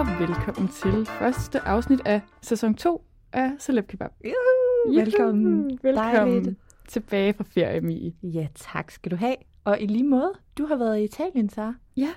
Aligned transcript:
Og 0.00 0.06
velkommen 0.06 0.68
til 0.68 1.06
første 1.06 1.60
afsnit 1.60 2.00
af 2.04 2.20
sæson 2.42 2.74
2 2.74 3.04
af 3.32 3.52
Celeb 3.58 3.86
Kebab. 3.86 4.10
Juhu, 4.24 4.98
velkommen. 4.98 5.78
Velkommen 5.82 6.34
Dejligt. 6.34 6.58
tilbage 6.88 7.32
fra 7.32 7.44
ferie, 7.44 7.80
Mie. 7.80 8.12
Ja, 8.22 8.48
tak 8.54 8.90
skal 8.90 9.10
du 9.10 9.16
have. 9.16 9.36
Og 9.64 9.80
i 9.80 9.86
lige 9.86 10.04
måde, 10.04 10.32
du 10.58 10.66
har 10.66 10.76
været 10.76 10.98
i 10.98 11.04
Italien, 11.04 11.48
så. 11.48 11.74
Ja, 11.96 12.08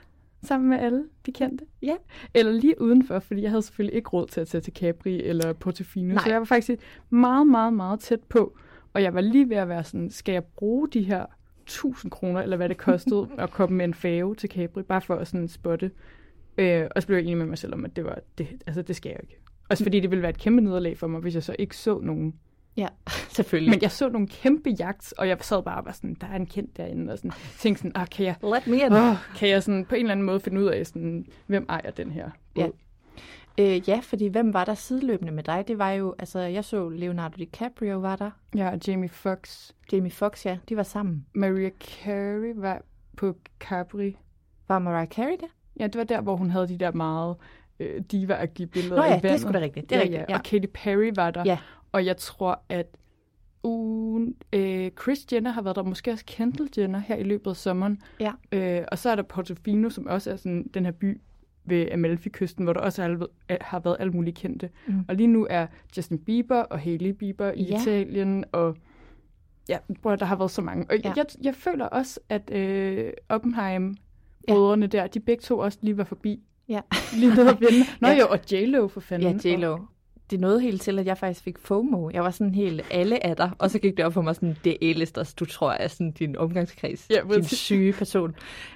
sammen 0.44 0.70
med 0.70 0.80
alle 0.80 1.04
de 1.26 1.32
kendte. 1.32 1.66
Ja. 1.82 1.96
Eller 2.34 2.52
lige 2.52 2.82
udenfor, 2.82 3.20
fordi 3.20 3.42
jeg 3.42 3.50
havde 3.50 3.62
selvfølgelig 3.62 3.96
ikke 3.96 4.10
råd 4.10 4.28
til 4.28 4.42
at 4.42 4.48
tage 4.48 4.62
til 4.62 4.74
Capri 4.74 5.24
eller 5.24 5.54
Portofino. 5.54 6.14
Nej. 6.14 6.24
Så 6.24 6.30
jeg 6.30 6.40
var 6.40 6.46
faktisk 6.46 6.80
meget, 7.10 7.48
meget, 7.48 7.74
meget 7.74 8.00
tæt 8.00 8.24
på. 8.30 8.58
Og 8.94 9.04
jeg 9.04 9.14
var 9.14 9.22
lige 9.22 9.50
ved 9.50 9.58
at 9.58 9.70
være 9.70 9.84
sådan, 9.84 10.10
skal 10.10 10.34
jeg 10.34 10.44
bruge 10.44 10.90
de 10.90 11.02
her 11.02 11.26
1000 11.64 12.12
kroner, 12.12 12.42
eller 12.42 12.58
hvad 12.58 12.70
det 12.70 12.78
kostede, 12.78 13.30
at 13.38 13.52
komme 13.52 13.78
med 13.78 13.86
en 13.86 13.94
fave 13.94 14.36
til 14.36 14.50
Capri, 14.50 14.84
bare 14.84 15.02
for 15.02 15.16
at 15.16 15.28
sådan 15.28 15.48
spotte. 15.48 15.92
Øh, 16.58 16.88
og 16.96 17.02
så 17.02 17.08
blev 17.08 17.18
jeg 17.18 17.26
enig 17.26 17.38
med 17.38 17.46
mig 17.46 17.58
selv 17.58 17.74
om, 17.74 17.86
at 17.86 17.96
det 17.96 18.06
var, 18.06 18.20
det, 18.38 18.48
altså 18.68 18.82
det 18.82 18.96
skal 18.96 19.10
jeg 19.10 19.20
ikke. 19.22 19.40
Også 19.70 19.84
fordi 19.84 20.00
det 20.00 20.10
ville 20.10 20.22
være 20.22 20.30
et 20.30 20.38
kæmpe 20.38 20.62
nederlag 20.62 20.98
for 20.98 21.08
mig, 21.08 21.22
hvis 21.22 21.36
jeg 21.36 21.44
så 21.44 21.56
ikke 21.60 21.78
så 21.78 22.00
nogen. 22.00 22.34
Ja, 22.78 22.88
selvfølgelig. 23.36 23.70
Men 23.72 23.82
jeg 23.82 23.92
så 23.92 24.10
nogle 24.10 24.28
kæmpe 24.28 24.70
jagt, 24.70 25.14
og 25.18 25.28
jeg 25.28 25.38
sad 25.42 25.64
bare 25.64 25.78
og 25.78 25.86
var 25.86 25.92
sådan, 25.92 26.18
der 26.22 26.28
er 26.28 26.36
en 26.36 26.46
kendt 26.46 26.78
derinde, 26.78 27.12
og 27.14 27.18
sådan, 27.18 27.32
tænkte 27.60 27.80
sådan, 27.80 27.92
ah, 27.96 28.08
kan 28.08 28.26
jeg, 28.26 28.36
Let 28.44 28.68
me 28.68 28.86
in. 28.86 28.94
åh, 28.94 29.16
kan 29.38 29.50
jeg 29.50 29.64
sådan 29.64 29.86
på 29.86 29.96
en 29.96 30.02
eller 30.02 30.12
anden 30.12 30.26
måde 30.26 30.40
finde 30.40 30.62
ud 30.62 30.66
af, 30.66 30.88
sådan, 30.88 31.26
hvem 31.48 31.66
ejer 31.70 31.92
den 31.92 32.12
her 32.12 32.30
båd? 32.56 32.64
Ja. 32.64 32.70
Øh, 33.58 33.90
ja, 33.90 34.00
fordi 34.04 34.28
hvem 34.28 34.54
var 34.54 34.66
der 34.66 34.74
sideløbende 34.74 35.32
med 35.32 35.44
dig? 35.44 35.64
Det 35.68 35.78
var 35.78 35.92
jo, 35.92 36.16
altså 36.20 36.40
jeg 36.40 36.66
så 36.66 36.90
Leonardo 36.90 37.36
DiCaprio 37.38 38.00
var 38.00 38.16
der. 38.16 38.32
Ja, 38.56 38.70
og 38.72 38.80
Jamie 38.88 39.10
Foxx, 39.10 39.72
Jamie 39.92 40.12
Foxx, 40.12 40.46
ja, 40.46 40.58
de 40.70 40.78
var 40.78 40.84
sammen. 40.84 41.26
Maria 41.36 41.70
Carey 41.82 42.54
var 42.56 42.82
på 43.18 43.36
Capri. 43.60 44.18
Var 44.68 44.80
Mariah 44.80 45.08
Carey 45.08 45.38
der? 45.42 45.48
Ja, 45.80 45.88
det 45.88 45.96
var 45.98 46.04
der, 46.04 46.22
hvor 46.22 46.36
hun 46.36 46.50
havde 46.50 46.68
de 46.68 46.78
der 46.78 46.92
meget 46.92 47.36
øh, 47.80 48.02
diva-agtige 48.12 48.66
billeder 48.68 48.96
Nå 48.96 49.04
ja, 49.04 49.10
i 49.10 49.14
det 49.14 49.18
er 49.18 49.22
vandet. 49.22 49.42
sgu 49.42 49.52
da 49.52 49.60
rigtigt. 49.60 49.90
Det 49.90 49.96
er 49.96 50.00
ja, 50.00 50.04
rigtigt, 50.04 50.26
ja. 50.30 50.38
Og 50.38 50.44
Katy 50.44 50.66
Perry 50.74 51.12
var 51.16 51.32
der. 51.32 51.44
Ja. 51.46 51.58
Og 51.92 52.06
jeg 52.06 52.18
tror, 52.18 52.62
at 52.70 52.88
uh, 53.64 54.28
øh, 54.54 54.92
Chris 55.02 55.26
Jenner 55.34 55.52
har 55.52 55.62
været 55.62 55.76
der, 55.76 55.84
måske 55.84 56.12
også 56.12 56.26
Kendall 56.28 56.70
Jenner 56.78 57.00
her 57.00 57.16
i 57.16 57.24
løbet 57.24 57.50
af 57.52 57.56
sommeren. 57.56 58.02
Ja. 58.20 58.32
Øh, 58.52 58.86
og 58.92 58.98
så 58.98 59.10
er 59.10 59.16
der 59.16 59.24
Portofino, 59.24 59.90
som 59.90 60.08
også 60.08 60.32
er 60.32 60.36
sådan 60.36 60.68
den 60.74 60.86
her 60.86 60.92
by 60.92 61.22
ved 61.66 61.92
Amalfi-kysten, 61.92 62.64
hvor 62.64 62.74
der 62.74 62.80
også 62.80 63.28
er, 63.50 63.58
har 63.62 63.80
været 63.80 63.98
alle 64.00 64.14
mulige 64.14 64.34
kendte. 64.34 64.70
Mm. 64.88 65.06
Og 65.08 65.16
lige 65.16 65.28
nu 65.28 65.48
er 65.50 65.68
Justin 65.98 66.20
Bieber 66.20 66.60
og 66.60 66.80
Hailey 66.80 67.10
Bieber 67.10 67.52
i 67.52 67.64
Ja. 67.64 67.82
Italien, 67.82 68.46
og 68.52 68.78
ja, 69.70 69.78
bror, 70.02 70.16
der 70.16 70.26
har 70.26 70.36
været 70.36 70.52
så 70.52 70.62
mange. 70.62 70.86
Og 70.90 70.96
ja. 71.04 71.14
jeg, 71.16 71.26
jeg 71.44 71.56
føler 71.56 71.86
også, 71.86 72.20
at 72.30 72.52
øh, 72.52 73.12
Oppenheim, 73.30 73.96
brødrene 74.48 74.88
der, 74.88 75.08
de 75.08 75.20
begge 75.20 75.42
to 75.42 75.60
også 75.60 75.78
lige 75.82 75.98
var 75.98 76.04
forbi. 76.04 76.40
Ja. 76.70 76.82
Lige 77.20 77.36
nede 77.36 77.50
og 77.50 77.58
vinde. 77.60 77.86
Nå 78.02 78.08
Ja. 78.08 78.14
jo, 78.20 78.28
og 78.30 78.40
J-Lo 78.52 78.88
for 78.88 79.00
fanden. 79.00 79.40
Ja, 79.46 79.56
J-Lo. 79.56 79.78
Det 80.30 80.40
nåede 80.40 80.62
helt 80.62 80.82
til, 80.82 81.00
at 81.00 81.06
jeg 81.06 81.18
faktisk 81.18 81.44
fik 81.44 81.58
FOMO. 81.58 82.10
Jeg 82.10 82.24
var 82.24 82.32
sådan 82.32 82.56
helt 82.56 82.82
alle 82.92 83.26
af 83.26 83.36
dig, 83.36 83.52
og 83.58 83.72
så 83.72 83.80
gik 83.80 83.98
det 83.98 84.06
op 84.06 84.14
for 84.14 84.22
mig 84.22 84.36
sådan, 84.36 84.56
det 84.64 84.78
A-listers, 84.82 85.34
du 85.34 85.46
tror 85.46 85.72
er 85.72 85.88
sådan 85.88 86.12
din 86.12 86.36
omgangskreds, 86.36 87.08
Ja, 87.10 87.22
din 87.36 87.44
syge 87.44 87.94
person. 87.94 88.36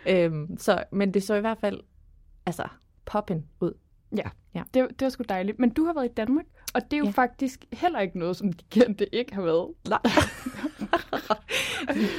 øhm, 0.10 0.58
så, 0.58 0.84
men 0.92 1.14
det 1.14 1.24
så 1.24 1.36
i 1.36 1.40
hvert 1.42 1.58
fald, 1.62 1.80
altså, 2.46 2.64
poppen 3.06 3.46
ud. 3.62 3.74
Ja, 4.18 4.24
Ja. 4.56 4.64
Det, 4.74 4.88
det 4.90 5.02
var 5.06 5.10
sgu 5.10 5.24
dejligt. 5.30 5.60
Men 5.60 5.70
du 5.70 5.86
har 5.86 5.94
været 5.94 6.06
i 6.06 6.14
Danmark, 6.18 6.46
og 6.78 6.84
det 6.92 6.94
er 6.94 6.98
jo 6.98 7.06
Ja. 7.06 7.12
faktisk 7.12 7.66
heller 7.74 8.00
ikke 8.00 8.20
noget, 8.20 8.38
som 8.38 8.54
de 8.54 8.64
kendte 8.70 9.16
ikke 9.16 9.36
har 9.36 9.42
været. 9.42 9.68
Nej. 9.90 10.00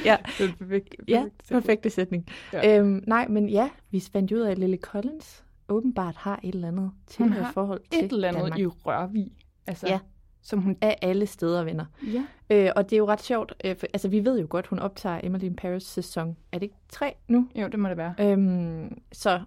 ja, 0.05 0.17
Det 0.37 0.49
er 0.49 0.53
perfekt, 0.57 0.95
ja, 1.07 1.25
perfekte 1.51 1.89
sætning. 1.89 2.27
Ja. 2.53 2.79
Øhm, 2.79 3.03
nej, 3.07 3.27
men 3.27 3.49
ja, 3.49 3.69
vi 3.91 4.03
fandt 4.11 4.31
ud 4.31 4.39
af, 4.39 4.51
at 4.51 4.57
Lily 4.59 4.77
Collins 4.81 5.43
åbenbart 5.69 6.15
har 6.15 6.39
et 6.43 6.55
eller 6.55 6.67
andet 6.67 6.91
til 7.07 7.25
forhold 7.53 7.81
til 7.91 8.05
Et 8.05 8.11
eller 8.11 8.27
andet 8.27 8.41
Danmark. 8.43 8.59
i 8.59 8.65
Rørvig. 8.65 9.31
Altså, 9.67 9.87
Ja. 9.87 9.99
Som 10.41 10.59
hun... 10.61 10.77
Af 10.81 10.97
alle 11.01 11.25
steder, 11.25 11.63
venner. 11.63 11.85
Ja. 12.13 12.23
Øh, 12.49 12.71
og 12.75 12.83
det 12.89 12.93
er 12.93 12.97
jo 12.97 13.07
ret 13.07 13.21
sjovt, 13.21 13.53
øh, 13.65 13.77
for, 13.77 13.87
altså 13.93 14.07
vi 14.07 14.25
ved 14.25 14.39
jo 14.39 14.47
godt, 14.49 14.67
hun 14.67 14.79
optager 14.79 15.19
Emily 15.23 15.43
in 15.43 15.55
Paris 15.55 15.83
sæson, 15.83 16.37
er 16.51 16.57
det 16.57 16.63
ikke 16.63 16.75
tre 16.89 17.15
nu? 17.27 17.47
Jo, 17.55 17.67
det 17.67 17.79
må 17.79 17.89
det 17.89 17.97
være. 17.97 18.13
Øhm, 18.19 18.97
så 19.11 19.41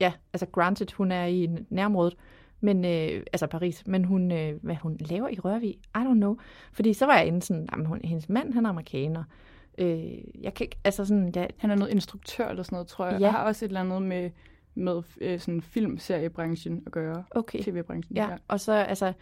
ja, 0.00 0.12
altså 0.32 0.46
granted, 0.46 0.86
hun 0.96 1.12
er 1.12 1.24
i 1.24 1.48
nærområdet, 1.70 2.14
men, 2.66 2.84
øh, 2.84 3.22
altså 3.32 3.46
Paris, 3.46 3.86
men 3.86 4.04
hun, 4.04 4.32
øh, 4.32 4.62
hvad 4.62 4.76
hun 4.76 4.96
laver 5.00 5.28
i 5.28 5.38
Rørvig, 5.38 5.70
I 5.70 5.98
don't 5.98 6.14
know. 6.14 6.36
Fordi 6.72 6.92
så 6.92 7.06
var 7.06 7.18
jeg 7.18 7.26
inde 7.26 7.42
sådan, 7.42 7.68
jamen, 7.72 7.86
hun, 7.86 8.00
hendes 8.04 8.28
mand, 8.28 8.52
han 8.54 8.66
er 8.66 8.70
amerikaner. 8.70 9.24
Øh, 9.78 10.42
jeg 10.42 10.54
kan 10.54 10.64
ikke, 10.64 10.76
altså 10.84 11.04
sådan, 11.04 11.32
ja, 11.36 11.46
Han 11.56 11.70
er 11.70 11.74
noget 11.74 11.92
instruktør 11.92 12.48
eller 12.48 12.62
sådan 12.62 12.76
noget, 12.76 12.86
tror 12.88 13.06
jeg. 13.06 13.20
Ja. 13.20 13.26
Ja. 13.26 13.30
har 13.30 13.44
også 13.44 13.64
et 13.64 13.68
eller 13.68 13.80
andet 13.80 14.02
med, 14.02 14.30
med 14.74 15.02
øh, 15.20 15.40
sådan 15.40 15.60
filmseriebranchen 15.62 16.82
at 16.86 16.92
gøre. 16.92 17.24
okay. 17.30 17.62
TV-branchen. 17.62 18.16
Ja, 18.16 18.28
og 18.48 18.60
så, 18.60 18.72
altså, 18.72 19.12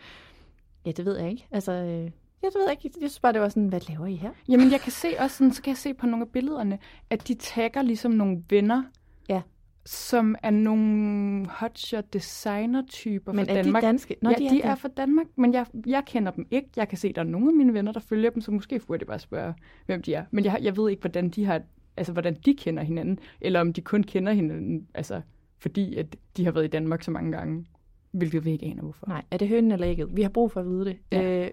ja, 0.87 0.91
det 0.91 1.05
ved 1.05 1.19
jeg 1.19 1.31
ikke. 1.31 1.47
Altså, 1.51 1.73
øh, 1.73 2.05
ja, 2.43 2.47
det 2.47 2.55
ved 2.55 2.63
jeg 2.67 2.71
ikke. 2.85 2.99
Jeg 3.01 3.11
synes 3.11 3.21
bare, 3.21 3.33
det 3.33 3.41
var 3.41 3.49
sådan, 3.49 3.69
hvad 3.69 3.81
laver 3.89 4.07
I 4.07 4.15
her? 4.15 4.31
Jamen, 4.49 4.71
jeg 4.73 4.81
kan 4.81 4.93
se 4.93 5.09
også 5.19 5.37
sådan, 5.37 5.53
så 5.53 5.63
kan 5.63 5.71
jeg 5.71 5.77
se 5.79 5.95
på 5.95 6.07
nogle 6.07 6.25
af 6.25 6.29
billederne, 6.33 6.79
at 7.11 7.29
de 7.29 7.35
tagger 7.35 7.83
ligesom 7.83 8.13
nogle 8.13 8.45
venner, 8.51 8.83
Ja. 9.29 9.43
Som 9.87 10.35
er 10.43 10.51
nogle 10.51 11.47
hotshot 11.51 12.13
designer-typer 12.13 13.33
Men 13.33 13.47
fra 13.47 13.53
er 13.53 13.63
Danmark. 13.63 13.83
de 13.83 13.87
danske? 13.87 14.17
Nå, 14.23 14.31
ja, 14.31 14.35
de, 14.37 14.51
de 14.51 14.61
er 14.63 14.69
dan- 14.69 14.77
fra 14.77 14.89
Danmark, 14.89 15.27
men 15.37 15.53
jeg, 15.53 15.67
jeg 15.87 16.03
kender 16.07 16.33
dem 16.33 16.47
ikke. 16.51 16.69
Jeg 16.77 16.89
kan 16.89 16.99
se, 16.99 17.09
at 17.09 17.15
der 17.17 17.23
er 17.23 17.27
nogle 17.27 17.49
af 17.49 17.55
mine 17.55 17.75
venner, 17.75 17.93
der 17.93 18.01
følger 18.01 18.31
dem, 18.31 18.41
så 18.41 18.51
måske 18.51 18.81
burde 18.87 19.01
jeg 19.03 19.07
bare 19.07 19.19
spørge, 19.19 19.55
hvem 19.87 20.03
de 20.03 20.15
er. 20.15 20.25
Men 20.31 20.45
jeg, 20.45 20.59
jeg 20.63 20.77
ved 20.77 20.91
ikke, 20.91 21.01
hvordan 21.01 21.29
de 21.29 21.45
har, 21.45 21.61
altså 21.97 22.13
hvordan 22.13 22.35
de 22.47 22.55
kender 22.55 22.83
hinanden, 22.83 23.19
eller 23.41 23.61
om 23.61 23.73
de 23.73 23.81
kun 23.81 24.03
kender 24.03 24.33
hinanden, 24.33 24.87
altså 24.95 25.21
fordi 25.59 25.97
at 25.97 26.17
de 26.37 26.45
har 26.45 26.53
været 26.53 26.65
i 26.65 26.69
Danmark 26.69 27.03
så 27.03 27.11
mange 27.11 27.33
gange, 27.33 27.67
hvilket 28.13 28.45
vi 28.45 28.53
ikke 28.53 28.67
aner 28.67 28.83
hvorfor. 28.83 29.07
Nej, 29.09 29.23
er 29.31 29.37
det 29.37 29.49
hønen 29.49 29.73
eller 29.73 29.89
ægget? 29.89 30.17
Vi 30.17 30.23
har 30.23 30.29
brug 30.29 30.53
for 30.53 30.61
at 30.61 30.67
vide 30.67 30.85
det. 30.85 30.97
Ja. 31.13 31.45
Øh, 31.45 31.51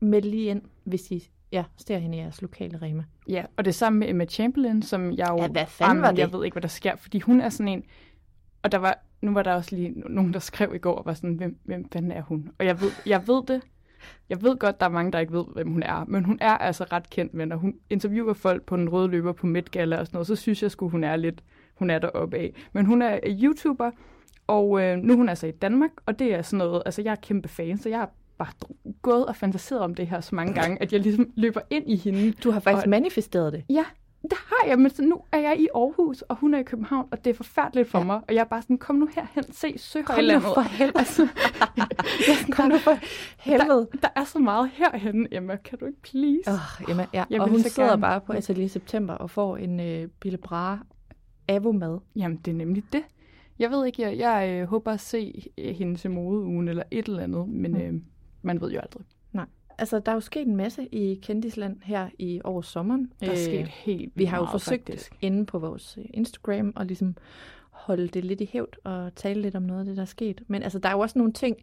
meld 0.00 0.24
lige 0.24 0.44
ind, 0.50 0.62
hvis 0.84 1.10
I 1.10 1.30
ja, 1.52 1.64
ser 1.76 1.98
hende 1.98 2.16
i 2.16 2.20
jeres 2.20 2.42
lokale 2.42 2.78
Rema. 2.82 3.04
Ja, 3.28 3.44
og 3.56 3.64
det 3.64 3.74
samme 3.74 3.98
med 3.98 4.08
Emma 4.08 4.24
Chamberlain, 4.24 4.82
som 4.82 5.12
jeg 5.12 5.28
jo... 5.30 5.36
Ja, 5.36 5.48
hvad 5.48 5.66
fanden 5.66 5.90
Jamen, 5.90 6.02
var 6.02 6.10
det? 6.10 6.18
Jeg 6.18 6.32
ved 6.32 6.44
ikke, 6.44 6.54
hvad 6.54 6.62
der 6.62 6.68
sker, 6.68 6.96
fordi 6.96 7.20
hun 7.20 7.40
er 7.40 7.48
sådan 7.48 7.68
en... 7.68 7.84
Og 8.62 8.72
der 8.72 8.78
var, 8.78 8.98
nu 9.22 9.32
var 9.32 9.42
der 9.42 9.54
også 9.54 9.76
lige 9.76 10.00
nogen, 10.00 10.32
der 10.32 10.38
skrev 10.38 10.74
i 10.74 10.78
går, 10.78 10.94
og 10.94 11.06
var 11.06 11.14
sådan, 11.14 11.34
hvem, 11.34 11.58
hvem 11.64 11.88
fanden 11.92 12.12
er 12.12 12.22
hun? 12.22 12.50
Og 12.58 12.66
jeg 12.66 12.80
ved, 12.80 12.90
jeg 13.06 13.28
ved 13.28 13.42
det, 13.46 13.62
Jeg 14.28 14.42
ved 14.42 14.56
godt, 14.58 14.80
der 14.80 14.86
er 14.86 14.90
mange, 14.90 15.12
der 15.12 15.18
ikke 15.18 15.32
ved, 15.32 15.44
hvem 15.52 15.70
hun 15.72 15.82
er, 15.82 16.04
men 16.04 16.24
hun 16.24 16.38
er 16.40 16.58
altså 16.58 16.84
ret 16.84 17.10
kendt, 17.10 17.34
men 17.34 17.48
når 17.48 17.56
hun 17.56 17.74
interviewer 17.90 18.32
folk 18.32 18.62
på 18.62 18.76
den 18.76 18.88
røde 18.88 19.08
løber 19.08 19.32
på 19.32 19.46
Met 19.46 19.70
Gala 19.70 19.98
og 19.98 20.06
sådan 20.06 20.16
noget, 20.16 20.26
så 20.26 20.36
synes 20.36 20.62
jeg 20.62 20.70
sgu, 20.70 20.88
hun 20.88 21.04
er 21.04 21.16
lidt, 21.16 21.42
hun 21.74 21.90
er 21.90 21.98
deroppe 21.98 22.36
af. 22.36 22.54
Men 22.72 22.86
hun 22.86 23.02
er 23.02 23.18
YouTuber, 23.26 23.90
og 24.46 24.82
øh, 24.82 24.98
nu 24.98 25.12
er 25.12 25.16
hun 25.16 25.28
altså 25.28 25.46
i 25.46 25.50
Danmark, 25.50 25.90
og 26.06 26.18
det 26.18 26.34
er 26.34 26.42
sådan 26.42 26.58
noget, 26.66 26.82
altså 26.86 27.02
jeg 27.02 27.10
er 27.10 27.16
kæmpe 27.16 27.48
fan, 27.48 27.78
så 27.78 27.88
jeg 27.88 27.98
har 27.98 28.10
bare 28.38 28.52
gået 29.02 29.26
og 29.26 29.36
fantaseret 29.36 29.80
om 29.80 29.94
det 29.94 30.06
her 30.06 30.20
så 30.20 30.34
mange 30.34 30.54
gange, 30.54 30.82
at 30.82 30.92
jeg 30.92 31.00
ligesom 31.00 31.30
løber 31.34 31.60
ind 31.70 31.90
i 31.90 31.96
hende. 31.96 32.32
Du 32.32 32.50
har 32.50 32.60
faktisk 32.60 32.86
Og- 32.86 32.90
manifesteret 32.90 33.52
det. 33.52 33.64
Ja, 33.70 33.84
det 34.22 34.32
har 34.46 34.68
jeg, 34.68 34.78
men 34.78 34.90
så 34.90 35.02
nu 35.02 35.20
er 35.32 35.38
jeg 35.38 35.56
i 35.60 35.68
Aarhus, 35.74 36.22
og 36.22 36.36
hun 36.36 36.54
er 36.54 36.58
i 36.58 36.62
København, 36.62 37.08
og 37.10 37.24
det 37.24 37.30
er 37.30 37.34
forfærdeligt 37.34 37.88
for 37.88 37.98
Ja. 37.98 38.04
mig. 38.04 38.16
Og 38.28 38.34
jeg 38.34 38.40
er 38.40 38.44
bare 38.44 38.62
sådan, 38.62 38.78
kom 38.78 38.96
nu 38.96 39.08
herhen, 39.14 39.52
se 39.52 39.66
Kom 39.68 39.72
nu 39.72 39.78
Søhøjlandet. 39.78 40.42
for 40.42 40.60
helvede. 40.60 40.98
Altså, 40.98 41.28
Kom 42.56 42.68
nu 42.70 42.78
for 42.78 42.98
helvede. 43.38 43.88
der, 43.92 43.98
der 44.02 44.08
er 44.16 44.24
så 44.24 44.38
meget 44.38 44.70
herhen, 44.74 45.26
Emma. 45.32 45.56
Kan 45.56 45.78
du 45.78 45.86
ikke 45.86 46.02
please? 46.02 46.50
Oh, 46.50 46.88
jamen, 46.88 47.06
ja. 47.14 47.24
Jeg 47.30 47.40
og 47.40 47.48
hun 47.48 47.60
sidder 47.60 47.88
gerne- 47.88 48.00
bare 48.00 48.20
på 48.20 48.32
Atelier 48.32 48.68
September 48.68 49.14
og 49.14 49.30
får 49.30 49.56
en 49.56 49.80
øh, 49.80 50.08
Bille 50.20 50.38
Bra 50.38 50.78
Avo-mad. 51.48 51.98
Jamen, 52.16 52.36
det 52.44 52.50
er 52.50 52.56
nemlig 52.56 52.84
det. 52.92 53.02
Jeg 53.58 53.70
ved 53.70 53.86
ikke, 53.86 54.02
jeg, 54.02 54.18
jeg 54.18 54.60
øh, 54.62 54.68
håber 54.68 54.92
at 54.92 55.00
se 55.00 55.42
øh, 55.58 55.74
hende 55.74 55.96
til 55.96 56.10
modeugen 56.10 56.68
eller 56.68 56.82
et 56.90 57.06
eller 57.06 57.22
andet, 57.22 57.48
men 57.48 57.72
Mm. 57.72 57.78
øh, 57.80 57.92
man 58.42 58.60
ved 58.60 58.70
jo 58.72 58.80
aldrig. 58.80 59.04
Altså, 59.78 59.98
der 59.98 60.12
er 60.12 60.16
jo 60.16 60.20
sket 60.20 60.46
en 60.46 60.56
masse 60.56 60.86
i 60.94 61.14
Kendisland 61.22 61.76
her 61.82 62.08
i 62.18 62.40
over 62.44 62.62
sommeren. 62.62 63.12
Der 63.20 63.26
er 63.26 63.32
Øh, 63.32 63.38
sket 63.38 63.68
helt 63.68 64.12
Vi 64.14 64.24
har 64.24 64.36
jo 64.36 64.42
meget, 64.42 64.52
forsøgt 64.52 64.86
faktisk. 64.88 65.16
inde 65.20 65.46
på 65.46 65.58
vores 65.58 65.98
øh, 65.98 66.04
Instagram 66.14 66.72
og 66.76 66.86
ligesom 66.86 67.16
holde 67.70 68.08
det 68.08 68.24
lidt 68.24 68.40
i 68.40 68.48
hævd 68.52 68.76
og 68.84 69.14
tale 69.14 69.42
lidt 69.42 69.54
om 69.54 69.62
noget 69.62 69.80
af 69.80 69.86
det, 69.86 69.96
der 69.96 70.02
er 70.02 70.06
sket. 70.06 70.42
Men 70.46 70.62
altså, 70.62 70.78
der 70.78 70.88
er 70.88 70.92
jo 70.92 70.98
også 70.98 71.18
nogle 71.18 71.32
ting, 71.32 71.56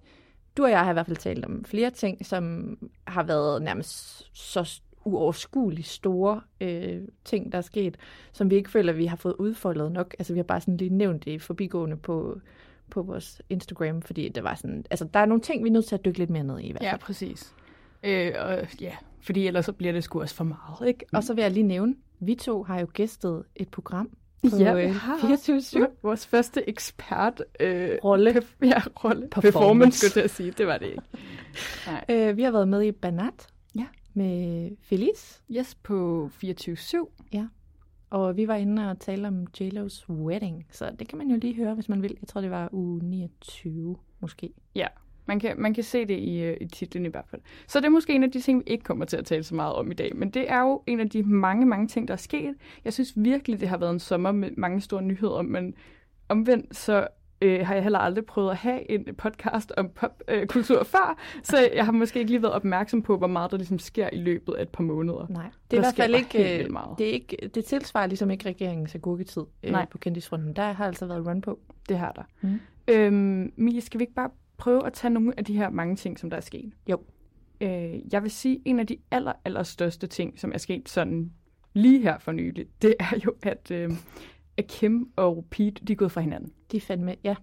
du 0.58 0.64
og 0.64 0.70
jeg 0.70 0.84
har 0.84 0.90
i 0.90 0.94
hvert 0.94 1.06
fald 1.06 1.18
talt 1.18 1.46
om 1.46 1.64
flere 1.66 1.90
ting, 1.90 2.26
som 2.26 2.78
har 3.08 3.24
været 3.24 3.62
nærmest 3.62 4.26
så 4.38 4.80
uoverskueligt 5.06 5.88
store 5.88 6.42
øh, 6.62 7.02
ting, 7.26 7.52
der 7.52 7.58
er 7.58 7.62
sket, 7.62 7.98
som 8.32 8.50
vi 8.50 8.56
ikke 8.56 8.72
føler, 8.72 8.94
vi 8.94 9.06
har 9.06 9.18
fået 9.18 9.36
udfoldet 9.40 9.92
nok. 9.92 10.16
Altså, 10.20 10.34
vi 10.34 10.40
har 10.40 10.44
bare 10.44 10.62
sådan 10.62 10.78
lige 10.78 10.94
nævnt 10.94 11.26
det 11.26 11.42
forbigående 11.42 11.98
på, 11.98 12.40
på 12.90 13.02
vores 13.02 13.42
Instagram, 13.50 14.02
fordi 14.02 14.30
det 14.30 14.44
var 14.44 14.56
sådan, 14.56 14.86
altså, 14.90 15.06
der 15.14 15.20
er 15.20 15.26
nogle 15.26 15.42
ting, 15.42 15.64
vi 15.64 15.70
er 15.70 15.74
nødt 15.74 15.86
til 15.86 15.96
at 15.96 16.06
dykke 16.06 16.20
lidt 16.20 16.30
mere 16.30 16.44
ned 16.44 16.60
i, 16.60 16.72
hvert 16.72 16.82
fald. 16.84 16.92
Ja, 16.92 16.98
præcis. 16.98 17.54
Øh, 18.04 18.32
og, 18.40 18.68
ja, 18.82 18.96
fordi 19.22 19.48
ellers 19.48 19.66
så 19.66 19.72
bliver 19.74 19.94
det 19.94 20.04
sgu 20.04 20.22
også 20.22 20.36
for 20.36 20.44
meget, 20.44 20.88
ikke? 20.88 21.06
Og 21.14 21.24
så 21.24 21.34
vil 21.34 21.42
jeg 21.42 21.52
lige 21.52 21.64
nævne, 21.64 21.96
vi 22.20 22.36
to 22.36 22.64
har 22.64 22.80
jo 22.80 22.88
gæstet 22.94 23.44
et 23.56 23.70
program 23.70 24.10
på 24.50 24.58
Ja, 24.58 24.74
vi 24.74 24.82
øh, 24.84 24.96
har. 24.96 25.18
24 25.22 25.88
Vores 26.04 26.28
første 26.28 26.70
ekspert... 26.70 27.42
Øh, 27.60 27.98
rolle. 28.04 28.32
Perf- 28.32 28.66
ja, 28.68 28.82
rolle. 29.04 29.28
Performance. 29.28 29.42
Performance, 29.52 30.10
skulle 30.10 30.22
jeg 30.22 30.30
sige. 30.30 30.52
Det 30.52 30.68
var 30.68 30.78
det 30.78 30.86
ikke. 30.86 31.02
Nej. 31.88 32.06
Øh, 32.10 32.38
vi 32.38 32.44
har 32.44 32.52
været 32.52 32.68
med 32.68 32.84
i 32.84 32.92
Banat 32.92 33.48
Ja. 33.76 33.86
med 34.14 34.70
Felice, 34.82 35.42
Yes, 35.52 35.76
på 35.76 36.30
24-7 36.46 37.10
og 38.10 38.38
vi 38.38 38.48
var 38.48 38.56
inde 38.56 38.92
og 38.92 39.00
tale 39.00 39.28
om 39.28 39.48
JLo's 39.62 40.10
wedding, 40.10 40.66
så 40.72 40.92
det 41.00 41.08
kan 41.08 41.18
man 41.18 41.30
jo 41.30 41.38
lige 41.38 41.56
høre, 41.56 41.74
hvis 41.74 41.90
man 41.90 42.02
vil. 42.02 42.18
Jeg 42.22 42.28
tror, 42.28 42.42
det 42.42 42.52
var 42.52 42.70
uge 42.72 43.00
29 43.04 43.96
måske. 44.20 44.54
Ja, 44.76 44.88
man 45.26 45.40
kan, 45.40 45.62
man 45.62 45.74
kan 45.74 45.84
se 45.84 46.06
det 46.06 46.20
i, 46.20 46.44
øh, 46.44 46.58
i 46.62 46.66
titlen 46.66 47.06
i 47.06 47.10
hvert 47.10 47.26
fald. 47.28 47.42
Så 47.68 47.80
det 47.80 47.86
er 47.86 47.90
måske 47.90 48.14
en 48.14 48.24
af 48.24 48.32
de 48.32 48.42
ting, 48.42 48.60
vi 48.60 48.64
ikke 48.68 48.84
kommer 48.84 49.06
til 49.06 49.18
at 49.18 49.26
tale 49.26 49.44
så 49.44 49.56
meget 49.56 49.74
om 49.74 49.92
i 49.92 49.94
dag. 49.94 50.16
Men 50.16 50.30
det 50.30 50.52
er 50.52 50.62
jo 50.62 50.84
en 50.88 51.00
af 51.00 51.10
de 51.10 51.24
mange, 51.24 51.66
mange 51.66 51.88
ting, 51.88 52.08
der 52.08 52.14
er 52.14 52.18
sket. 52.18 52.56
Jeg 52.86 52.94
synes 52.94 53.14
virkelig, 53.16 53.60
det 53.60 53.70
har 53.70 53.78
været 53.78 53.92
en 53.92 54.00
sommer 54.00 54.32
med 54.32 54.52
mange 54.58 54.82
store 54.82 55.02
nyheder, 55.02 55.42
men 55.42 55.74
omvendt 56.30 56.76
så 56.76 57.08
øh, 57.42 57.66
har 57.68 57.74
jeg 57.74 57.84
heller 57.84 58.00
aldrig 58.00 58.26
prøvet 58.26 58.52
at 58.52 58.58
have 58.58 58.92
en 58.92 59.16
podcast 59.16 59.72
om 59.78 59.90
popkultur 59.90 60.80
øh, 60.80 60.86
før, 60.86 61.18
så 61.44 61.70
jeg 61.76 61.86
har 61.86 61.92
måske 61.92 62.20
ikke 62.20 62.32
lige 62.32 62.42
været 62.42 62.54
opmærksom 62.54 63.02
på, 63.02 63.18
hvor 63.18 63.28
meget 63.28 63.52
der 63.52 63.58
ligesom 63.58 63.80
sker 63.80 64.10
i 64.14 64.18
løbet 64.18 64.54
af 64.54 64.62
et 64.62 64.70
par 64.70 64.84
måneder. 64.84 65.28
Nej, 65.30 65.44
det 65.72 65.78
er 65.78 65.82
Der 65.82 65.88
i 65.92 65.96
hvert 65.96 65.96
fald 65.96 66.16
ikke, 66.16 66.64
øh, 66.64 66.72
meget. 66.72 66.98
det, 66.98 67.10
er 67.10 67.12
ikke, 67.12 67.50
det 67.56 67.66
tilsvarer 67.66 68.08
ligesom 68.08 68.32
ikke 68.32 68.46
regeringens 68.50 68.96
agurketid 68.96 69.44
øh, 69.64 69.72
Nej. 69.72 69.86
på 69.92 69.98
kendisfronten. 69.98 70.56
Der 70.56 70.72
har 70.72 70.86
altså 70.86 71.06
været 71.06 71.28
run 71.28 71.42
på. 71.42 71.60
Det 71.90 71.98
har 71.98 72.12
der. 72.12 72.24
Mm. 72.42 72.60
Øhm, 72.88 73.54
Mie, 73.56 73.82
skal 73.82 74.00
vi 74.00 74.04
ikke 74.04 74.14
bare 74.14 74.30
prøve 74.58 74.86
at 74.86 74.94
tage 74.94 75.14
nogle 75.14 75.34
af 75.38 75.46
de 75.46 75.58
her 75.58 75.70
mange 75.70 75.96
ting, 75.96 76.20
som 76.20 76.30
der 76.30 76.38
er 76.38 76.42
sket? 76.42 76.74
Jo. 76.90 77.02
Øh, 77.62 78.14
jeg 78.14 78.24
vil 78.24 78.32
sige, 78.32 78.62
en 78.66 78.80
af 78.80 78.88
de 78.88 78.98
aller, 79.12 79.34
aller 79.46 79.64
største 79.64 80.08
ting, 80.08 80.40
som 80.40 80.52
er 80.54 80.58
sket 80.58 80.90
sådan 80.90 81.32
lige 81.74 82.02
her 82.02 82.20
for 82.20 82.32
nylig, 82.32 82.66
det 82.82 82.96
er 83.00 83.20
jo, 83.26 83.34
at, 83.44 83.72
øh, 83.72 83.92
at 84.60 84.68
Kim 84.68 85.10
og 85.16 85.46
Pete, 85.52 85.86
de 85.86 85.92
er 85.94 85.98
gået 85.98 86.12
fra 86.12 86.22
hinanden. 86.22 86.52
De 86.72 86.78
er 86.78 86.82
fandme, 86.82 87.16
ja. 87.24 87.36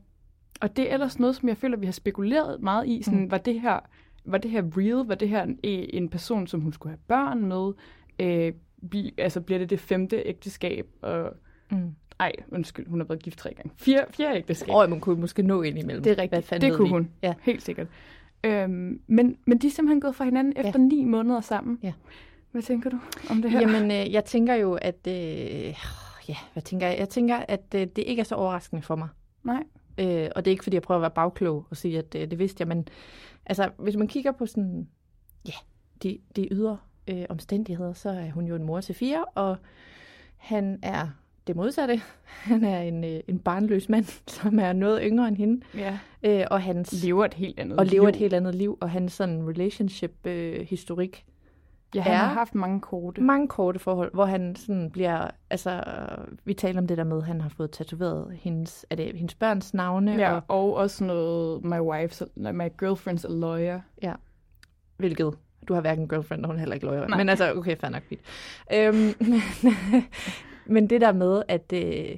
Og 0.61 0.77
det 0.77 0.89
er 0.91 0.95
ellers 0.95 1.19
noget, 1.19 1.37
som 1.37 1.49
jeg 1.49 1.57
føler, 1.57 1.77
vi 1.77 1.87
har 1.87 1.93
spekuleret 1.93 2.61
meget 2.63 2.87
i. 2.89 3.03
Sådan, 3.03 3.21
Mm. 3.21 3.31
var, 3.31 3.39
det 3.39 3.61
her, 3.61 3.79
var 4.25 4.39
det 4.39 4.51
her 4.51 4.63
real? 4.77 5.07
Var 5.07 5.15
det 5.15 5.29
her 5.29 5.43
en, 5.43 5.59
en 5.63 6.09
person, 6.09 6.47
som 6.47 6.61
hun 6.61 6.73
skulle 6.73 6.91
have 6.93 7.01
børn 7.09 7.45
med? 7.47 7.73
Øh, 8.19 8.53
bli, 8.91 9.15
altså, 9.19 9.41
bliver 9.41 9.59
det 9.59 9.71
det 9.71 9.81
femte 9.81 10.23
ægteskab? 10.27 10.87
Og, 11.03 11.33
Mm. 11.71 11.95
ej, 12.21 12.33
undskyld, 12.53 12.87
hun 12.89 13.01
har 13.01 13.07
været 13.07 13.23
gift 13.23 13.39
tre 13.39 13.55
gange. 13.55 13.71
Fire, 13.77 14.05
fire 14.11 14.37
ægteskab. 14.37 14.75
Og 14.75 14.91
man 14.91 15.01
kunne 15.01 15.21
måske 15.21 15.43
nå 15.43 15.63
ind 15.63 15.79
imellem. 15.79 16.03
Det 16.03 16.11
er 16.11 16.15
Hvad 16.15 16.23
rigtigt. 16.23 16.47
fanden 16.47 16.71
Det 16.71 16.77
kunne 16.77 16.89
vi? 16.89 16.91
hun. 16.93 17.11
Ja. 17.23 17.35
Helt 17.43 17.63
sikkert. 17.63 17.87
Øhm, 18.45 19.01
men, 19.07 19.37
men 19.47 19.59
de 19.59 19.67
er 19.67 19.71
simpelthen 19.71 20.01
gået 20.01 20.15
fra 20.15 20.25
hinanden 20.25 20.53
efter 20.57 20.79
ni 20.79 21.05
måneder 21.05 21.41
sammen. 21.41 21.79
Ja. 21.83 21.93
Hvad 22.53 22.63
tænker 22.63 22.91
du 22.91 22.99
om 23.31 23.43
det 23.43 23.51
her? 23.51 23.61
Jamen, 23.61 23.91
øh, 23.91 24.13
jeg 24.13 24.25
tænker 24.25 24.55
jo, 24.55 24.75
at... 24.75 25.07
Øh, 25.09 25.75
ja, 26.29 26.37
hvad 26.53 26.63
tænker 26.63 26.87
jeg? 26.87 26.99
Jeg 26.99 27.09
tænker, 27.09 27.37
at 27.49 27.63
øh, 27.75 27.81
det 27.81 27.99
ikke 28.07 28.21
er 28.21 28.25
så 28.25 28.35
overraskende 28.35 28.83
for 28.83 28.97
mig. 28.97 29.09
Nej. 29.45 29.63
Øh, 29.99 30.29
og 30.37 30.45
det 30.45 30.51
er 30.51 30.53
ikke, 30.53 30.65
fordi 30.65 30.75
jeg 30.75 30.83
prøver 30.83 30.99
at 30.99 31.03
være 31.03 31.11
bagklog 31.11 31.67
og 31.71 31.77
sige, 31.77 31.99
at 31.99 32.15
øh, 32.15 32.31
det 32.31 32.39
vidste 32.39 32.61
jeg, 32.63 32.69
men 32.69 32.89
altså, 33.47 33.71
hvis 33.79 33.97
man 33.97 34.09
kigger 34.09 34.33
på 34.33 34.47
sådan, 34.47 34.89
ja, 35.47 35.53
de, 36.03 36.19
de 36.37 36.49
ydre 36.53 36.79
øh, 37.09 37.25
omstændigheder, 37.29 37.93
så 37.93 38.11
er 38.11 38.31
hun 38.31 38.47
jo 38.47 38.55
en 38.55 38.65
mor 38.65 38.81
til 38.81 38.95
fire, 38.95 39.25
og 39.25 39.57
han 40.37 40.79
er 40.83 41.09
det 41.47 41.57
modsatte. 41.57 42.01
Han 42.25 42.65
er 42.65 42.81
en, 42.81 43.05
øh, 43.05 43.21
en 43.29 43.39
barnløs 43.39 43.89
mand, 43.89 44.05
som 44.41 44.59
er 44.59 44.73
noget 44.73 45.01
yngre 45.05 45.29
end 45.29 45.37
hende, 45.37 45.65
Ja. 45.75 45.99
øh, 46.23 46.45
og 46.51 46.63
hans... 46.63 47.05
Lever 47.05 47.25
et 47.25 47.35
helt 47.35 47.61
andet 47.61 47.79
og 47.79 47.87
lever 47.87 48.05
liv. 48.05 48.09
et 48.09 48.17
helt 48.17 48.35
andet 48.35 48.55
liv, 48.55 48.79
og 48.81 48.91
hans 48.91 49.13
sådan 49.13 49.49
relationship-historik 49.49 51.25
Ja, 51.95 52.01
han 52.01 52.13
er- 52.13 52.17
har 52.17 52.35
haft 52.35 52.55
mange 52.55 52.81
korte. 52.81 53.21
mange 53.21 53.49
korte 53.49 53.79
forhold, 53.79 54.11
hvor 54.15 54.25
han 54.25 54.57
sådan 54.57 54.91
bliver, 54.91 55.31
altså, 55.51 55.83
vi 56.45 56.55
taler 56.55 56.81
om 56.81 56.87
det 56.87 56.99
der 56.99 57.05
med, 57.05 57.17
at 57.19 57.25
han 57.25 57.41
har 57.41 57.49
fået 57.49 57.71
tatoveret 57.71 58.33
hendes, 58.41 58.87
er 58.91 58.97
det 58.97 59.13
hendes 59.17 59.35
børns 59.35 59.75
navne, 59.75 60.13
Ja, 60.15 60.35
og, 60.35 60.43
og 60.49 60.75
også 60.75 61.05
noget, 61.05 61.65
my 61.65 61.75
wife's, 61.79 62.23
my 62.53 62.69
girlfriend's 62.83 63.27
a 63.27 63.33
lawyer. 63.33 63.81
hvilket, 64.97 65.35
du 65.69 65.75
har 65.75 65.81
hverken 65.81 66.09
girlfriend, 66.09 66.43
og 66.45 66.47
hun 66.49 66.57
er 66.57 66.61
heller 66.61 66.75
ikke 66.75 66.87
lawyer, 66.87 67.07
Nej. 67.09 67.19
men 67.19 67.29
altså, 67.29 67.53
okay, 67.57 67.77
fair 67.77 67.91
nok. 67.91 68.03
Øhm, 68.75 69.15
men, 69.31 69.41
men 70.67 70.91
det 70.91 71.01
der 71.01 71.13
med, 71.13 71.43
at, 71.49 71.73
øh, 71.73 72.17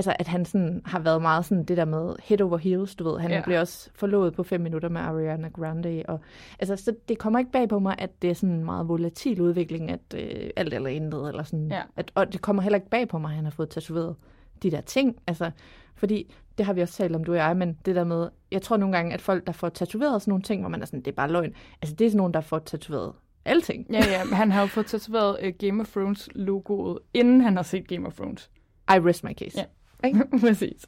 altså, 0.00 0.16
at 0.18 0.28
han 0.28 0.44
sådan 0.44 0.82
har 0.84 0.98
været 0.98 1.22
meget 1.22 1.44
sådan, 1.44 1.64
det 1.64 1.76
der 1.76 1.84
med 1.84 2.14
head 2.22 2.40
over 2.40 2.58
heels, 2.58 2.94
du 2.94 3.04
ved, 3.10 3.18
han 3.20 3.30
Ja. 3.30 3.42
bliver 3.44 3.60
også 3.60 3.90
forlovet 3.94 4.34
på 4.34 4.42
fem 4.42 4.60
minutter 4.60 4.88
med 4.88 5.00
Ariana 5.00 5.48
Grande, 5.48 6.02
og 6.08 6.20
altså, 6.58 6.76
så 6.76 6.94
det 7.08 7.18
kommer 7.18 7.38
ikke 7.38 7.50
bag 7.50 7.68
på 7.68 7.78
mig, 7.78 7.94
at 7.98 8.22
det 8.22 8.30
er 8.30 8.34
sådan 8.34 8.54
en 8.54 8.64
meget 8.64 8.88
volatil 8.88 9.40
udvikling, 9.40 9.90
at 9.90 10.00
øh, 10.14 10.50
alt 10.56 10.74
eller 10.74 10.90
intet, 10.90 11.28
eller 11.28 11.42
sådan, 11.42 11.68
Ja. 11.70 11.82
at, 11.96 12.10
og 12.14 12.32
det 12.32 12.40
kommer 12.40 12.62
heller 12.62 12.76
ikke 12.76 12.90
bag 12.90 13.08
på 13.08 13.18
mig, 13.18 13.28
at 13.28 13.34
han 13.34 13.44
har 13.44 13.50
fået 13.50 13.68
tatoveret 13.68 14.16
de 14.62 14.70
der 14.70 14.80
ting, 14.80 15.16
altså, 15.26 15.50
fordi 15.96 16.34
det 16.58 16.66
har 16.66 16.72
vi 16.72 16.80
også 16.80 16.94
talt 16.94 17.16
om, 17.16 17.24
du 17.24 17.32
og 17.32 17.38
jeg, 17.38 17.56
men 17.56 17.78
det 17.84 17.96
der 17.96 18.04
med, 18.04 18.28
jeg 18.52 18.62
tror 18.62 18.76
nogle 18.76 18.96
gange, 18.96 19.14
at 19.14 19.20
folk, 19.20 19.46
der 19.46 19.52
får 19.52 19.68
tatoveret 19.68 20.22
sådan 20.22 20.30
nogle 20.30 20.42
ting, 20.42 20.62
hvor 20.62 20.68
man 20.68 20.82
er 20.82 20.86
sådan, 20.86 21.00
det 21.00 21.08
er 21.08 21.16
bare 21.16 21.30
løgn, 21.30 21.52
altså 21.82 21.94
det 21.96 22.04
er 22.04 22.10
sådan 22.10 22.16
nogen, 22.16 22.34
der 22.34 22.40
får 22.40 22.58
tatoveret 22.58 23.12
alting. 23.44 23.86
Ja, 23.92 23.98
ja, 24.10 24.24
men 24.24 24.34
han 24.34 24.50
har 24.52 24.60
jo 24.60 24.66
fået 24.66 24.86
tatoveret 24.86 25.36
uh, 25.42 25.48
Game 25.68 25.80
of 25.80 25.88
Thrones 25.92 26.28
logoet, 26.34 26.98
inden 27.14 27.40
han 27.40 27.56
har 27.56 27.62
set 27.62 27.88
Game 27.88 28.06
of 28.06 28.14
Thrones. 28.14 28.50
I 28.90 28.92
rest 28.98 29.24
my 29.24 29.32
case. 29.34 29.58
Ja. 29.58 29.64
Ikke? 30.04 30.24
Præcis. 30.40 30.86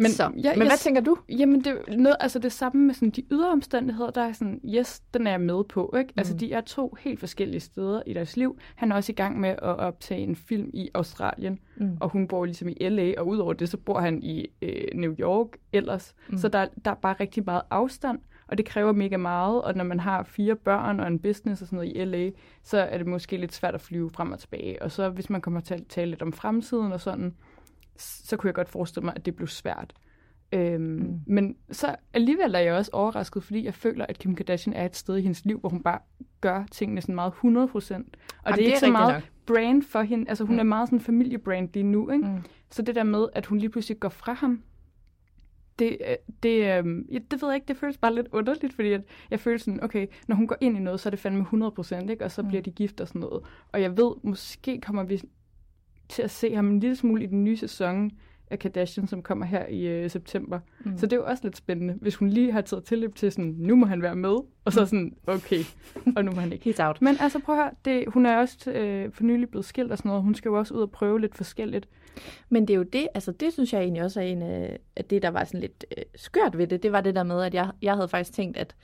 Men, 0.00 0.10
så, 0.10 0.22
ja, 0.22 0.28
men 0.30 0.42
jeg, 0.44 0.54
hvad 0.56 0.78
tænker 0.78 1.00
du? 1.00 1.16
Jamen, 1.28 1.64
det 1.64 1.78
er 1.88 1.96
noget, 1.96 2.16
altså 2.20 2.38
det 2.38 2.52
samme 2.52 2.86
med 2.86 2.94
sådan 2.94 3.10
de 3.10 3.22
ydre 3.30 3.48
omstændigheder, 3.50 4.10
der 4.10 4.20
er 4.22 4.32
sådan, 4.32 4.60
yes, 4.64 5.00
den 5.14 5.26
er 5.26 5.30
jeg 5.30 5.40
med 5.40 5.64
på, 5.64 5.94
ikke? 5.98 6.12
Altså, 6.16 6.32
Mm. 6.32 6.38
de 6.38 6.52
er 6.52 6.60
to 6.60 6.96
helt 7.00 7.20
forskellige 7.20 7.60
steder 7.60 8.02
i 8.06 8.12
deres 8.12 8.36
liv. 8.36 8.58
Han 8.74 8.92
er 8.92 8.96
også 8.96 9.12
i 9.12 9.14
gang 9.14 9.40
med 9.40 9.48
at 9.50 9.58
optage 9.62 10.20
en 10.20 10.36
film 10.36 10.70
i 10.74 10.88
Australien, 10.94 11.58
Mm. 11.76 11.96
og 12.00 12.08
hun 12.08 12.28
bor 12.28 12.44
ligesom 12.44 12.68
i 12.68 12.88
LA, 12.88 13.14
og 13.18 13.26
udover 13.28 13.52
det, 13.52 13.68
så 13.68 13.76
bor 13.76 14.00
han 14.00 14.22
i 14.22 14.46
øh, 14.62 14.82
New 14.94 15.14
York 15.20 15.48
ellers. 15.72 16.14
Mm. 16.28 16.38
Så 16.38 16.48
der, 16.48 16.66
der 16.84 16.90
er 16.90 16.94
bare 16.94 17.14
rigtig 17.20 17.42
meget 17.46 17.62
afstand, 17.70 18.18
og 18.48 18.58
det 18.58 18.66
kræver 18.66 18.92
mega 18.92 19.16
meget, 19.16 19.62
og 19.62 19.74
når 19.74 19.84
man 19.84 20.00
har 20.00 20.22
fire 20.22 20.56
børn 20.56 21.00
og 21.00 21.06
en 21.06 21.18
business 21.18 21.62
og 21.62 21.68
sådan 21.68 21.76
noget 21.76 21.92
i 21.96 22.04
LA, 22.04 22.30
så 22.62 22.78
er 22.78 22.98
det 22.98 23.06
måske 23.06 23.36
lidt 23.36 23.54
svært 23.54 23.74
at 23.74 23.80
flyve 23.80 24.10
frem 24.10 24.32
og 24.32 24.38
tilbage. 24.38 24.82
Og 24.82 24.90
så 24.90 25.08
hvis 25.08 25.30
man 25.30 25.40
kommer 25.40 25.60
til 25.60 25.74
at 25.74 25.82
tale 25.88 26.10
lidt 26.10 26.22
om 26.22 26.32
fremtiden 26.32 26.92
og 26.92 27.00
sådan, 27.00 27.34
så 28.00 28.36
kunne 28.36 28.48
jeg 28.48 28.54
godt 28.54 28.68
forestille 28.68 29.04
mig, 29.04 29.12
at 29.16 29.26
det 29.26 29.36
blev 29.36 29.48
svært. 29.48 29.94
Øhm, 30.52 30.82
Mm. 30.82 31.20
Men 31.26 31.56
så 31.70 31.96
alligevel 32.14 32.54
er 32.54 32.58
jeg 32.58 32.74
også 32.74 32.90
overrasket, 32.94 33.44
fordi 33.44 33.64
jeg 33.64 33.74
føler, 33.74 34.06
at 34.08 34.18
Kim 34.18 34.34
Kardashian 34.34 34.76
er 34.76 34.84
et 34.86 34.96
sted 34.96 35.16
i 35.16 35.20
hendes 35.20 35.44
liv, 35.44 35.60
hvor 35.60 35.68
hun 35.68 35.82
bare 35.82 35.98
gør 36.40 36.64
tingene 36.70 37.00
sådan 37.00 37.14
meget 37.14 37.30
100 37.32 37.68
procent. 37.68 38.16
Og 38.16 38.34
Jamen, 38.46 38.56
det 38.58 38.62
er 38.62 38.66
ikke 38.66 38.76
det 38.76 38.82
er 38.82 38.86
så 38.86 38.92
meget 38.92 39.14
nok. 39.14 39.22
brand 39.46 39.82
for 39.82 40.02
hende. 40.02 40.28
Altså 40.28 40.44
hun 40.44 40.54
Mm. 40.56 40.58
er 40.60 40.64
meget 40.64 40.88
sådan 40.88 41.00
familiebrand 41.00 41.68
lige 41.74 41.82
nu, 41.82 42.10
ikke? 42.10 42.24
Mm. 42.28 42.42
Så 42.70 42.82
det 42.82 42.94
der 42.94 43.02
med, 43.02 43.26
at 43.32 43.46
hun 43.46 43.58
lige 43.58 43.70
pludselig 43.70 44.00
går 44.00 44.08
fra 44.08 44.32
ham, 44.32 44.62
det, 45.78 45.96
øh, 46.08 46.16
det, 46.42 46.48
øh, 46.58 47.14
ja, 47.14 47.18
det 47.30 47.42
ved 47.42 47.48
jeg 47.48 47.54
ikke, 47.54 47.68
det 47.68 47.76
føles 47.76 47.98
bare 47.98 48.14
lidt 48.14 48.28
underligt, 48.32 48.74
fordi 48.74 48.92
at 48.92 49.02
jeg 49.30 49.40
føler 49.40 49.58
sådan, 49.58 49.84
okay, 49.84 50.06
når 50.28 50.36
hun 50.36 50.46
går 50.46 50.56
ind 50.60 50.76
i 50.76 50.80
noget, 50.80 51.00
så 51.00 51.08
er 51.08 51.10
det 51.10 51.18
fandme 51.18 51.42
100%, 51.44 52.10
ikke? 52.10 52.24
og 52.24 52.30
så 52.30 52.42
Mm. 52.42 52.48
bliver 52.48 52.62
de 52.62 52.70
gift 52.70 53.00
og 53.00 53.08
sådan 53.08 53.20
noget. 53.20 53.42
Og 53.72 53.82
jeg 53.82 53.96
ved, 53.96 54.12
måske 54.22 54.80
kommer 54.80 55.02
vi 55.02 55.20
til 56.08 56.22
at 56.22 56.30
se 56.30 56.54
ham 56.54 56.68
en 56.68 56.80
lille 56.80 56.96
smule 56.96 57.22
i 57.22 57.26
den 57.26 57.44
nye 57.44 57.56
sæson 57.56 58.10
af 58.50 58.58
Kardashian, 58.58 59.06
som 59.08 59.22
kommer 59.22 59.46
her 59.46 59.66
i 59.66 59.86
øh, 59.86 60.10
september. 60.10 60.58
Mm. 60.58 60.90
Mm. 60.90 60.98
Så 60.98 61.06
det 61.06 61.12
er 61.12 61.16
jo 61.16 61.24
også 61.26 61.44
lidt 61.44 61.56
spændende, 61.56 61.94
hvis 62.00 62.16
hun 62.16 62.30
lige 62.30 62.52
har 62.52 62.60
taget 62.60 62.84
tilløb 62.84 63.14
til 63.14 63.32
sådan, 63.32 63.54
nu 63.58 63.76
må 63.76 63.86
han 63.86 64.02
være 64.02 64.16
med, 64.16 64.36
og 64.64 64.72
så 64.72 64.86
sådan, 64.86 65.16
okay, 65.26 65.60
og 66.16 66.24
nu 66.24 66.30
må 66.30 66.40
han 66.40 66.52
ikke. 66.52 66.70
He's 66.70 66.82
out. 66.86 67.02
Men 67.02 67.16
altså 67.20 67.38
prøv 67.38 67.54
at 67.54 67.62
høre, 67.62 67.72
det, 67.84 68.04
hun 68.08 68.26
er 68.26 68.36
også 68.36 68.70
øh, 68.70 69.12
for 69.12 69.24
nylig 69.24 69.48
blevet 69.48 69.64
skilt 69.64 69.92
og 69.92 69.98
sådan 69.98 70.08
noget. 70.08 70.22
Hun 70.22 70.34
skal 70.34 70.48
jo 70.48 70.58
også 70.58 70.74
ud 70.74 70.82
og 70.82 70.90
prøve 70.90 71.20
lidt 71.20 71.34
forskelligt. 71.34 71.88
Men 72.48 72.68
det 72.68 72.74
er 72.74 72.78
jo 72.78 72.82
det, 72.82 73.08
altså 73.14 73.32
det 73.32 73.52
synes 73.52 73.72
jeg 73.72 73.82
egentlig 73.82 74.02
også 74.02 74.20
er 74.20 74.24
en 74.24 74.42
af 74.42 74.78
af 74.98 75.04
det, 75.04 75.22
der 75.22 75.28
var 75.28 75.44
sådan 75.44 75.60
lidt 75.60 75.84
øh, 75.98 76.04
skørt 76.16 76.58
ved 76.58 76.66
det. 76.66 76.82
Det 76.82 76.92
var 76.92 77.00
det 77.00 77.14
der 77.14 77.22
med, 77.22 77.42
at 77.42 77.54
jeg, 77.54 77.70
jeg 77.82 77.94
havde 77.94 78.08
faktisk 78.08 78.32
tænkt, 78.32 78.56
at, 78.56 78.74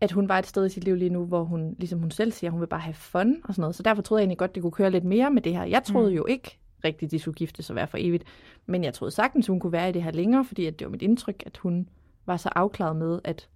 at 0.00 0.12
hun 0.12 0.28
var 0.28 0.38
et 0.38 0.46
sted 0.46 0.66
i 0.66 0.68
sit 0.68 0.84
liv 0.84 0.94
lige 0.94 1.10
nu, 1.10 1.24
hvor 1.24 1.44
hun, 1.44 1.76
ligesom 1.78 1.98
hun 1.98 2.10
selv 2.10 2.32
siger, 2.32 2.50
hun 2.50 2.60
vil 2.60 2.66
bare 2.66 2.80
have 2.80 2.94
fun 2.94 3.36
og 3.44 3.54
sådan 3.54 3.60
noget. 3.60 3.74
Så 3.74 3.82
derfor 3.82 4.02
troede 4.02 4.20
jeg 4.20 4.24
egentlig 4.24 4.38
godt, 4.38 4.54
det 4.54 4.62
kunne 4.62 4.72
køre 4.72 4.90
lidt 4.90 5.04
mere 5.04 5.30
med 5.30 5.42
det 5.42 5.52
her. 5.52 5.64
Jeg 5.64 5.84
troede 5.84 6.10
mm. 6.10 6.16
Jo 6.16 6.26
ikke 6.26 6.58
rigtigt, 6.84 7.10
de 7.10 7.18
skulle 7.18 7.34
giftes 7.34 7.70
og 7.70 7.76
være 7.76 7.86
for 7.86 7.98
evigt. 8.00 8.24
Men 8.66 8.84
jeg 8.84 8.94
troede 8.94 9.14
sagtens, 9.14 9.46
hun 9.46 9.60
kunne 9.60 9.72
være 9.72 9.88
i 9.88 9.92
det 9.92 10.02
her 10.02 10.10
længere, 10.10 10.44
fordi 10.44 10.66
at 10.66 10.78
det 10.78 10.84
var 10.84 10.90
mit 10.90 11.02
indtryk, 11.02 11.42
at 11.46 11.56
hun 11.56 11.88
var 12.26 12.36
så 12.36 12.48
afklaret 12.54 12.96
med, 12.96 13.20
at, 13.24 13.48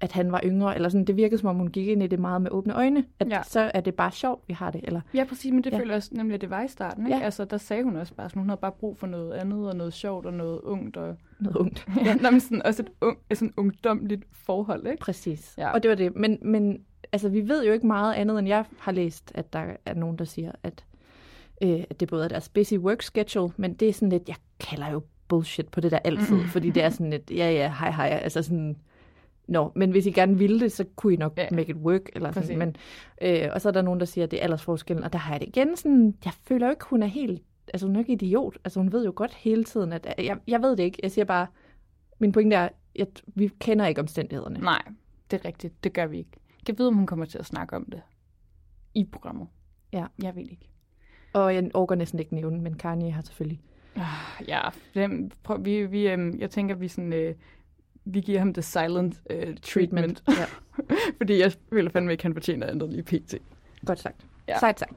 at 0.00 0.12
han 0.12 0.32
var 0.32 0.40
yngre. 0.44 0.74
Eller 0.74 0.88
sådan, 0.88 1.04
det 1.04 1.16
virkede 1.16 1.38
som 1.40 1.48
om, 1.48 1.56
hun 1.56 1.68
gik 1.68 1.88
ind 1.88 2.02
i 2.02 2.06
det 2.06 2.18
meget 2.18 2.42
med 2.42 2.50
åbne 2.50 2.74
øjne. 2.74 3.04
At 3.20 3.28
Ja. 3.30 3.42
så 3.42 3.70
er 3.74 3.80
det 3.80 3.94
bare 3.94 4.10
sjovt, 4.12 4.48
vi 4.48 4.54
har 4.54 4.70
det. 4.70 4.80
Eller, 4.84 5.00
Ja, 5.14 5.24
præcis, 5.24 5.52
men 5.52 5.64
det 5.64 5.70
Ja. 5.70 5.76
ja. 5.76 5.80
føler 5.80 5.92
jeg 5.92 5.96
også 5.96 6.10
nemlig, 6.12 6.34
at 6.34 6.40
det 6.40 6.50
var 6.50 6.62
i 6.62 6.68
starten. 6.68 7.06
Ikke? 7.06 7.18
Ja. 7.18 7.24
Altså, 7.24 7.44
der 7.44 7.56
sagde 7.56 7.82
hun 7.84 7.96
også 7.96 8.14
bare, 8.14 8.24
at 8.24 8.32
hun 8.32 8.48
havde 8.48 8.60
bare 8.60 8.72
brug 8.72 8.98
for 8.98 9.06
noget 9.06 9.32
andet, 9.32 9.68
og 9.68 9.76
noget 9.76 9.92
sjovt, 9.92 10.26
og 10.26 10.32
noget 10.32 10.60
ungt, 10.60 10.96
og 10.96 11.16
noget 11.40 11.56
ungt. 11.56 11.86
ja. 12.04 12.14
Nå, 12.14 12.30
men 12.30 12.40
sådan, 12.40 12.62
også 12.66 12.82
et 12.82 12.90
ung, 13.00 13.18
sådan 13.34 13.52
ungdomligt 13.56 14.24
forhold, 14.32 14.86
ikke? 14.86 15.00
Præcis. 15.00 15.54
Ja. 15.58 15.70
Og 15.70 15.82
det 15.82 15.88
var 15.88 15.94
det. 15.94 16.16
Men, 16.16 16.38
men 16.42 16.78
altså, 17.12 17.28
vi 17.28 17.48
ved 17.48 17.64
jo 17.66 17.72
ikke 17.72 17.86
meget 17.86 18.14
andet, 18.14 18.38
end 18.38 18.48
jeg 18.48 18.64
har 18.78 18.92
læst, 18.92 19.32
at 19.34 19.52
der 19.52 19.64
er 19.86 19.94
nogen, 19.94 20.16
der 20.18 20.24
siger, 20.24 20.52
at, 20.62 20.84
øh, 21.62 21.84
at 21.90 22.00
det 22.00 22.08
både 22.08 22.24
er 22.24 22.28
deres 22.28 22.48
busy 22.48 22.74
work 22.74 23.02
schedule, 23.02 23.52
men 23.56 23.74
det 23.74 23.88
er 23.88 23.92
sådan 23.92 24.08
lidt, 24.08 24.28
jeg 24.28 24.36
kalder 24.60 24.88
jo 24.90 25.02
bullshit 25.28 25.68
på 25.68 25.80
det 25.80 25.90
der 25.90 25.98
altid, 26.04 26.44
fordi 26.44 26.70
det 26.70 26.82
er 26.82 26.90
sådan 26.98 27.10
lidt, 27.10 27.30
ja 27.30 27.50
ja, 27.50 27.72
hej 27.78 27.90
hej, 27.90 28.20
altså 28.22 28.42
sådan, 28.42 28.76
Nå, 29.48 29.72
men 29.74 29.90
hvis 29.90 30.06
I 30.06 30.10
gerne 30.10 30.38
ville 30.38 30.60
det, 30.60 30.72
så 30.72 30.84
kunne 30.96 31.12
I 31.12 31.16
nok 31.16 31.32
ja. 31.36 31.46
Make 31.50 31.70
it 31.70 31.76
work. 31.76 32.00
Eller 32.14 32.32
sådan. 32.32 32.42
Præcis. 32.42 32.58
Men, 32.58 32.76
øh, 33.22 33.50
og 33.52 33.60
så 33.60 33.68
er 33.68 33.72
der 33.72 33.82
nogen, 33.82 34.00
der 34.00 34.06
siger, 34.06 34.24
at 34.24 34.30
det 34.30 34.38
er 34.38 34.42
aldersforskellen. 34.42 35.04
Og 35.04 35.12
der 35.12 35.18
har 35.18 35.34
jeg 35.34 35.40
det 35.40 35.48
igen 35.48 35.76
sådan, 35.76 36.14
jeg 36.24 36.32
føler 36.32 36.66
jo 36.66 36.70
ikke, 36.70 36.84
hun 36.84 37.02
er 37.02 37.06
helt, 37.06 37.42
altså 37.72 37.86
hun 37.86 37.96
er 37.96 38.00
ikke 38.00 38.12
idiot. 38.12 38.58
Altså 38.64 38.80
hun 38.80 38.92
ved 38.92 39.04
jo 39.04 39.12
godt 39.16 39.34
hele 39.34 39.64
tiden, 39.64 39.92
at 39.92 40.14
jeg, 40.18 40.38
jeg 40.46 40.62
ved 40.62 40.76
det 40.76 40.82
ikke. 40.82 40.98
Jeg 41.02 41.10
siger 41.10 41.24
bare, 41.24 41.46
min 42.18 42.32
pointe 42.32 42.56
er, 42.56 42.68
at 43.00 43.22
vi 43.26 43.50
kender 43.60 43.86
ikke 43.86 44.00
omstændighederne. 44.00 44.58
Nej, 44.58 44.82
det 45.30 45.40
er 45.40 45.44
rigtigt. 45.44 45.84
Det 45.84 45.92
gør 45.92 46.06
vi 46.06 46.18
ikke. 46.18 46.30
Jeg 46.68 46.78
ved, 46.78 46.86
om 46.86 46.94
hun 46.94 47.06
kommer 47.06 47.24
til 47.24 47.38
at 47.38 47.46
snakke 47.46 47.76
om 47.76 47.84
det 47.92 48.00
i 48.94 49.04
programmet. 49.12 49.48
Ja. 49.92 50.06
Jeg 50.22 50.36
ved 50.36 50.42
ikke. 50.42 50.70
Og 51.32 51.54
jeg 51.54 51.70
orker 51.74 51.94
næsten 51.94 52.18
ikke 52.18 52.34
nævne, 52.34 52.60
men 52.60 52.74
Kanye 52.74 53.10
har 53.10 53.22
selvfølgelig. 53.22 53.60
Ah, 53.96 54.46
Ja, 54.48 54.60
dem, 54.94 55.30
prøv, 55.42 55.64
vi, 55.64 55.86
vi, 55.86 56.08
øhm, 56.08 56.38
jeg 56.38 56.50
tænker, 56.50 56.74
vi 56.74 56.88
sådan... 56.88 57.12
Øh, 57.12 57.34
vi 58.12 58.20
giver 58.20 58.38
ham 58.38 58.52
the 58.54 58.62
silent 58.62 59.14
øh, 59.30 59.38
treatment. 59.38 59.62
treatment. 59.62 60.22
Ja. 60.28 60.44
Fordi 61.18 61.40
jeg 61.40 61.52
føler 61.72 61.90
fandme 61.90 62.12
ikke, 62.12 62.22
han 62.24 62.34
fortjener 62.34 62.66
andet 62.66 62.90
lige 62.90 63.02
pt. 63.02 63.34
Godt 63.86 64.00
sagt. 64.00 64.16
Ja. 64.48 64.58
Sejt 64.58 64.78
sagt. 64.78 64.92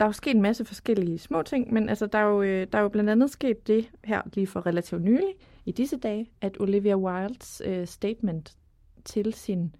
Der 0.00 0.06
er 0.06 0.08
jo 0.08 0.12
sket 0.12 0.34
en 0.36 0.42
masse 0.42 0.64
forskellige 0.64 1.18
små 1.18 1.42
ting, 1.42 1.72
men 1.72 1.88
altså, 1.88 2.06
der, 2.06 2.18
er 2.18 2.22
jo, 2.22 2.42
øh, 2.42 2.66
der 2.72 2.78
er 2.78 2.82
jo 2.82 2.88
blandt 2.88 3.10
andet 3.10 3.30
sket 3.30 3.66
det 3.66 3.90
her 4.04 4.22
lige 4.34 4.46
for 4.46 4.66
relativt 4.66 5.02
nylig 5.02 5.34
i 5.66 5.72
disse 5.72 5.96
dage, 5.96 6.30
at 6.40 6.56
Olivia 6.60 6.96
Wildes 6.96 7.62
øh, 7.64 7.86
statement 7.86 8.54
til 9.04 9.32
sin, 9.34 9.74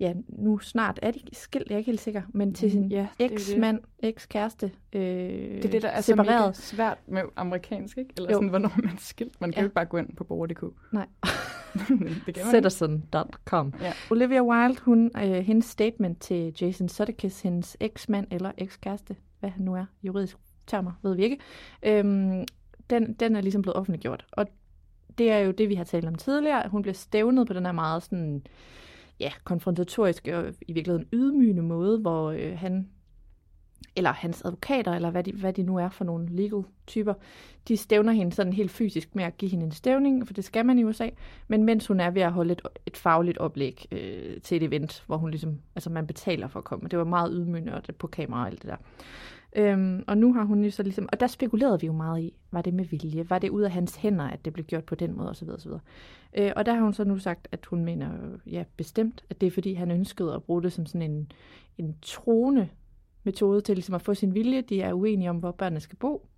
ja, 0.00 0.12
nu 0.28 0.58
snart 0.58 0.98
er 1.02 1.10
de 1.10 1.20
skilt, 1.32 1.68
jeg 1.68 1.74
er 1.74 1.78
ikke 1.78 1.90
helt 1.90 2.00
sikker, 2.00 2.22
men 2.34 2.54
til 2.54 2.70
sin 2.70 2.90
Ja, 2.92 3.06
det 3.18 3.24
er 3.24 3.28
jo 3.28 3.34
det. 3.36 3.48
eks-mand, 3.48 3.80
eks-kæreste, 4.02 4.70
øh, 4.92 5.00
Det 5.02 5.64
er 5.64 5.68
det, 5.70 5.82
der 5.82 5.88
er 5.88 6.00
så 6.00 6.14
mega 6.14 6.24
separeret. 6.30 6.56
svært 6.56 6.98
med 7.08 7.22
amerikansk, 7.36 7.98
ikke? 7.98 8.10
Eller 8.16 8.30
Jo. 8.30 8.34
sådan, 8.36 8.48
hvornår 8.48 8.72
man 8.76 8.86
er 8.86 8.96
skilt. 8.98 9.40
Man 9.40 9.50
kan 9.50 9.56
Ja. 9.58 9.62
jo 9.62 9.66
ikke 9.66 9.74
bare 9.74 9.84
gå 9.86 9.96
ind 9.96 10.16
på 10.16 10.24
borger.dk. 10.24 10.64
Nej. 10.92 11.06
Citizen.com. 12.50 13.74
Ja. 13.80 13.92
Olivia 14.10 14.42
Wilde, 14.42 14.80
hun, 14.82 15.10
øh, 15.16 15.22
hendes 15.22 15.64
statement 15.64 16.20
til 16.20 16.54
Jason 16.60 16.88
Sudeikis, 16.88 17.42
hendes 17.42 17.76
eksmand 17.80 18.26
eller 18.30 18.52
ekskæreste, 18.58 19.16
hvad 19.40 19.50
han 19.50 19.62
nu 19.62 19.74
er, 19.74 19.84
juridisk 20.02 20.36
termer, 20.66 20.92
ved 21.02 21.16
vi 21.16 21.22
ikke, 21.22 21.38
øhm, 21.82 22.44
den, 22.90 23.14
den 23.14 23.36
er 23.36 23.40
ligesom 23.40 23.62
blevet 23.62 23.76
offentliggjort. 23.76 24.26
Og 24.32 24.46
det 25.18 25.30
er 25.30 25.38
jo 25.38 25.50
det, 25.50 25.68
vi 25.68 25.74
har 25.74 25.84
talt 25.84 26.06
om 26.06 26.14
tidligere. 26.14 26.68
Hun 26.68 26.82
bliver 26.82 26.94
stævnet 26.94 27.46
på 27.46 27.52
den 27.52 27.64
her 27.64 27.72
meget 27.72 28.02
sådan, 28.02 28.42
ja, 29.20 29.32
konfrontatoriske 29.44 30.38
og 30.38 30.54
i 30.68 30.72
virkeligheden 30.72 31.08
ydmygende 31.12 31.62
måde, 31.62 31.98
hvor 31.98 32.30
øh, 32.30 32.58
han 32.58 32.88
eller 33.96 34.12
hans 34.12 34.42
advokater, 34.44 34.92
eller 34.92 35.10
hvad 35.10 35.24
de, 35.24 35.32
hvad 35.32 35.52
de 35.52 35.62
nu 35.62 35.76
er 35.76 35.88
for 35.88 36.04
nogle 36.04 36.28
legal 36.30 36.62
typer, 36.86 37.14
de 37.68 37.76
stævner 37.76 38.12
hende 38.12 38.32
sådan 38.32 38.52
helt 38.52 38.70
fysisk 38.70 39.14
med 39.14 39.24
at 39.24 39.36
give 39.36 39.50
hende 39.50 39.64
en 39.64 39.72
stævning, 39.72 40.26
for 40.26 40.34
det 40.34 40.44
skal 40.44 40.66
man 40.66 40.78
i 40.78 40.84
USA, 40.84 41.08
men 41.48 41.64
mens 41.64 41.86
hun 41.86 42.00
er 42.00 42.10
ved 42.10 42.22
at 42.22 42.32
holde 42.32 42.52
et, 42.52 42.62
et 42.86 42.96
fagligt 42.96 43.38
oplæg 43.38 43.86
øh, 43.92 44.40
til 44.40 44.56
et 44.56 44.62
event, 44.62 45.04
hvor 45.06 45.16
hun 45.16 45.30
ligesom, 45.30 45.58
altså 45.74 45.90
man 45.90 46.06
betaler 46.06 46.48
for 46.48 46.58
at 46.58 46.64
komme. 46.64 46.88
Det 46.88 46.98
var 46.98 47.04
meget 47.04 47.32
ydmygende 47.34 47.74
og 47.74 47.86
det 47.86 47.96
på 47.96 48.06
kamera 48.06 48.40
og 48.40 48.46
alt 48.46 48.62
det 48.62 48.70
der. 48.70 48.76
Øhm, 49.56 50.04
og 50.06 50.18
nu 50.18 50.32
har 50.32 50.44
hun 50.44 50.64
jo 50.64 50.70
så 50.70 50.82
ligesom, 50.82 51.08
og 51.12 51.20
der 51.20 51.26
spekulerede 51.26 51.80
vi 51.80 51.86
jo 51.86 51.92
meget 51.92 52.22
i, 52.22 52.32
var 52.52 52.62
det 52.62 52.74
med 52.74 52.84
vilje, 52.84 53.30
var 53.30 53.38
det 53.38 53.50
ud 53.50 53.62
af 53.62 53.70
hans 53.70 53.96
hænder, 53.96 54.24
at 54.24 54.44
det 54.44 54.52
blev 54.52 54.64
gjort 54.64 54.84
på 54.84 54.94
den 54.94 55.16
måde 55.16 55.30
osv. 55.30 55.48
osv. 55.48 55.70
Øh, 56.34 56.52
og 56.56 56.66
der 56.66 56.74
har 56.74 56.82
hun 56.82 56.94
så 56.94 57.04
nu 57.04 57.18
sagt, 57.18 57.48
at 57.52 57.66
hun 57.66 57.84
mener, 57.84 58.10
ja 58.46 58.64
bestemt, 58.76 59.24
at 59.30 59.40
det 59.40 59.46
er 59.46 59.50
fordi, 59.50 59.74
han 59.74 59.90
ønskede 59.90 60.34
at 60.34 60.42
bruge 60.42 60.62
det 60.62 60.72
som 60.72 60.86
sådan 60.86 61.10
en, 61.10 61.32
en 61.78 61.96
trone 62.02 62.68
metode 63.26 63.60
til 63.60 63.76
ligesom 63.76 63.94
at 63.94 64.02
få 64.02 64.14
sin 64.14 64.34
vilje. 64.34 64.60
De 64.60 64.80
er 64.80 64.92
uenige 64.92 65.30
om, 65.30 65.36
hvor 65.36 65.52
børnene 65.52 65.80
skal 65.80 65.96
bo. 65.96 66.28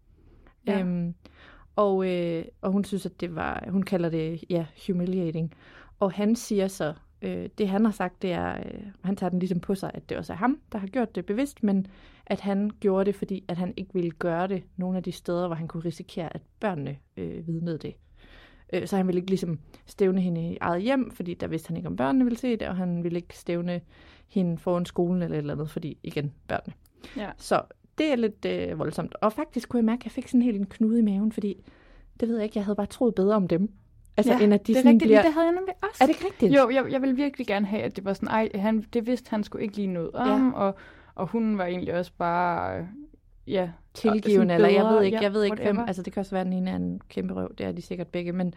Ja. 0.67 0.81
Øhm, 0.81 1.15
og, 1.77 2.09
øh, 2.09 2.45
og 2.61 2.73
hun 2.73 2.85
synes, 2.85 3.07
at 3.07 3.21
det 3.21 3.35
var, 3.35 3.65
hun 3.69 3.83
kalder 3.83 4.09
det, 4.09 4.45
ja, 4.51 4.67
humiliating. 4.87 5.55
Og 6.01 6.13
han 6.13 6.37
siger 6.37 6.69
så, 6.69 6.95
øh, 7.23 7.49
det 7.59 7.69
han 7.69 7.85
har 7.85 7.93
sagt, 7.93 8.23
det 8.23 8.33
er, 8.33 8.57
øh, 8.57 8.81
han 9.05 9.17
tager 9.17 9.31
den 9.31 9.39
ligesom 9.39 9.61
på 9.61 9.75
sig, 9.75 9.91
at 9.95 10.09
det 10.09 10.17
også 10.17 10.33
er 10.33 10.37
ham, 10.37 10.61
der 10.73 10.79
har 10.79 10.87
gjort 10.87 11.15
det 11.15 11.27
bevidst, 11.27 11.63
men 11.63 11.87
at 12.27 12.41
han 12.41 12.71
gjorde 12.81 13.05
det, 13.05 13.15
fordi 13.15 13.45
at 13.49 13.57
han 13.57 13.75
ikke 13.77 13.95
ville 13.95 14.11
gøre 14.11 14.49
det 14.49 14.63
nogle 14.77 14.97
af 14.97 15.03
de 15.03 15.13
steder, 15.13 15.47
hvor 15.47 15.57
han 15.57 15.69
kunne 15.69 15.85
risikere, 15.85 16.35
at 16.35 16.43
børnene 16.61 16.97
øh, 17.17 17.47
vidnede 17.47 17.79
det. 17.79 17.95
Øh, 18.73 18.87
så 18.87 18.97
han 18.97 19.07
ville 19.07 19.19
ikke 19.19 19.31
ligesom 19.31 19.59
stævne 19.87 20.21
hende 20.21 20.53
i 20.53 20.59
eget 20.61 20.83
hjem, 20.83 21.11
fordi 21.11 21.35
der 21.35 21.47
vidste 21.47 21.69
han 21.69 21.77
ikke, 21.77 21.89
om 21.89 21.97
børnene 21.97 22.25
ville 22.25 22.39
se 22.39 22.57
det, 22.57 22.69
og 22.69 22.77
han 22.77 23.05
ville 23.05 23.19
ikke 23.19 23.39
stævne 23.39 23.81
hende 24.29 24.59
foran 24.59 24.87
skolen 24.87 25.23
eller 25.23 25.37
et 25.37 25.39
eller 25.39 25.55
andet, 25.55 25.71
fordi 25.71 25.99
igen, 26.03 26.33
børnene. 26.49 26.75
Ja. 27.17 27.31
Så 27.37 27.63
det 27.99 28.13
er 28.13 28.17
lidt 28.17 28.45
øh, 28.45 28.79
voldsomt. 28.79 29.15
Og 29.15 29.33
faktisk 29.33 29.69
kunne 29.69 29.79
jeg 29.79 29.85
mærke, 29.85 30.01
at 30.01 30.05
jeg 30.05 30.13
fik 30.13 30.29
sådan 30.29 30.43
helt 30.43 30.59
en 30.59 30.67
knude 30.67 30.99
i 30.99 31.03
maven, 31.03 31.33
fordi 31.33 31.65
det 32.21 32.29
ved 32.29 32.37
jeg 32.37 32.45
ikke, 32.45 32.59
jeg 32.59 32.65
havde 32.65 32.77
bare 32.77 32.87
troet 32.87 33.15
bedre 33.15 33.37
om 33.37 33.49
dem. 33.49 33.73
Altså, 34.17 34.33
ja, 34.33 34.39
end 34.41 34.55
at 34.55 34.67
de 34.67 34.73
det 34.73 34.79
er 34.79 34.83
sådan 34.83 34.93
rigtigt, 34.93 35.09
bliver... 35.09 35.23
det 35.23 35.33
havde 35.33 35.47
jeg 35.47 35.55
nemlig 35.55 35.75
også. 35.83 36.05
Er 36.05 36.07
det 36.07 36.15
ikke 36.15 36.25
rigtigt? 36.27 36.55
Jo, 36.55 36.71
jeg, 36.71 36.93
jeg 36.93 37.01
ville 37.01 37.17
virkelig 37.17 37.47
gerne 37.47 37.67
have, 37.67 37.83
at 37.83 37.97
det 37.97 38.05
var 38.05 38.13
sådan, 38.13 38.29
ej, 38.29 38.49
han, 38.55 38.85
det 38.93 39.07
vidste 39.07 39.31
han 39.31 39.45
skulle 39.45 39.65
ikke 39.65 39.77
lige 39.77 39.87
noget 39.87 40.11
om, 40.13 40.55
og, 40.55 40.75
og 41.15 41.27
hun 41.27 41.59
var 41.59 41.65
egentlig 41.65 41.95
også 41.95 42.13
bare, 42.19 42.79
øh, 42.79 42.85
ja, 43.47 43.71
tilgivende, 43.95 44.55
eller 44.55 44.69
jeg 44.69 44.85
ved 44.85 45.03
ikke, 45.03 45.17
ja, 45.17 45.23
jeg 45.23 45.33
ved 45.33 45.45
ikke 45.45 45.57
hvem, 45.57 45.67
whatever. 45.67 45.87
altså 45.87 46.03
det 46.03 46.13
kan 46.13 46.21
også 46.21 46.31
være, 46.31 46.41
at 46.41 46.47
den 46.47 46.53
ene 46.53 46.71
er 46.71 46.77
en 46.77 47.01
kæmpe 47.09 47.35
røv, 47.35 47.55
det 47.59 47.67
er 47.67 47.73
de 47.73 47.83
sikkert 47.83 48.09
begge, 48.09 48.33
men 48.33 48.55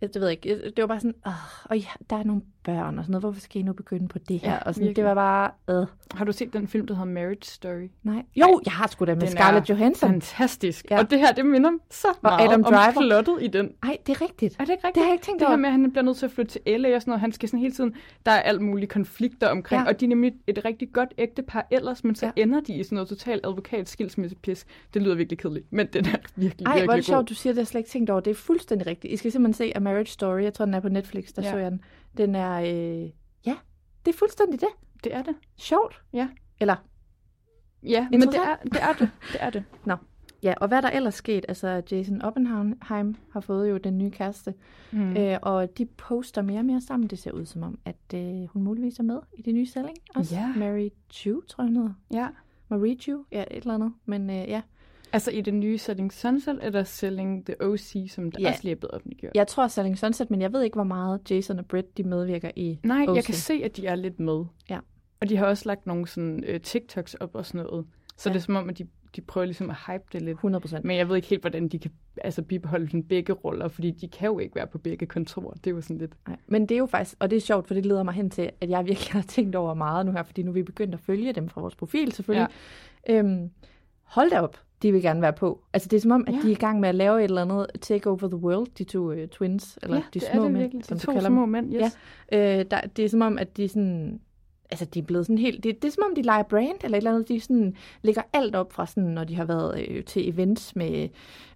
jeg, 0.00 0.14
det 0.14 0.20
ved 0.20 0.28
jeg 0.28 0.46
ikke, 0.46 0.70
det 0.70 0.82
var 0.82 0.86
bare 0.86 1.00
sådan, 1.00 1.14
Åh, 1.26 1.32
og 1.64 1.78
ja, 1.78 1.90
der 2.10 2.16
er 2.16 2.24
nogle 2.24 2.42
børn 2.64 2.98
og 2.98 3.04
sådan 3.04 3.12
noget, 3.12 3.22
hvorfor 3.22 3.40
skal 3.40 3.60
I 3.60 3.62
nu 3.64 3.72
begynde 3.72 4.08
på 4.08 4.18
det 4.18 4.38
her? 4.40 4.50
Ja, 4.52 4.58
og 4.58 4.74
sådan, 4.74 4.82
det 4.82 4.88
virkelig. 4.88 5.04
var 5.04 5.14
bare, 5.14 5.80
øh, 5.82 5.86
Har 6.14 6.24
du 6.24 6.32
set 6.32 6.52
den 6.52 6.68
film, 6.68 6.86
der 6.86 6.94
hedder 6.94 7.06
Marriage 7.12 7.38
Story? 7.42 7.88
nej. 8.02 8.22
Jo, 8.36 8.60
jeg 8.64 8.72
har 8.72 8.86
sgu 8.86 9.04
da 9.04 9.14
med 9.14 9.20
Den 9.20 9.28
Scarlett 9.30 9.70
Johansson. 9.70 10.10
Fantastisk. 10.10 10.86
Ja. 10.90 10.98
Og 10.98 11.10
det 11.10 11.18
her, 11.18 11.32
det 11.32 11.46
minder 11.46 11.70
så 11.90 12.08
meget 12.22 12.40
Adam 12.48 12.64
om 12.64 12.72
Driver. 12.72 12.92
plottet 13.00 13.38
i 13.40 13.46
den. 13.46 13.70
Ej, 13.82 13.96
det 14.06 14.16
er 14.16 14.20
rigtigt. 14.22 14.56
Er 14.60 14.64
det 14.64 14.72
ikke 14.72 14.86
rigtigt? 14.86 14.94
Det 14.94 15.02
har 15.02 15.08
jeg 15.08 15.14
ikke 15.14 15.24
tænkt 15.24 15.40
Det 15.40 15.48
her 15.48 15.56
med, 15.56 15.66
at 15.68 15.72
han 15.72 15.90
bliver 15.92 16.04
nødt 16.04 16.16
til 16.16 16.26
at 16.26 16.32
flytte 16.32 16.52
til 16.52 16.80
LA 16.80 16.94
og 16.94 17.00
sådan 17.02 17.10
noget. 17.10 17.20
Han 17.20 17.32
skal 17.32 17.48
sådan 17.48 17.60
hele 17.60 17.72
tiden... 17.74 17.94
Der 18.26 18.32
er 18.32 18.40
alt 18.40 18.60
mulige 18.62 18.86
konflikter 18.88 19.48
omkring, 19.48 19.82
Ja. 19.82 19.88
og 19.88 20.00
de 20.00 20.04
er 20.04 20.08
nemlig 20.08 20.32
et 20.46 20.64
rigtig 20.64 20.92
godt 20.92 21.14
ægtepar 21.18 21.66
ellers, 21.70 22.04
men 22.04 22.14
så 22.14 22.26
Ja. 22.36 22.42
ender 22.42 22.60
de 22.60 22.72
i 22.74 22.82
sådan 22.82 22.96
noget 22.96 23.08
totalt 23.08 23.46
advokat 23.46 23.88
skilsmissepis. 23.88 24.66
Det 24.94 25.02
lyder 25.02 25.14
virkelig 25.14 25.38
kedeligt, 25.38 25.72
men 25.72 25.86
den 25.92 26.04
er 26.06 26.16
virkelig, 26.36 26.66
Ej, 26.66 26.72
hvor 26.72 26.78
er 26.78 26.80
virkelig 26.80 26.96
det 26.96 27.04
sjovt, 27.04 27.28
du 27.28 27.34
siger 27.34 27.52
det, 27.52 27.58
jeg 27.58 27.66
slet 27.66 27.78
ikke 27.80 27.90
tænkt 27.90 28.10
over. 28.10 28.20
Det 28.20 28.30
er 28.30 28.34
fuldstændig 28.34 28.86
rigtigt. 28.86 29.12
I 29.12 29.16
skal 29.16 29.32
simpelthen 29.32 29.66
se 29.68 29.76
A 29.76 29.80
Marriage 29.80 30.06
Story. 30.12 30.42
Jeg 30.42 30.54
tror, 30.54 30.64
den 30.64 30.74
er 30.74 30.80
på 30.80 30.88
Netflix, 30.88 31.28
der. 31.36 31.42
Ja. 31.42 31.50
så 31.50 31.56
jeg 31.56 31.70
den. 31.70 31.80
Den 32.16 32.34
er, 32.34 32.49
øh, 32.58 33.10
ja, 33.46 33.56
det 34.04 34.14
er 34.14 34.18
fuldstændig 34.18 34.60
det. 34.60 34.68
Det 35.04 35.14
er 35.14 35.22
det. 35.22 35.34
Sjovt. 35.56 36.02
Ja. 36.12 36.28
Eller, 36.60 36.76
Ja, 37.82 38.08
men 38.10 38.20
det 38.20 38.34
er 38.34 38.56
det. 38.64 38.76
Er 38.80 38.92
det. 38.92 39.10
det, 39.32 39.42
er 39.42 39.50
det. 39.50 39.64
Nå. 39.86 39.96
Ja, 40.42 40.54
og 40.60 40.68
hvad 40.68 40.78
er 40.78 40.82
der 40.82 40.90
ellers 40.90 41.14
sket? 41.14 41.44
Altså, 41.48 41.82
Jason 41.90 42.22
Oppenheim 42.22 43.16
har 43.32 43.40
fået 43.40 43.70
jo 43.70 43.76
den 43.76 43.98
nye 43.98 44.10
kæreste, 44.10 44.54
mm. 44.92 45.16
øh, 45.16 45.38
og 45.42 45.78
de 45.78 45.86
poster 45.86 46.42
mere 46.42 46.58
og 46.58 46.64
mere 46.64 46.80
sammen. 46.80 47.08
Det 47.08 47.18
ser 47.18 47.32
ud 47.32 47.44
som 47.44 47.62
om, 47.62 47.78
at 47.84 48.14
øh, 48.14 48.44
hun 48.44 48.62
muligvis 48.62 48.98
er 48.98 49.02
med 49.02 49.18
i 49.38 49.42
det 49.42 49.54
nye 49.54 49.66
selling 49.66 49.96
også. 50.14 50.34
Ja. 50.34 50.52
Mary 50.56 50.88
Chu, 51.10 51.40
tror 51.48 51.64
jeg 51.64 51.68
hun 51.68 51.76
hedder. 51.76 51.92
Ja. 52.12 52.28
Marie 52.68 52.96
Chu, 52.98 53.24
ja, 53.32 53.44
et 53.50 53.56
eller 53.56 53.74
andet. 53.74 53.92
Men 54.04 54.30
øh, 54.30 54.36
ja, 54.36 54.62
Altså 55.12 55.30
i 55.30 55.40
det 55.40 55.54
nye 55.54 55.78
Selling 55.78 56.12
Sunset, 56.12 56.58
eller 56.62 56.84
Selling 56.84 57.46
the 57.46 57.54
OC, 57.62 57.94
som 58.10 58.32
der 58.32 58.40
Ja. 58.40 58.48
også 58.48 58.60
lige 58.62 58.72
er 58.72 58.76
blevet 58.76 58.94
offentliggjort? 58.94 59.32
jeg 59.34 59.46
tror 59.46 59.68
Selling 59.68 59.98
Sunset, 59.98 60.30
men 60.30 60.40
jeg 60.40 60.52
ved 60.52 60.62
ikke, 60.62 60.74
hvor 60.74 60.84
meget 60.84 61.30
Jason 61.30 61.58
og 61.58 61.66
Britt, 61.66 61.96
de 61.96 62.02
medvirker 62.02 62.50
i 62.56 62.78
Nej, 62.84 63.04
OC. 63.08 63.16
jeg 63.16 63.24
kan 63.24 63.34
se, 63.34 63.60
at 63.64 63.76
de 63.76 63.86
er 63.86 63.94
lidt 63.94 64.20
med. 64.20 64.44
Ja. 64.70 64.78
Og 65.20 65.28
de 65.28 65.36
har 65.36 65.46
også 65.46 65.62
lagt 65.66 65.86
nogle 65.86 66.08
sådan, 66.08 66.44
øh, 66.46 66.60
TikToks 66.60 67.14
op 67.14 67.34
og 67.34 67.46
sådan 67.46 67.66
noget. 67.66 67.86
Så 68.16 68.28
Ja. 68.28 68.32
det 68.32 68.40
er 68.40 68.44
som 68.44 68.56
om, 68.56 68.68
at 68.68 68.78
de, 68.78 68.86
de 69.16 69.20
prøver 69.20 69.44
ligesom 69.44 69.70
at 69.70 69.76
hype 69.86 70.04
det 70.12 70.22
lidt. 70.22 70.34
100 70.34 70.60
procent. 70.60 70.84
Men 70.84 70.96
jeg 70.96 71.08
ved 71.08 71.16
ikke 71.16 71.28
helt, 71.28 71.42
hvordan 71.42 71.68
de 71.68 71.78
kan 71.78 71.90
altså, 72.24 72.42
bibeholde 72.42 72.86
sådan 72.86 73.02
begge 73.04 73.32
roller, 73.32 73.68
fordi 73.68 73.90
de 73.90 74.08
kan 74.08 74.26
jo 74.26 74.38
ikke 74.38 74.54
være 74.54 74.66
på 74.66 74.78
begge 74.78 75.06
kontorer. 75.06 75.54
Det 75.54 75.66
er 75.66 75.70
jo 75.74 75.80
sådan 75.80 75.98
lidt... 75.98 76.12
Nej, 76.28 76.36
men 76.48 76.62
det 76.62 76.74
er 76.74 76.78
jo 76.78 76.86
faktisk, 76.86 77.16
og 77.18 77.30
det 77.30 77.36
er 77.36 77.40
sjovt, 77.40 77.66
for 77.66 77.74
det 77.74 77.86
leder 77.86 78.02
mig 78.02 78.14
hen 78.14 78.30
til, 78.30 78.50
at 78.60 78.70
jeg 78.70 78.86
virkelig 78.86 79.12
har 79.20 79.22
tænkt 79.22 79.56
over 79.56 79.74
meget 79.74 80.06
nu 80.06 80.12
her, 80.12 80.22
fordi 80.22 80.42
nu 80.42 80.50
er 80.50 80.54
vi 80.54 80.62
begyndt 80.62 80.94
at 80.94 81.00
følge 81.00 81.32
dem 81.32 81.48
fra 81.48 81.60
vores 81.60 81.76
profil 81.76 82.12
selvfølgelig. 82.12 82.48
Ja. 83.08 83.18
Øhm, 83.18 83.50
hold 84.02 84.30
da 84.30 84.40
op, 84.40 84.56
de 84.82 84.92
vil 84.92 85.02
gerne 85.02 85.22
være 85.22 85.32
på. 85.32 85.60
Altså 85.72 85.88
det 85.88 85.96
er 85.96 86.00
som 86.00 86.10
om, 86.10 86.24
at 86.28 86.34
Ja. 86.34 86.38
de 86.42 86.46
er 86.46 86.50
i 86.50 86.54
gang 86.54 86.80
med 86.80 86.88
at 86.88 86.94
lave 86.94 87.18
et 87.18 87.24
eller 87.24 87.42
andet 87.42 87.66
take 87.80 88.10
over 88.10 88.18
the 88.28 88.36
world, 88.36 88.66
de 88.78 88.84
to 88.84 89.12
uh, 89.12 89.26
twins, 89.30 89.78
eller 89.82 89.96
ja, 89.96 90.02
de 90.14 90.20
det 90.20 90.28
små 90.32 90.40
er 90.40 90.42
det 90.44 90.52
mænd, 90.52 90.62
virkelig. 90.62 90.84
som 90.84 90.98
De 90.98 91.04
to 91.06 91.12
kalder 91.12 91.28
små 91.28 91.46
mænd, 91.46 91.74
yes. 91.74 91.98
Ja. 92.32 92.58
Øh, 92.60 92.64
der, 92.70 92.80
det 92.80 93.04
er 93.04 93.08
som 93.08 93.20
om, 93.22 93.38
at 93.38 93.56
de 93.56 93.68
sådan, 93.68 94.20
altså 94.70 94.84
de 94.84 94.98
er 94.98 95.02
blevet 95.02 95.26
sådan 95.26 95.38
helt, 95.38 95.64
det, 95.64 95.82
det 95.82 95.88
er 95.88 95.92
som 95.92 96.02
om, 96.10 96.14
de 96.14 96.22
leger 96.22 96.42
brand, 96.42 96.76
eller 96.84 96.96
et 96.98 97.00
eller 97.00 97.10
andet, 97.14 97.28
de 97.28 97.40
sådan 97.40 97.74
lægger 98.02 98.22
alt 98.32 98.56
op 98.56 98.72
fra 98.72 98.86
sådan, 98.86 99.04
når 99.10 99.24
de 99.24 99.34
har 99.34 99.44
været 99.44 99.86
øh, 99.88 100.04
til 100.04 100.28
events 100.28 100.76
med, 100.76 101.08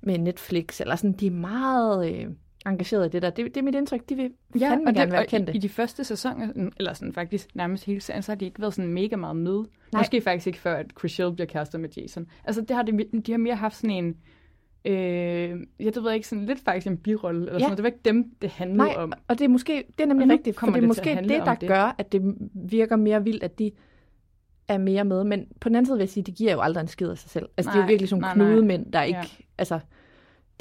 med 0.02 0.18
Netflix, 0.18 0.80
eller 0.80 0.96
sådan, 0.96 1.12
de 1.12 1.26
er 1.26 1.30
meget 1.30 2.12
øh, 2.14 2.26
engageret 2.66 3.06
i 3.06 3.08
det 3.10 3.22
der. 3.22 3.30
Det, 3.30 3.44
det 3.44 3.56
er 3.56 3.62
mit 3.62 3.74
indtryk, 3.74 4.08
de 4.08 4.14
vil 4.14 4.30
ja, 4.60 4.70
fandme 4.70 4.88
og 4.90 4.94
gerne 4.94 5.10
det, 5.10 5.12
være 5.12 5.26
kendte. 5.26 5.52
i, 5.52 5.56
i 5.56 5.58
de 5.58 5.68
første 5.68 6.04
sæsoner, 6.04 6.70
eller 6.78 6.92
sådan 6.92 7.12
faktisk 7.12 7.48
nærmest 7.56 7.84
hele 7.86 8.00
serien, 8.00 8.22
så 8.22 8.32
har 8.32 8.36
de 8.36 8.44
ikke 8.44 8.60
været 8.60 8.74
sådan 8.74 8.92
mega 8.92 9.16
meget 9.16 9.36
med. 9.36 9.52
Nej. 9.58 9.66
Nej. 9.92 10.00
Måske 10.00 10.20
faktisk 10.20 10.46
ikke 10.46 10.58
før, 10.58 10.74
at 10.76 10.86
Chriselle 10.98 11.34
bliver 11.34 11.46
kærester 11.46 11.78
med 11.78 11.88
Jason. 11.96 12.26
Altså 12.44 12.60
det 12.60 12.70
har 12.76 12.82
de, 12.82 13.04
de 13.26 13.32
har 13.32 13.38
mere 13.38 13.54
haft 13.56 13.76
sådan 13.76 13.90
en, 13.90 14.16
øh, 14.84 14.94
jeg 15.80 15.94
det 15.94 16.04
ved 16.04 16.12
ikke, 16.12 16.28
sådan 16.28 16.44
lidt 16.46 16.60
faktisk 16.64 16.86
en 16.86 16.96
birolle, 16.96 17.40
eller 17.40 17.52
Ja. 17.54 17.58
sådan. 17.58 17.76
Det 17.76 17.82
var 17.82 17.88
ikke 17.88 18.00
dem, 18.04 18.24
det 18.42 18.50
handlede 18.50 18.78
Nej, 18.78 18.94
om. 18.96 19.12
og 19.28 19.38
det 19.38 19.44
er 19.44 19.48
måske, 19.48 19.84
det 19.98 20.04
er 20.04 20.06
nemlig 20.08 20.30
rigtigt, 20.30 20.58
for 20.58 20.66
det 20.66 20.76
er 20.76 20.80
det 20.80 20.88
måske 20.88 21.18
det, 21.22 21.28
der 21.30 21.54
det. 21.54 21.68
gør, 21.68 21.94
at 21.98 22.12
det 22.12 22.34
virker 22.54 22.96
mere 22.96 23.24
vildt, 23.24 23.42
at 23.42 23.58
de 23.58 23.70
er 24.68 24.78
mere 24.78 25.04
med. 25.04 25.24
Men 25.24 25.46
på 25.60 25.68
den 25.68 25.76
anden 25.76 25.86
side 25.86 25.96
vil 25.96 26.02
jeg 26.02 26.08
sige, 26.08 26.24
de 26.24 26.32
giver 26.32 26.52
jo 26.52 26.60
aldrig 26.60 26.80
en 26.82 26.88
skid 26.88 27.08
af 27.08 27.18
sig 27.18 27.30
selv. 27.30 27.48
Altså, 27.56 27.70
de 27.70 27.74
er 27.76 27.78
jo 27.78 27.82
Nej, 27.82 27.88
virkelig 27.90 28.08
sådan 28.08 28.20
nej, 28.20 28.34
nogle 28.34 28.44
nej. 28.50 28.54
knudemænd, 28.56 28.92
der 28.92 29.02
ikke, 29.02 29.18
Ja. 29.18 29.24
altså, 29.58 29.78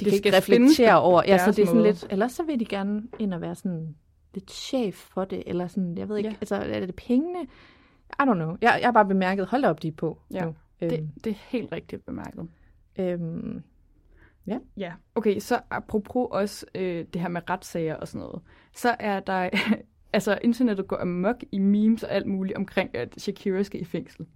de 0.00 0.04
Det 0.04 0.12
kan 0.12 0.16
ikke 0.16 0.36
reflektere 0.36 1.00
over. 1.00 1.22
Ja, 1.26 1.38
så 1.38 1.50
det 1.50 1.58
er 1.58 1.66
sådan 1.66 1.80
måde. 1.80 1.88
lidt, 1.92 2.06
ellers 2.10 2.32
så 2.32 2.42
vil 2.42 2.60
de 2.60 2.64
gerne 2.64 3.02
ind 3.18 3.34
og 3.34 3.40
være 3.40 3.54
sådan 3.54 3.94
lidt 4.34 4.50
chef 4.50 4.94
for 4.94 5.24
det, 5.24 5.42
eller 5.46 5.66
sådan, 5.66 5.98
jeg 5.98 6.08
ved 6.08 6.16
ikke, 6.16 6.30
Ja. 6.30 6.36
altså, 6.40 6.54
er 6.56 6.86
det 6.86 6.94
pengene? 6.94 7.42
I 8.20 8.22
don't 8.22 8.34
know. 8.34 8.56
Jeg, 8.60 8.78
jeg 8.80 8.86
har 8.86 8.92
bare 8.92 9.06
bemærket, 9.08 9.46
hold 9.46 9.62
da 9.62 9.68
op, 9.68 9.82
de 9.82 9.88
er 9.88 9.92
på 9.92 10.18
Ja, 10.32 10.44
nu. 10.44 10.54
Det, 10.80 10.92
Øhm, 10.98 11.08
det 11.24 11.30
er 11.30 11.36
helt 11.48 11.72
rigtigt 11.72 12.06
bemærket. 12.06 12.48
øhm, 12.98 13.62
Ja, 14.76 14.92
okay, 15.14 15.38
så 15.38 15.60
apropos 15.70 16.28
også 16.30 16.66
øh, 16.74 17.04
det 17.12 17.20
her 17.20 17.28
med 17.28 17.50
retssager 17.50 17.94
og 17.96 18.08
sådan 18.08 18.20
noget, 18.26 18.42
så 18.74 18.96
er 18.98 19.20
der, 19.20 19.50
altså 20.12 20.38
internettet 20.44 20.86
går 20.88 20.96
amok 21.00 21.36
i 21.52 21.58
memes 21.58 22.02
og 22.02 22.10
alt 22.12 22.26
muligt 22.26 22.56
omkring, 22.56 22.94
at 22.96 23.14
Shakira 23.18 23.62
skal 23.62 23.80
i 23.80 23.84
fængsel. 23.84 24.26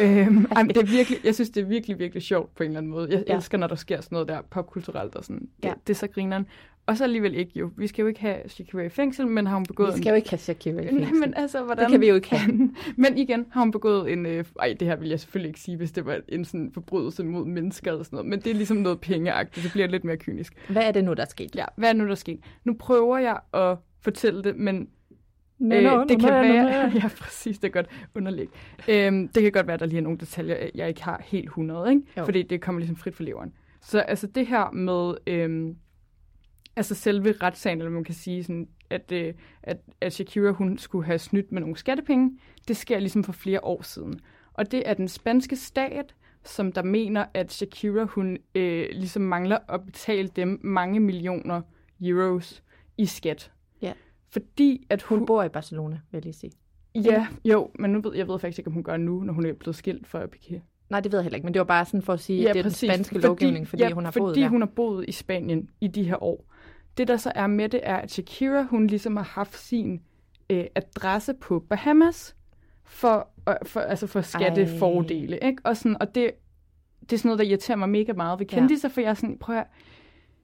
Øhm, 0.00 0.46
ej, 0.56 0.62
det 0.62 0.76
er 0.76 0.86
virkelig, 0.86 1.18
jeg 1.24 1.34
synes, 1.34 1.50
det 1.50 1.60
er 1.60 1.64
virkelig, 1.66 1.98
virkelig 1.98 2.22
sjovt 2.22 2.54
på 2.54 2.62
en 2.62 2.66
eller 2.68 2.78
anden 2.78 2.92
måde. 2.92 3.08
Jeg 3.10 3.24
Ja. 3.28 3.34
elsker, 3.36 3.58
når 3.58 3.66
der 3.66 3.74
sker 3.74 4.00
sådan 4.00 4.14
noget 4.16 4.28
der 4.28 4.40
popkulturelt 4.50 5.14
og 5.14 5.24
sådan. 5.24 5.40
Det, 5.62 5.64
Ja. 5.68 5.72
det 5.86 5.92
er 5.92 5.98
så 5.98 6.06
grineren. 6.06 6.46
Og 6.86 6.96
så 6.96 7.04
alligevel 7.04 7.34
ikke 7.34 7.52
jo. 7.54 7.70
Vi 7.76 7.86
skal 7.86 8.02
jo 8.02 8.08
ikke 8.08 8.20
have 8.20 8.36
Shakira 8.46 8.82
i 8.82 8.88
fængsel, 8.88 9.26
men 9.26 9.46
har 9.46 9.54
hun 9.54 9.66
begået 9.66 9.94
vi 9.96 10.00
skal 10.02 10.10
jo 10.10 10.16
ikke 10.16 10.30
have 10.30 10.38
Shakira 10.38 10.80
i 10.80 10.88
en... 10.88 10.94
Nej, 10.94 11.04
fængsel. 11.04 11.20
men 11.20 11.34
altså, 11.36 11.64
hvordan... 11.64 11.84
Det 11.84 11.90
kan 11.92 12.00
vi 12.00 12.08
jo 12.08 12.14
ikke 12.14 12.34
have. 12.36 12.70
men 12.96 13.18
igen 13.18 13.46
har 13.52 13.60
hun 13.60 13.70
begået 13.70 14.12
en... 14.12 14.26
Øh, 14.26 14.44
ej, 14.60 14.74
det 14.80 14.88
her 14.88 14.96
vil 14.96 15.08
jeg 15.08 15.20
selvfølgelig 15.20 15.48
ikke 15.48 15.60
sige, 15.60 15.76
hvis 15.76 15.92
det 15.92 16.06
var 16.06 16.20
en 16.28 16.44
sådan 16.44 16.70
forbrydelse 16.74 17.24
mod 17.24 17.46
mennesker 17.46 17.90
eller 17.90 18.04
sådan 18.04 18.16
noget. 18.16 18.30
Men 18.30 18.40
det 18.40 18.50
er 18.50 18.54
ligesom 18.54 18.76
noget 18.76 19.00
pengeagtigt. 19.00 19.64
Det 19.64 19.72
bliver 19.72 19.86
lidt 19.88 20.04
mere 20.04 20.16
kynisk. 20.16 20.54
Hvad 20.68 20.82
er 20.82 20.92
det 20.92 21.04
nu, 21.04 21.12
der 21.12 21.22
er 21.22 21.26
sket? 21.26 21.56
Ja, 21.56 21.64
hvad 21.76 21.88
er 21.88 21.92
nu, 21.92 22.08
der 22.08 22.14
sket? 22.14 22.40
Nu 22.64 22.74
prøver 22.78 23.18
jeg 23.18 23.38
at 23.54 23.76
fortælle 24.00 24.42
det, 24.44 24.56
men 24.56 24.88
Øh, 25.62 26.08
det 26.08 26.20
kan 26.20 26.32
være... 26.32 26.90
ja, 27.02 27.08
præcis, 27.20 27.58
det 27.58 27.68
er 27.68 27.72
godt 27.72 27.86
underlæg. 28.14 28.48
Øhm, 28.88 29.28
det 29.28 29.42
kan 29.42 29.52
godt 29.52 29.66
være, 29.66 29.74
at 29.74 29.80
der 29.80 29.86
lige 29.86 29.98
er 29.98 30.02
nogle 30.02 30.18
detaljer, 30.18 30.70
jeg 30.74 30.88
ikke 30.88 31.02
har 31.02 31.22
helt 31.24 31.44
100, 31.44 31.90
ikke? 31.90 32.02
Jo. 32.16 32.24
Fordi 32.24 32.42
det 32.42 32.60
kommer 32.60 32.78
ligesom 32.78 32.96
frit 32.96 33.14
for 33.14 33.22
leveren. 33.22 33.52
Så 33.80 34.00
altså 34.00 34.26
det 34.26 34.46
her 34.46 34.70
med... 34.70 35.14
Øhm, 35.26 35.76
altså 36.76 36.94
selve 36.94 37.32
retssagen, 37.42 37.78
eller 37.78 37.90
man 37.90 38.04
kan 38.04 38.14
sige 38.14 38.44
sådan, 38.44 38.68
at, 38.90 39.12
øh, 39.12 39.34
at, 39.62 39.76
at 40.00 40.12
Shakira 40.12 40.50
hun 40.50 40.78
skulle 40.78 41.06
have 41.06 41.18
snydt 41.18 41.52
med 41.52 41.60
nogle 41.60 41.76
skattepenge, 41.76 42.38
det 42.68 42.76
sker 42.76 42.98
ligesom 42.98 43.24
for 43.24 43.32
flere 43.32 43.64
år 43.64 43.82
siden. 43.82 44.20
Og 44.54 44.72
det 44.72 44.88
er 44.88 44.94
den 44.94 45.08
spanske 45.08 45.56
stat, 45.56 46.14
som 46.44 46.72
der 46.72 46.82
mener, 46.82 47.24
at 47.34 47.52
Shakira 47.52 48.04
hun 48.04 48.38
øh, 48.54 48.88
ligesom 48.92 49.22
mangler 49.22 49.58
at 49.68 49.86
betale 49.86 50.28
dem 50.28 50.60
mange 50.62 51.00
millioner 51.00 51.62
euros 52.00 52.62
i 52.98 53.06
skat. 53.06 53.52
Ja. 54.36 54.40
Fordi 54.40 54.86
at 54.90 55.02
hun... 55.02 55.18
Hun 55.18 55.26
bor 55.26 55.42
i 55.42 55.48
Barcelona, 55.48 56.00
vil 56.10 56.18
jeg 56.18 56.22
lige 56.24 56.32
sige. 56.32 56.52
Ja, 56.94 57.26
jo, 57.44 57.70
men 57.78 57.90
nu 57.92 58.00
ved, 58.00 58.14
jeg 58.14 58.28
ved 58.28 58.38
faktisk 58.38 58.58
ikke, 58.58 58.68
om 58.68 58.74
hun 58.74 58.82
gør 58.82 58.96
nu, 58.96 59.20
når 59.20 59.32
hun 59.32 59.46
er 59.46 59.52
blevet 59.52 59.76
skilt 59.76 60.06
fra 60.06 60.24
Piqué. 60.24 60.60
Nej, 60.90 61.00
det 61.00 61.12
ved 61.12 61.18
jeg 61.18 61.24
heller 61.24 61.36
ikke, 61.36 61.44
men 61.44 61.54
det 61.54 61.60
var 61.60 61.64
bare 61.64 61.84
sådan 61.84 62.02
for 62.02 62.12
at 62.12 62.20
sige, 62.20 62.48
at 62.48 62.54
det 62.54 62.58
er 62.58 62.62
den 62.62 62.72
spanske 62.72 63.14
fordi, 63.14 63.26
lovgivning, 63.26 63.68
fordi 63.68 63.82
ja, 63.82 63.90
hun 63.90 64.04
har 64.04 64.10
fordi 64.10 64.20
boet 64.20 64.36
der. 64.36 64.48
hun 64.48 64.60
har 64.60 64.66
boet 64.76 65.04
i 65.08 65.12
Spanien 65.12 65.70
i 65.80 65.88
de 65.88 66.02
her 66.02 66.22
år. 66.22 66.44
Det, 66.96 67.08
der 67.08 67.16
så 67.16 67.32
er 67.34 67.46
med 67.46 67.68
det, 67.68 67.80
er, 67.82 67.96
at 67.96 68.10
Shakira, 68.10 68.62
hun 68.62 68.86
ligesom 68.86 69.16
har 69.16 69.24
haft 69.24 69.56
sin 69.58 70.00
øh, 70.50 70.64
adresse 70.74 71.34
på 71.34 71.58
Bahamas 71.68 72.36
for, 72.84 73.28
øh, 73.48 73.54
for, 73.66 73.80
altså 73.80 74.06
for 74.06 74.20
skattefordele. 74.20 75.38
Ikke? 75.42 75.62
Og, 75.64 75.76
sådan, 75.76 75.96
og 76.00 76.14
det, 76.14 76.30
det 77.00 77.12
er 77.12 77.16
sådan 77.16 77.28
noget, 77.28 77.38
der 77.38 77.44
irriterer 77.44 77.76
mig 77.78 77.88
mega 77.88 78.12
meget 78.12 78.38
ved 78.38 78.46
Ja. 78.52 78.58
kendisser, 78.58 78.88
for 78.88 79.00
jeg 79.00 79.10
er 79.10 79.14
sådan, 79.14 79.38
prøv 79.38 79.56
at, 79.56 79.66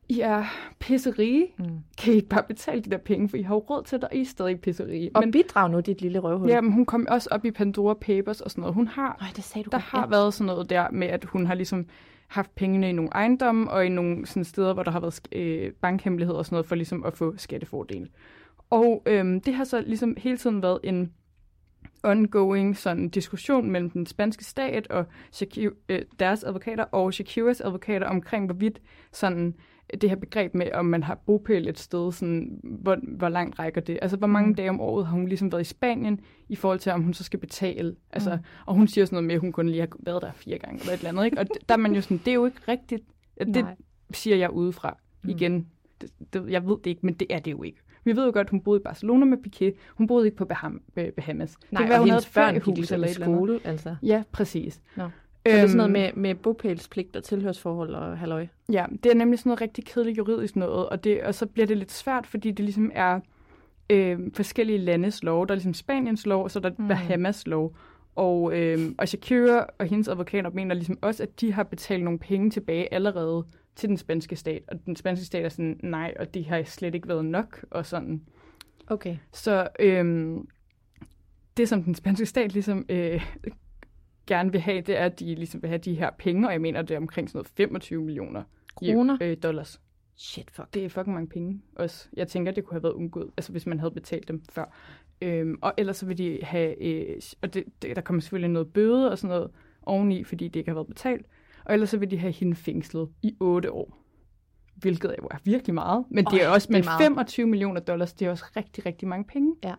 I 0.08 0.20
er 0.20 0.44
pisserige. 0.78 1.46
Mm. 1.58 1.64
Kan 1.98 2.12
I 2.12 2.16
ikke 2.16 2.28
bare 2.28 2.42
betale 2.42 2.80
de 2.80 2.90
der 2.90 2.98
penge, 2.98 3.28
for 3.28 3.36
I 3.36 3.42
har 3.42 3.54
jo 3.54 3.58
råd 3.58 3.82
til 3.84 4.00
det, 4.00 4.08
og 4.08 4.16
I 4.16 4.20
er 4.20 4.24
stadig 4.24 4.60
pisserige. 4.60 5.10
Og 5.14 5.24
bidrag 5.32 5.70
nu, 5.70 5.80
dit 5.80 6.00
lille 6.00 6.18
røvhul. 6.18 6.48
Ja, 6.48 6.60
men 6.60 6.72
hun 6.72 6.86
kom 6.86 7.06
også 7.10 7.28
op 7.32 7.44
i 7.44 7.50
Pandora 7.50 7.94
Papers 7.94 8.40
og 8.40 8.50
sådan 8.50 8.62
noget. 8.62 8.74
Hun 8.74 8.86
har, 8.86 9.16
Nej, 9.20 9.30
det 9.36 9.44
sagde 9.44 9.64
du 9.64 9.70
der 9.72 9.78
har 9.78 10.06
været 10.06 10.34
sådan 10.34 10.46
noget 10.46 10.70
der 10.70 10.90
med, 10.90 11.06
at 11.06 11.24
hun 11.24 11.46
har 11.46 11.54
ligesom 11.54 11.86
haft 12.28 12.54
pengene 12.54 12.88
i 12.88 12.92
nogle 12.92 13.10
ejendomme 13.14 13.70
og 13.70 13.86
i 13.86 13.88
nogle 13.88 14.26
sådan 14.26 14.44
steder, 14.44 14.74
hvor 14.74 14.82
der 14.82 14.90
har 14.90 15.00
været 15.00 15.20
øh, 15.32 15.72
bankhemmeligheder 15.72 16.38
og 16.38 16.44
sådan 16.46 16.54
noget, 16.54 16.66
for 16.66 16.74
ligesom 16.74 17.04
at 17.04 17.16
få 17.16 17.34
skattefordel. 17.36 18.08
Og 18.70 19.02
øhm, 19.06 19.40
det 19.40 19.54
har 19.54 19.64
så 19.64 19.80
ligesom 19.80 20.16
hele 20.18 20.36
tiden 20.36 20.62
været 20.62 20.80
en 20.84 21.12
ongoing 22.02 22.76
sådan 22.76 23.08
diskussion 23.08 23.70
mellem 23.70 23.90
den 23.90 24.06
spanske 24.06 24.44
stat 24.44 24.86
og 24.86 25.06
Shakira, 25.32 25.72
øh, 25.88 26.02
deres 26.18 26.44
advokater 26.44 26.84
og 26.84 27.14
Shakiras 27.14 27.60
advokater 27.60 28.06
omkring, 28.06 28.46
hvorvidt 28.46 28.80
sådan 29.12 29.54
det 30.01 30.09
her 30.11 30.16
begreb 30.16 30.55
med, 30.55 30.72
om 30.74 30.85
man 30.85 31.03
har 31.03 31.14
bopæl 31.27 31.68
et 31.68 31.79
sted, 31.79 32.12
sådan, 32.12 32.61
hvor, 32.64 32.96
hvor 33.16 33.29
langt 33.29 33.59
rækker 33.59 33.81
det? 33.81 33.98
Altså, 34.03 34.16
hvor 34.16 34.27
mange 34.27 34.48
Mm. 34.48 34.55
dage 34.55 34.70
om 34.70 34.81
året 34.81 35.07
har 35.07 35.12
hun 35.12 35.29
ligesom 35.29 35.53
været 35.53 35.62
i 35.62 35.64
Spanien, 35.64 36.20
i 36.48 36.57
forhold 36.57 36.79
til, 36.79 36.92
om 36.92 37.03
hun 37.03 37.14
så 37.14 37.24
skal 37.24 37.38
betale? 37.40 37.94
Altså, 38.12 38.31
Mm. 38.37 38.42
Og 38.66 38.74
hun 38.74 38.88
siger 38.88 39.05
sådan 39.05 39.14
noget 39.16 39.27
med, 39.27 39.35
at 39.35 39.40
hun 39.40 39.53
kun 39.53 39.68
lige 39.68 39.81
har 39.81 39.88
været 40.01 40.22
der 40.22 40.33
fire 40.33 40.59
gange, 40.59 40.81
eller 40.81 40.92
et 40.92 40.98
eller 40.98 41.09
andet, 41.11 41.24
ikke? 41.24 41.38
Og 41.38 41.46
der 41.68 41.74
er 41.74 41.79
man 41.79 41.94
jo 41.94 42.01
sådan, 42.01 42.18
det 42.18 42.29
er 42.29 42.35
jo 42.35 42.46
ikke 42.46 42.61
rigtigt. 42.68 43.03
Det 43.38 43.48
Nej. 43.48 43.74
siger 44.11 44.37
jeg 44.37 44.51
udefra. 44.51 44.96
Mm. 45.22 45.31
Igen, 45.31 45.66
det, 46.01 46.11
det, 46.33 46.51
jeg 46.51 46.66
ved 46.66 46.77
det 46.85 46.87
ikke, 46.90 47.07
men 47.07 47.14
det 47.14 47.27
er 47.31 47.38
det 47.38 47.51
jo 47.51 47.62
ikke. 47.62 47.79
Vi 48.05 48.16
ved 48.16 48.24
jo 48.27 48.33
godt, 48.33 48.46
at 48.46 48.51
hun 48.51 48.61
boede 48.61 48.81
i 48.81 48.83
Barcelona 48.83 49.24
med 49.24 49.38
Piqué. 49.46 49.79
Hun 49.94 50.07
boede 50.07 50.27
ikke 50.27 50.37
på 50.37 50.44
Baham, 50.44 50.81
Bah- 50.98 51.11
Bahamas. 51.11 51.57
Nej, 51.70 51.81
det 51.83 51.87
kan 51.87 51.88
være, 51.88 51.98
og 51.98 52.03
hun 52.03 52.09
havde 52.11 52.16
hendes 52.16 52.27
et 52.27 52.35
børn 52.35 52.55
gik 52.55 52.77
ligesom 52.77 52.94
eller 52.94 53.09
i 53.09 53.12
skole, 53.12 53.61
altså. 53.64 53.96
Ja, 54.03 54.22
præcis. 54.33 54.81
Nå. 54.96 55.09
Så 55.50 55.56
det 55.56 55.62
er 55.62 55.66
sådan 55.66 55.76
noget 55.76 56.08
Øhm, 56.08 56.18
med, 56.18 56.30
med 56.30 56.34
bopælspligt 56.34 57.16
og 57.16 57.24
tilhørsforhold 57.24 57.94
og 57.94 58.18
halløj. 58.18 58.46
Ja, 58.72 58.87
det 59.02 59.12
er 59.12 59.14
nemlig 59.14 59.38
sådan 59.38 59.50
noget 59.50 59.61
rigtig 59.61 59.84
kedeligt 59.84 60.18
juridisk 60.18 60.56
noget, 60.56 60.88
og, 60.88 61.04
det, 61.04 61.22
og 61.22 61.34
så 61.34 61.46
bliver 61.46 61.66
det 61.66 61.76
lidt 61.76 61.92
svært, 61.92 62.26
fordi 62.26 62.50
det 62.50 62.64
ligesom 62.64 62.90
er 62.94 63.20
øh, 63.90 64.18
forskellige 64.34 64.78
landes 64.78 65.22
lov. 65.22 65.46
Der 65.46 65.52
er 65.52 65.56
ligesom 65.56 65.74
Spaniens 65.74 66.26
lov, 66.26 66.44
og 66.44 66.50
så 66.50 66.58
er 66.58 66.61
der 66.61 66.70
mm. 66.78 66.88
Bahamas 66.88 67.46
lov. 67.46 67.76
Og, 68.16 68.58
øh, 68.58 68.78
og 68.98 69.08
Shakira 69.08 69.66
og 69.78 69.87
hendes 69.87 70.08
advokater 70.08 70.50
mener 70.50 70.74
ligesom 70.74 70.98
også, 71.02 71.22
at 71.22 71.40
de 71.40 71.52
har 71.52 71.62
betalt 71.62 72.04
nogle 72.04 72.18
penge 72.18 72.50
tilbage 72.50 72.94
allerede 72.94 73.44
til 73.76 73.88
den 73.88 73.96
spanske 73.96 74.37
stat. 74.37 74.62
Og 74.68 74.87
den 74.87 74.96
spanske 74.96 75.26
stat 75.26 75.44
er 75.44 75.48
sådan, 75.48 75.80
nej, 75.82 76.14
og 76.20 76.34
det 76.34 76.44
har 76.44 76.62
slet 76.62 76.94
ikke 76.94 77.08
været 77.08 77.24
nok, 77.24 77.64
og 77.70 77.87
sådan. 77.87 78.22
Okay. 78.87 79.16
Så 79.32 79.68
øh, 79.80 80.37
det, 81.56 81.68
som 81.68 81.82
den 81.82 81.94
spanske 81.94 82.26
stat 82.26 82.52
ligesom 82.52 82.87
øh, 82.88 83.26
gerne 84.28 84.52
vil 84.52 84.60
have, 84.60 84.80
det 84.80 84.96
er, 84.96 85.04
at 85.04 85.20
de 85.20 85.34
ligesom 85.34 85.62
vil 85.62 85.68
have 85.68 85.78
de 85.78 85.94
her 85.94 86.10
penge, 86.18 86.46
og 86.46 86.52
jeg 86.52 86.60
mener, 86.60 86.82
det 86.82 86.94
er 86.94 86.98
omkring 86.98 87.30
sådan 87.30 87.38
noget 87.38 87.48
25 87.56 88.02
millioner 88.02 88.42
Kroner? 88.74 89.18
øh, 89.20 89.36
dollars. 89.42 89.80
Shit, 90.16 90.50
fuck. 90.50 90.74
Det 90.74 90.84
er 90.84 90.88
fucking 90.88 91.14
mange 91.14 91.28
penge 91.28 91.62
også. 91.76 92.08
Jeg 92.16 92.28
tænker, 92.28 92.52
det 92.52 92.64
kunne 92.64 92.74
have 92.74 92.82
været 92.82 92.92
undgået, 92.92 93.30
altså 93.36 93.52
hvis 93.52 93.66
man 93.66 93.78
havde 93.80 93.90
betalt 93.90 94.28
dem 94.28 94.42
før. 94.52 94.74
Øhm, 95.22 95.58
og 95.62 95.74
ellers 95.76 95.96
så 95.96 96.06
vil 96.06 96.18
de 96.18 96.38
have, 96.42 96.82
øh, 96.82 97.20
og 97.42 97.54
det, 97.54 97.64
det, 97.82 97.96
der 97.96 98.02
kommer 98.02 98.20
selvfølgelig 98.20 98.50
noget 98.50 98.72
bøde 98.72 99.10
og 99.10 99.18
sådan 99.18 99.36
noget 99.36 99.50
oveni, 99.82 100.24
fordi 100.24 100.48
det 100.48 100.60
ikke 100.60 100.70
har 100.70 100.74
været 100.74 100.86
betalt. 100.86 101.26
og 101.64 101.74
ellers 101.74 101.90
så 101.90 101.98
vil 101.98 102.10
de 102.10 102.18
have 102.18 102.32
hende 102.32 102.54
fængslet 102.56 103.08
i 103.22 103.36
8 103.40 103.72
år. 103.72 103.98
Hvilket 104.74 105.14
jo 105.22 105.28
er 105.30 105.36
virkelig 105.44 105.74
meget. 105.74 106.04
Men 106.10 106.24
det 106.24 106.42
er 106.42 106.48
også 106.48 106.68
det 106.68 106.74
er 106.74 106.78
med 106.78 106.84
meget. 106.84 107.02
25 107.02 107.46
millioner 107.46 107.80
dollars, 107.80 108.12
det 108.12 108.26
er 108.26 108.30
også 108.30 108.44
rigtig, 108.56 108.86
rigtig 108.86 109.08
mange 109.08 109.24
penge. 109.24 109.56
Ja. 109.64 109.74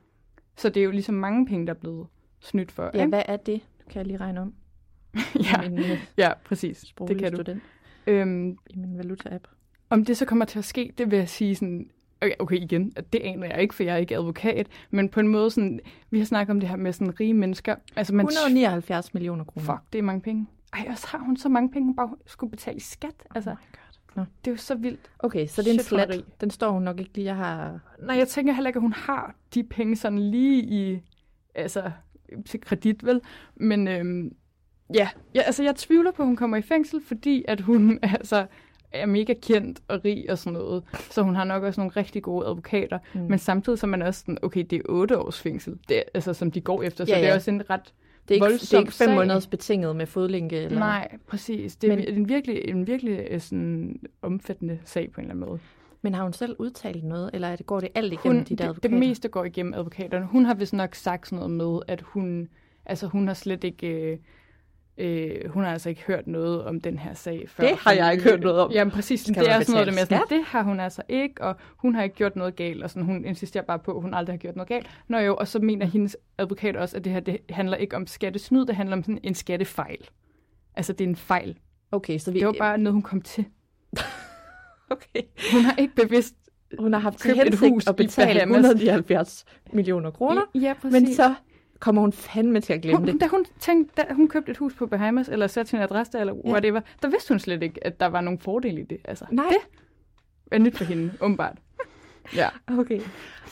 Så 0.57 0.69
det 0.69 0.79
er 0.79 0.83
jo 0.83 0.91
ligesom 0.91 1.15
mange 1.15 1.45
penge, 1.45 1.67
der 1.67 1.73
er 1.73 1.77
blevet 1.77 2.07
snydt 2.39 2.71
for. 2.71 2.83
Ja, 2.93 2.99
ikke? 2.99 3.09
hvad 3.09 3.23
er 3.25 3.37
det? 3.37 3.61
Kan 3.89 3.99
jeg 3.99 4.05
lige 4.05 4.17
regne 4.17 4.41
om? 4.41 4.53
ja, 5.51 5.69
Min, 5.69 5.79
øh, 5.79 5.99
ja, 6.17 6.33
præcis. 6.45 6.93
Det 7.07 7.17
kan 7.17 7.31
du. 7.31 7.37
student 7.37 7.63
Øhm, 8.07 8.57
i 8.69 8.75
min 8.75 8.97
valuta-app. 8.99 9.47
Om 9.89 10.05
det 10.05 10.17
så 10.17 10.25
kommer 10.25 10.45
til 10.45 10.59
at 10.59 10.65
ske, 10.65 10.93
det 10.97 11.11
vil 11.11 11.17
jeg 11.17 11.29
sige 11.29 11.55
sådan, 11.55 11.89
okay, 12.21 12.33
okay 12.39 12.55
igen, 12.55 12.91
det 13.13 13.21
aner 13.21 13.47
jeg 13.47 13.61
ikke, 13.61 13.75
for 13.75 13.83
jeg 13.83 13.93
er 13.93 13.97
ikke 13.97 14.15
advokat, 14.15 14.67
men 14.89 15.09
på 15.09 15.19
en 15.19 15.27
måde 15.27 15.51
sådan, 15.51 15.79
vi 16.09 16.17
har 16.17 16.25
snakket 16.25 16.51
om 16.51 16.59
det 16.59 16.69
her 16.69 16.75
med 16.75 16.93
sådan 16.93 17.19
rige 17.19 17.33
mennesker. 17.33 17.75
Altså 17.95 18.15
man, 18.15 18.25
179 18.25 19.13
millioner 19.13 19.43
kroner. 19.43 19.65
fuck, 19.65 19.93
det 19.93 19.99
er 19.99 20.03
mange 20.03 20.21
penge. 20.21 20.47
Ej, 20.73 20.87
og 20.89 20.97
så 20.97 21.07
har 21.07 21.19
hun 21.19 21.37
så 21.37 21.49
mange 21.49 21.71
penge, 21.71 21.85
hun 21.85 21.95
bare 21.95 22.15
skulle 22.25 22.51
betale 22.51 22.77
i 22.77 22.79
skat. 22.79 23.23
Altså, 23.35 23.49
Oh 23.49 23.55
my 23.55 23.75
god. 23.75 24.15
Nå. 24.15 24.25
det 24.45 24.51
er 24.51 24.53
jo 24.53 24.57
så 24.57 24.75
vildt. 24.75 25.11
Okay, 25.19 25.47
så 25.47 25.61
det 25.61 25.91
er 25.91 26.03
en 26.03 26.09
rig. 26.09 26.23
Den 26.41 26.49
står 26.49 26.71
hun 26.71 26.83
nok 26.83 26.99
ikke 26.99 27.15
lige. 27.15 27.25
Jeg 27.25 27.35
har... 27.35 27.79
Nej, 27.99 28.15
jeg 28.17 28.27
tænker 28.27 28.53
heller 28.53 28.69
ikke, 28.69 28.77
at 28.77 28.81
hun 28.81 28.93
har 28.93 29.35
de 29.53 29.63
penge 29.63 29.95
sådan 29.95 30.19
lige 30.19 30.63
i, 30.63 31.01
altså, 31.55 31.91
til 32.45 32.61
kredit, 32.61 33.05
vel? 33.05 33.21
Men 33.55 33.87
øhm, 33.87 34.31
ja, 34.95 35.09
ja, 35.35 35.41
altså 35.41 35.63
jeg 35.63 35.75
tvivler 35.75 36.11
på, 36.11 36.21
at 36.21 36.27
hun 36.27 36.35
kommer 36.35 36.57
i 36.57 36.61
fængsel, 36.61 37.01
fordi 37.07 37.45
at 37.47 37.61
hun 37.61 37.99
altså 38.19 38.45
er 38.91 39.05
mega 39.05 39.33
kendt 39.41 39.79
og 39.87 40.05
rig 40.05 40.25
og 40.31 40.37
sådan 40.37 40.53
noget. 40.53 40.83
Så 41.11 41.21
hun 41.21 41.35
har 41.35 41.43
nok 41.43 41.63
også 41.63 41.81
nogle 41.81 41.91
rigtig 41.97 42.23
gode 42.23 42.45
advokater. 42.47 42.99
Mm. 43.13 43.19
Men 43.21 43.39
samtidig 43.39 43.79
så 43.79 43.85
er 43.85 43.89
man 43.89 44.01
også 44.01 44.19
sådan, 44.19 44.37
okay, 44.41 44.63
det 44.69 44.77
er 44.77 44.81
otte 44.89 45.17
års 45.17 45.41
fængsel, 45.41 45.77
det 45.89 46.03
altså, 46.13 46.33
som 46.33 46.51
de 46.51 46.61
går 46.61 46.83
efter. 46.83 47.05
Så 47.05 47.11
Ja, 47.15 47.21
det 47.21 47.29
er 47.29 47.35
også 47.35 47.51
en 47.51 47.69
ret 47.69 47.81
Det 47.83 48.31
er 48.31 48.33
ikke, 48.35 48.45
det 48.45 48.49
er 48.49 48.49
voldsom 48.49 48.79
ikke 48.79 48.91
fem 48.93 49.07
sag. 49.07 49.15
måneders 49.15 49.47
betinget 49.47 49.95
med 49.95 50.05
fodlænke? 50.05 50.57
Eller... 50.57 50.79
Nej, 50.79 51.07
præcis. 51.27 51.75
Det 51.75 51.91
er 51.91 51.95
Men- 51.95 52.05
Men... 52.05 52.15
en 52.17 52.29
virkelig, 52.29 52.61
en 52.69 52.87
virkelig 52.87 53.27
øh, 53.31 53.39
sådan, 53.39 53.99
omfattende 54.21 54.79
sag 54.85 55.11
på 55.11 55.21
en 55.21 55.25
eller 55.25 55.35
anden 55.35 55.49
måde. 55.49 55.59
Men 56.01 56.13
har 56.13 56.23
hun 56.23 56.33
selv 56.33 56.55
udtalt 56.59 57.03
noget, 57.03 57.29
eller 57.33 57.47
er 57.47 57.55
det, 57.55 57.65
går 57.65 57.79
det 57.79 57.89
alt 57.95 58.13
igennem 58.13 58.37
hun, 58.37 58.43
de 58.43 58.49
der 58.49 58.55
det, 58.55 58.63
advokater? 58.63 58.89
det 58.89 58.99
meste 58.99 59.27
går 59.27 59.45
igennem 59.45 59.73
advokaterne. 59.73 60.25
Hun 60.25 60.45
har 60.45 60.53
vist 60.53 60.73
nok 60.73 60.95
sagt 60.95 61.27
sådan 61.27 61.35
noget 61.35 61.51
med, 61.51 61.79
at 61.87 62.01
hun, 62.01 62.49
altså 62.85 63.07
hun 63.07 63.27
har 63.27 63.33
slet 63.33 63.63
ikke, 63.63 63.87
øh, 63.87 64.17
øh, 64.97 65.49
hun 65.49 65.63
har 65.63 65.71
altså 65.71 65.89
ikke 65.89 66.01
hørt 66.01 66.27
noget 66.27 66.63
om 66.65 66.81
den 66.81 66.97
her 66.97 67.13
sag 67.13 67.49
før. 67.49 67.67
Det 67.67 67.77
har 67.77 67.91
jeg 67.91 68.11
ikke 68.11 68.23
hørt 68.23 68.39
noget 68.39 68.59
om. 68.59 68.71
Jamen 68.71 68.91
præcis, 68.91 69.21
Skal 69.21 69.35
det 69.35 69.51
er 69.51 69.59
sådan 69.59 69.73
noget 69.73 69.87
det 69.87 69.95
med, 69.95 70.05
sådan, 70.05 70.21
det 70.29 70.43
har 70.45 70.63
hun 70.63 70.79
altså 70.79 71.01
ikke, 71.09 71.43
og 71.43 71.55
hun 71.77 71.95
har 71.95 72.03
ikke 72.03 72.15
gjort 72.15 72.35
noget 72.35 72.55
galt, 72.55 72.83
og 72.83 72.89
sådan, 72.89 73.03
hun 73.03 73.25
insisterer 73.25 73.63
bare 73.63 73.79
på, 73.79 73.95
at 73.95 74.01
hun 74.01 74.13
aldrig 74.13 74.33
har 74.33 74.37
gjort 74.37 74.55
noget 74.55 74.67
galt. 74.67 74.87
Nå 75.07 75.17
jo, 75.17 75.35
og 75.35 75.47
så 75.47 75.59
mener 75.59 75.85
hendes 75.85 76.17
advokat 76.37 76.75
også, 76.75 76.97
at 76.97 77.03
det 77.03 77.11
her 77.11 77.19
det 77.19 77.37
handler 77.49 77.77
ikke 77.77 77.95
om 77.95 78.07
skattesnyd, 78.07 78.65
det 78.65 78.75
handler 78.75 78.95
om 78.95 79.03
sådan 79.03 79.19
en 79.23 79.35
skattefejl. 79.35 80.09
Altså 80.75 80.93
det 80.93 81.05
er 81.05 81.09
en 81.09 81.15
fejl. 81.15 81.57
Okay, 81.91 82.17
så 82.17 82.31
vi... 82.31 82.39
Det 82.39 82.47
var 82.47 82.55
bare 82.59 82.77
noget, 82.77 82.93
hun 82.93 83.01
kom 83.01 83.21
til. 83.21 83.45
Okay. 84.95 85.21
Hun 85.53 85.61
har 85.61 85.75
ikke 85.77 85.95
bevidst 85.95 86.35
Hun 86.79 86.93
har 86.93 86.99
haft 86.99 87.21
købt 87.23 87.37
et 87.39 87.59
hus 87.59 87.85
betale 87.97 88.39
Bahamas. 88.39 88.57
179 88.57 89.45
millioner 89.73 90.11
kroner, 90.11 90.41
Ja, 90.55 90.73
præcis. 90.81 90.91
men 91.01 91.13
så 91.13 91.33
kommer 91.79 92.01
hun 92.01 92.13
fandme 92.13 92.61
til 92.61 92.73
at 92.73 92.81
glemme 92.81 92.97
Hun, 92.99 93.07
det. 93.07 93.21
da 93.21 93.27
hun 93.27 93.45
tænkte, 93.59 93.93
da 93.97 94.13
hun 94.13 94.27
købte 94.27 94.51
et 94.51 94.57
hus 94.57 94.73
på 94.75 94.87
Bahamas, 94.87 95.29
eller 95.29 95.47
satte 95.47 95.69
sin 95.69 95.79
adresse 95.79 96.19
eller 96.19 96.33
Ja. 96.45 96.51
whatever, 96.51 96.81
der 97.01 97.07
vidste 97.09 97.29
hun 97.29 97.39
slet 97.39 97.63
ikke, 97.63 97.87
at 97.87 97.99
der 97.99 98.05
var 98.05 98.21
nogen 98.21 98.39
fordele 98.39 98.81
i 98.81 98.83
det. 98.83 98.97
Altså, 99.05 99.25
Nej. 99.31 99.45
Det 100.45 100.53
er 100.55 100.57
nyt 100.59 100.77
for 100.77 100.83
hende, 100.85 101.11
åbenbart. 101.21 101.57
Ja. 102.35 102.47
Okay. 102.67 102.99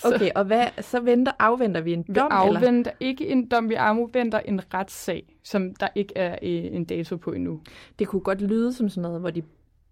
Okay, 0.04 0.30
og 0.36 0.45
hvad, 0.45 0.65
så 0.82 1.00
venter, 1.00 1.32
afventer 1.39 1.82
vi 1.82 1.93
en 1.93 2.04
Vi 2.08 2.13
dom, 2.13 2.26
eller? 2.26 2.36
afventer 2.58 2.91
ikke 3.00 3.28
en 3.28 3.47
dom, 3.47 3.69
vi 3.69 3.73
afventer 3.73 4.39
en 4.39 4.62
retssag, 4.73 5.36
som 5.43 5.76
der 5.76 5.88
ikke 5.95 6.13
er 6.17 6.32
øh, 6.32 6.76
en 6.76 6.86
dato 6.86 7.15
på 7.17 7.32
endnu. 7.32 7.62
Det 8.00 8.08
kunne 8.08 8.21
godt 8.21 8.41
lyde 8.41 8.73
som 8.73 8.89
sådan 8.89 9.02
noget, 9.02 9.19
hvor 9.19 9.30
de, 9.30 9.43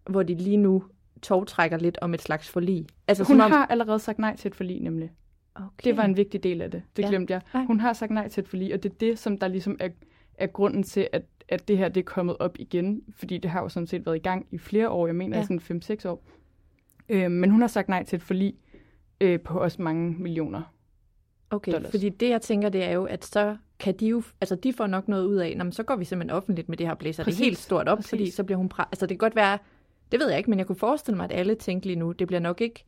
hvor 0.10 0.24
de 0.24 0.36
lige 0.36 0.58
nu 0.58 0.84
togtrækker 1.28 1.78
lidt 1.78 1.98
om 2.02 2.14
et 2.14 2.22
slags 2.22 2.50
forlig. 2.50 2.88
Altså, 3.08 3.24
Hun 3.24 3.42
om, 3.42 3.52
har 3.52 3.66
allerede 3.66 4.00
sagt 4.00 4.20
nej 4.20 4.36
til 4.36 4.50
et 4.50 4.56
forlig, 4.56 4.82
nemlig. 4.82 5.12
okay. 5.56 5.66
Det 5.84 5.98
var 5.98 6.04
en 6.04 6.18
vigtig 6.18 6.44
del 6.44 6.62
af 6.62 6.72
det. 6.72 6.84
Det 6.98 7.04
Ja. 7.04 7.10
glemte 7.10 7.34
jeg. 7.34 7.42
Nej. 7.54 7.66
Hun 7.66 7.80
har 7.80 7.94
sagt 7.94 8.12
nej 8.12 8.28
til 8.28 8.42
et 8.42 8.48
forlig, 8.48 8.74
og 8.74 8.84
det 8.84 8.92
er 8.92 8.96
det, 9.00 9.20
som 9.20 9.38
der 9.38 9.48
ligesom 9.48 9.78
er, 9.80 9.90
er 10.38 10.48
grunden 10.48 10.84
til, 10.84 11.08
at, 11.14 11.24
at 11.50 11.68
det 11.68 11.78
her 11.78 11.90
det 11.90 12.00
er 12.02 12.06
kommet 12.06 12.36
op 12.40 12.56
igen. 12.60 13.02
Fordi 13.18 13.38
det 13.38 13.52
har 13.52 13.62
jo 13.62 13.70
sådan 13.70 13.88
set 13.88 14.06
været 14.06 14.16
i 14.16 14.20
gang 14.20 14.48
i 14.52 14.58
flere 14.58 14.90
år. 14.90 15.08
Jeg 15.08 15.16
mener 15.16 15.38
Ja. 15.38 15.44
sådan 15.44 15.82
5-6 16.06 16.06
år. 16.10 16.24
Øh, 17.10 17.32
men 17.32 17.50
hun 17.50 17.62
har 17.62 17.68
sagt 17.68 17.90
nej 17.90 18.04
til 18.04 18.16
et 18.18 18.24
forlig 18.24 18.54
øh, 19.22 19.40
på 19.40 19.60
også 19.60 19.82
mange 19.82 20.16
millioner. 20.20 20.62
Okay, 21.50 21.72
dollars. 21.74 21.92
fordi 21.92 22.10
det 22.10 22.30
jeg 22.30 22.42
tænker, 22.42 22.70
det 22.70 22.84
er 22.84 22.92
jo, 22.92 23.04
at 23.06 23.26
så 23.26 23.58
kan 23.80 23.94
de 24.00 24.08
jo, 24.08 24.24
altså 24.42 24.56
de 24.56 24.74
får 24.74 24.88
nok 24.88 25.08
noget 25.08 25.26
ud 25.26 25.36
af, 25.36 25.58
Nå, 25.58 25.64
men 25.64 25.72
så 25.74 25.84
går 25.84 25.96
vi 25.96 26.06
simpelthen 26.06 26.38
offentligt 26.38 26.70
med 26.70 26.78
det 26.78 26.88
her 26.88 26.94
blæser 26.96 27.24
Præcis, 27.24 27.38
det 27.38 27.46
helt 27.46 27.58
stort 27.58 27.88
op, 27.90 27.98
præcis. 27.98 28.10
fordi 28.10 28.32
så 28.32 28.44
bliver 28.44 28.58
hun, 28.58 28.72
pra- 28.74 28.88
altså 28.92 29.06
det 29.06 29.10
kan 29.10 29.18
godt 29.18 29.36
være, 29.36 29.58
det 30.12 30.20
ved 30.20 30.30
jeg 30.30 30.38
ikke, 30.38 30.50
men 30.50 30.60
jeg 30.60 30.68
kunne 30.68 30.76
forestille 30.76 31.18
mig, 31.18 31.24
at 31.24 31.32
alle 31.40 31.56
tænker 31.56 31.88
lige 31.88 32.00
nu, 32.00 32.12
det 32.12 32.28
bliver 32.28 32.40
nok 32.40 32.62
ikke 32.62 32.86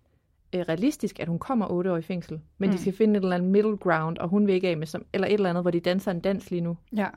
øh, 0.55 0.61
realistisk, 0.61 1.19
at 1.19 1.27
hun 1.27 1.39
kommer 1.39 1.67
otte 1.71 1.91
år 1.91 1.97
i 1.97 2.01
fængsel, 2.01 2.39
men 2.57 2.69
mm. 2.69 2.75
de 2.75 2.81
skal 2.81 2.93
finde 2.93 3.17
et 3.17 3.23
eller 3.23 3.35
andet 3.35 3.51
middle 3.51 3.77
ground, 3.77 4.17
og 4.17 4.29
hun 4.29 4.47
vil 4.47 4.55
ikke 4.55 4.67
af 4.69 4.77
med, 4.77 4.87
som, 4.87 5.05
eller 5.13 5.27
et 5.27 5.33
eller 5.33 5.49
andet, 5.49 5.63
hvor 5.63 5.71
de 5.71 5.79
danser 5.79 6.11
en 6.11 6.19
dans 6.19 6.51
lige 6.51 6.61
nu, 6.61 6.77
Ja, 6.95 7.07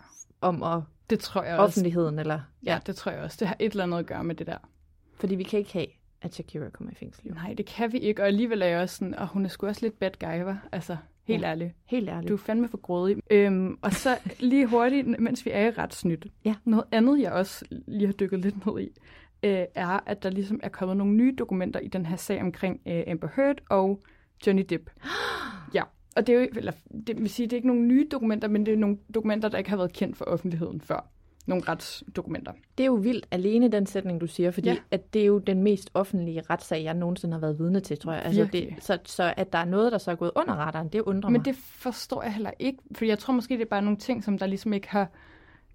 om 0.40 0.62
at 0.62 0.82
det 1.10 1.18
tror 1.20 1.42
jeg 1.42 1.58
også. 1.58 1.64
offentligheden, 1.64 2.18
eller, 2.18 2.40
Ja, 2.66 2.78
det 2.86 2.96
tror 2.96 3.12
jeg 3.12 3.20
også. 3.22 3.36
Det 3.40 3.48
har 3.48 3.56
et 3.58 3.70
eller 3.70 3.84
andet 3.84 3.98
at 3.98 4.06
gøre 4.06 4.24
med 4.24 4.34
det 4.34 4.46
der. 4.46 4.56
fordi 5.14 5.34
vi 5.34 5.42
kan 5.42 5.58
ikke 5.58 5.72
have, 5.72 5.86
at 6.22 6.34
Shakira 6.34 6.68
kommer 6.70 6.92
i 6.92 6.94
fængsel, 6.94 7.26
jo. 7.28 7.34
Nej, 7.34 7.54
det 7.54 7.66
kan 7.66 7.92
vi 7.92 7.98
ikke. 7.98 8.22
Og 8.22 8.26
alligevel 8.26 8.62
er 8.62 8.66
jeg 8.66 8.80
også 8.80 8.96
sådan, 8.96 9.14
og 9.14 9.28
hun 9.28 9.44
er 9.44 9.48
sgu 9.48 9.66
også 9.66 9.80
lidt 9.86 9.98
bad 9.98 10.10
guy, 10.20 10.42
var. 10.44 10.68
Altså, 10.72 10.96
helt 11.24 11.40
Ja. 11.42 11.46
ja. 11.46 11.50
ærligt. 11.52 11.74
Helt 11.84 12.08
ærligt. 12.08 12.28
Du 12.28 12.34
er 12.34 12.38
fandme 12.38 12.68
for 12.68 12.76
grådig. 12.78 13.16
Øhm, 13.30 13.78
og 13.82 13.92
så 13.92 14.18
lige 14.40 14.66
hurtigt, 14.66 15.20
mens 15.20 15.46
vi 15.46 15.50
er 15.50 15.66
i 15.66 15.70
retsnyt. 15.70 16.26
Ja. 16.44 16.54
Noget 16.64 16.84
andet, 16.92 17.20
jeg 17.20 17.32
også 17.32 17.64
lige 17.70 18.06
har 18.06 18.12
dykket 18.12 18.38
lidt 18.40 18.66
ned 18.66 18.80
i, 18.80 18.88
øh, 19.42 19.64
er, 19.74 20.00
at 20.07 20.22
der 20.22 20.31
ligesom 20.31 20.61
er 20.62 20.68
kommet 20.68 20.96
nogle 20.96 21.14
nye 21.14 21.35
dokumenter 21.38 21.81
i 21.81 21.88
den 21.88 22.07
her 22.07 22.16
sag 22.16 22.42
omkring 22.42 22.81
øh, 22.87 23.03
Amber 23.07 23.29
Heard 23.37 23.57
og 23.70 24.00
Johnny 24.46 24.62
Depp. 24.68 24.90
ja, 25.74 25.83
og 26.16 26.26
det 26.26 26.35
er 26.35 26.40
jo, 26.40 26.48
eller 26.57 26.72
det 27.07 27.20
vil 27.20 27.31
sige, 27.31 27.46
det 27.46 27.53
er 27.53 27.57
ikke 27.57 27.68
nogle 27.68 27.83
nye 27.83 28.09
dokumenter, 28.12 28.48
men 28.48 28.66
det 28.66 28.74
er 28.74 28.79
nogle 28.79 28.98
dokumenter, 29.14 29.48
der 29.48 29.59
ikke 29.59 29.70
har 29.70 29.76
været 29.76 29.92
kendt 29.92 30.16
for 30.16 30.24
offentligheden 30.24 30.81
før. 30.81 31.11
Nogle 31.46 31.64
retsdokumenter. 31.68 32.53
Det 32.79 32.85
er 32.85 32.87
jo 32.87 32.94
vildt 32.94 33.26
alene 33.31 33.68
den 33.68 33.87
sætning, 33.87 34.20
du 34.20 34.26
siger, 34.26 34.50
fordi 34.50 34.68
ja. 34.68 34.76
At 34.90 35.14
det 35.14 35.22
er 35.22 35.26
jo 35.26 35.38
den 35.38 35.62
mest 35.62 35.90
offentlige 35.94 36.42
retssag, 36.50 36.85
jeg 36.85 36.94
nogensinde 36.94 37.35
har 37.35 37.40
været 37.40 37.59
vidne 37.59 37.81
til, 37.81 37.98
tror 37.98 38.12
jeg. 38.12 38.22
Altså 38.22 38.48
det, 38.53 38.74
så, 38.81 38.98
så 39.05 39.35
at 39.37 39.53
der 39.53 39.59
er 39.59 39.64
noget, 39.64 39.92
der 39.92 39.98
så 39.98 40.11
er 40.11 40.14
gået 40.14 40.31
under 40.37 40.55
radaren, 40.55 40.88
det 40.88 41.00
undrer 41.00 41.31
Men 41.31 41.38
mig. 41.38 41.44
det 41.44 41.57
forstår 41.57 42.22
jeg 42.22 42.33
heller 42.33 42.50
ikke, 42.59 42.79
for 42.94 43.05
jeg 43.05 43.18
tror 43.18 43.35
måske, 43.35 43.55
det 43.55 43.61
er 43.61 43.68
bare 43.68 43.83
nogle 43.83 43.98
ting, 43.98 44.24
som 44.24 44.38
der 44.38 44.46
ligesom 44.46 44.72
ikke 44.72 44.88
har... 44.88 45.09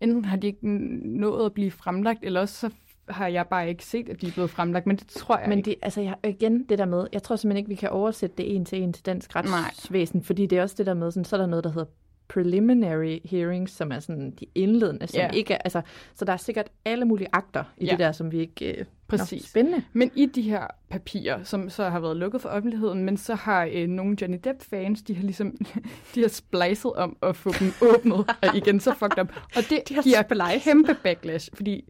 Enten 0.02 0.26
har 0.26 0.38
de 0.38 0.48
ikke 0.48 0.68
nået 1.08 1.46
at 1.46 1.54
blive 1.54 1.72
fremlagt, 1.72 2.20
eller 2.24 2.42
også 2.42 2.56
så 2.56 2.70
har 3.10 3.28
jeg 3.28 3.48
bare 3.48 3.70
ikke 3.70 3.86
set, 3.86 4.10
at 4.10 4.22
de 4.22 4.28
er 4.28 4.32
blevet 4.32 4.50
fremlagt, 4.50 4.88
men 4.88 4.96
det 4.96 5.08
tror 5.08 5.38
jeg 5.38 5.50
Men 5.50 5.58
ikke. 5.58 5.70
det, 5.70 5.76
altså 5.82 6.02
jeg, 6.02 6.16
igen, 6.24 6.64
det 6.70 6.78
der 6.78 6.86
med, 6.86 7.08
jeg 7.14 7.24
tror 7.24 7.36
simpelthen 7.36 7.58
ikke, 7.58 7.70
vi 7.70 7.76
kan 7.76 7.90
oversætte 7.90 8.36
det 8.38 8.56
en 8.56 8.66
til 8.66 8.82
en 8.84 8.94
til 8.94 9.06
dansk 9.06 9.36
retsvæsen, 9.36 10.24
fordi 10.24 10.46
det 10.46 10.58
er 10.58 10.62
også 10.62 10.76
det 10.78 10.86
der 10.86 10.94
med, 10.94 11.12
sådan, 11.12 11.26
så 11.26 11.36
er 11.36 11.40
der 11.40 11.48
noget, 11.48 11.64
der 11.64 11.70
hedder 11.70 11.86
preliminary 12.28 13.18
hearings, 13.26 13.72
som 13.72 13.92
er 13.92 14.00
sådan 14.00 14.32
de 14.32 14.46
indledende, 14.56 15.08
som 15.08 15.18
Ja. 15.20 15.30
ikke 15.30 15.54
er, 15.54 15.58
altså, 15.58 15.82
så 16.16 16.26
der 16.26 16.34
er 16.34 16.38
sikkert 16.38 16.70
alle 16.86 17.06
mulige 17.06 17.28
akter 17.34 17.64
i 17.78 17.86
Ja. 17.86 17.92
det 17.92 18.00
der, 18.00 18.12
som 18.12 18.32
vi 18.32 18.40
ikke... 18.40 18.72
Øh, 18.80 18.86
Præcis. 19.08 19.42
Nå, 19.42 19.48
spændende. 19.48 19.84
Men 19.94 20.12
i 20.16 20.26
de 20.26 20.42
her 20.42 20.68
papirer, 20.90 21.44
som 21.44 21.70
så 21.70 21.90
har 21.90 22.00
været 22.00 22.18
lukket 22.18 22.42
for 22.42 22.50
offentligheden, 22.50 23.04
men 23.06 23.18
så 23.18 23.36
har 23.36 23.70
øh, 23.74 23.88
nogle 23.88 24.18
Johnny 24.22 24.38
Depp-fans, 24.44 25.02
de 25.02 25.16
har 25.16 25.24
ligesom, 25.24 25.58
de 26.16 26.22
har 26.22 26.28
splicet 26.28 26.94
om 26.94 27.18
at 27.22 27.36
få 27.36 27.52
dem 27.60 27.72
åbnet, 27.82 28.14
og 28.44 28.56
igen 28.56 28.80
så 28.80 28.94
fucked 28.94 29.20
up. 29.22 29.32
Og 29.56 29.62
det 29.70 29.80
De 29.90 29.94
giver 30.04 30.24
splicet. 30.24 30.62
kæmpe 30.64 30.96
backlash, 31.04 31.50
fordi, 31.54 31.86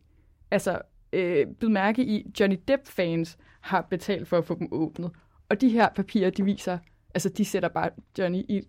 altså, 0.51 0.78
øh, 1.15 1.47
bid 1.60 1.69
mærke 1.69 2.04
i, 2.04 2.32
Johnny 2.39 2.60
Depp-fans 2.67 3.38
har 3.62 3.82
betalt 3.82 4.28
for 4.28 4.38
at 4.38 4.45
få 4.45 4.56
dem 4.60 4.67
åbnet. 4.71 5.12
Og 5.49 5.62
de 5.62 5.69
her 5.69 5.89
papirer, 5.95 6.30
de 6.30 6.43
viser, 6.45 6.78
altså 7.13 7.30
de 7.30 7.45
sætter 7.45 7.69
bare 7.69 7.89
Johnny 8.19 8.38
i 8.38 8.62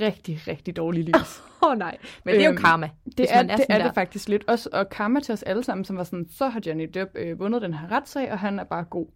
rigtig, 0.00 0.40
rigtig 0.48 0.76
dårligt 0.76 1.06
lys. 1.06 1.42
Åh 1.62 1.70
oh, 1.70 1.78
nej, 1.78 1.96
men 2.24 2.34
det 2.34 2.40
er 2.42 2.46
jo 2.46 2.52
Øhm, 2.52 2.62
karma. 2.62 2.90
Det 3.18 3.26
er, 3.30 3.36
man 3.36 3.58
det, 3.58 3.66
er 3.68 3.82
det 3.82 3.94
faktisk 3.94 4.28
lidt. 4.28 4.44
Også, 4.48 4.68
og 4.72 4.88
karma 4.88 5.20
til 5.20 5.32
os 5.32 5.42
alle 5.42 5.64
sammen, 5.64 5.84
som 5.84 5.96
var 5.96 6.04
sådan, 6.04 6.28
så 6.30 6.48
har 6.48 6.60
Johnny 6.66 6.90
Depp 6.94 7.10
øh, 7.14 7.38
vundet 7.38 7.62
den 7.62 7.74
her 7.74 7.92
retssag, 7.92 8.32
og 8.32 8.38
han 8.38 8.58
er 8.58 8.64
bare 8.64 8.84
god. 8.84 9.06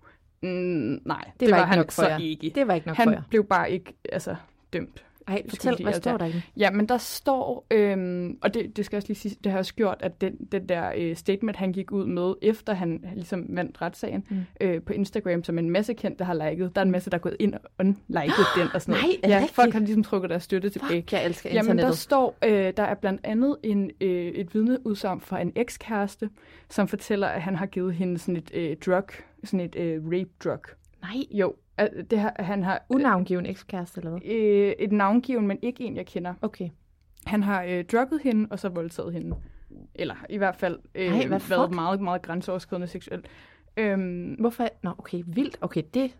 Mm, 0.42 0.48
nej, 0.48 1.24
det, 1.32 1.40
det 1.40 1.50
var 1.50 1.56
var, 1.56 1.62
ikke 1.62 1.68
han 1.68 1.78
nok 1.78 1.92
for 1.92 2.02
så 2.02 2.08
jer. 2.08 2.18
ikke. 2.18 2.52
Det 2.54 2.66
var 2.66 2.74
ikke 2.74 2.86
nok 2.86 2.96
han 2.96 3.06
for 3.06 3.12
jer. 3.12 3.22
blev 3.28 3.44
bare 3.44 3.70
ikke 3.70 3.92
altså, 4.12 4.36
dømt. 4.72 5.04
Ej, 5.28 5.42
fortæl, 5.48 5.76
hvad 5.82 5.92
står 5.92 6.16
der 6.16 6.26
i? 6.26 6.32
Ja, 6.56 6.70
men 6.70 6.86
der 6.88 6.98
står, 6.98 7.66
øhm, 7.70 8.38
og 8.42 8.54
det, 8.54 8.76
det 8.76 8.84
skal 8.84 8.96
jeg 8.96 8.98
også 8.98 9.08
lige 9.08 9.18
sige, 9.18 9.36
det 9.44 9.52
har 9.52 9.58
også 9.58 9.74
gjort, 9.74 9.96
at 10.00 10.20
den, 10.20 10.36
den 10.52 10.68
der 10.68 10.92
øh, 10.96 11.16
statement, 11.16 11.56
han 11.56 11.72
gik 11.72 11.92
ud 11.92 12.06
med, 12.06 12.34
efter 12.42 12.74
han 12.74 13.04
ligesom 13.14 13.46
vandt 13.48 13.82
retssagen 13.82 14.24
Mm. 14.30 14.36
øh, 14.60 14.82
på 14.82 14.92
Instagram, 14.92 15.44
som 15.44 15.58
en 15.58 15.70
masse 15.70 15.94
kendte 15.94 16.24
har 16.24 16.50
liket. 16.50 16.74
Der 16.74 16.80
er 16.80 16.84
en 16.84 16.90
masse, 16.90 17.10
der 17.10 17.16
er 17.16 17.20
gået 17.20 17.36
ind 17.40 17.54
og 17.54 17.60
unliket 17.78 18.46
den 18.56 18.68
og 18.74 18.82
sådan 18.82 19.00
noget. 19.02 19.16
Nej, 19.22 19.30
ja, 19.30 19.36
rigtigt? 19.36 19.54
folk 19.54 19.72
har 19.72 19.80
ligesom 19.80 20.02
trukket 20.02 20.30
deres 20.30 20.42
støtte 20.42 20.68
tilbage. 20.70 21.02
Fuck, 21.02 21.12
jeg 21.12 21.24
elsker 21.26 21.50
Jamen, 21.50 21.66
der 21.66 21.72
internettet. 21.72 21.98
står, 21.98 22.36
øh, 22.44 22.72
der 22.76 22.82
er 22.82 22.94
blandt 22.94 23.20
andet 23.24 23.56
en, 23.62 23.90
øh, 24.00 24.26
et 24.26 24.54
vidneudsagn 24.54 25.20
fra 25.20 25.40
en 25.40 25.52
ekskæreste, 25.56 26.30
som 26.70 26.88
fortæller, 26.88 27.26
at 27.26 27.42
han 27.42 27.56
har 27.56 27.66
givet 27.66 27.94
hende 27.94 28.18
sådan 28.18 28.36
et 28.36 28.50
øh, 28.54 28.76
drug, 28.86 29.04
sådan 29.44 29.60
et 29.60 29.76
øh, 29.76 30.04
rape 30.04 30.30
drug. 30.44 30.60
Nej, 31.02 31.22
Jo, 31.30 31.54
det 32.10 32.18
har, 32.18 32.36
han 32.38 32.62
har 32.62 32.82
unavngiven 32.88 33.46
ekskæreste 33.46 33.98
eller 34.00 34.10
hvad? 34.10 34.20
øh, 34.24 34.72
et 34.78 34.92
navngiven, 34.92 35.46
men 35.46 35.58
ikke 35.62 35.84
en, 35.84 35.96
jeg 35.96 36.06
kender. 36.06 36.34
Okay. 36.42 36.68
Han 37.26 37.42
har 37.42 37.62
øh, 37.62 37.84
drugget 37.84 38.20
hende, 38.22 38.46
og 38.50 38.58
så 38.58 38.68
voldtaget 38.68 39.12
hende. 39.12 39.36
Eller 39.94 40.14
i 40.30 40.36
hvert 40.36 40.56
fald 40.56 40.78
øh, 40.94 41.06
Ej, 41.18 41.26
været 41.28 41.42
fuck? 41.42 41.74
meget, 41.74 42.00
meget 42.00 42.22
grænseoverskridende 42.22 42.86
seksuelt. 42.86 43.26
Øhm, 43.76 44.36
Hvorfor? 44.40 44.68
Nå, 44.82 44.90
okay, 44.98 45.22
vildt. 45.26 45.58
Okay, 45.60 45.82
det... 45.82 45.92
Det- 45.94 46.14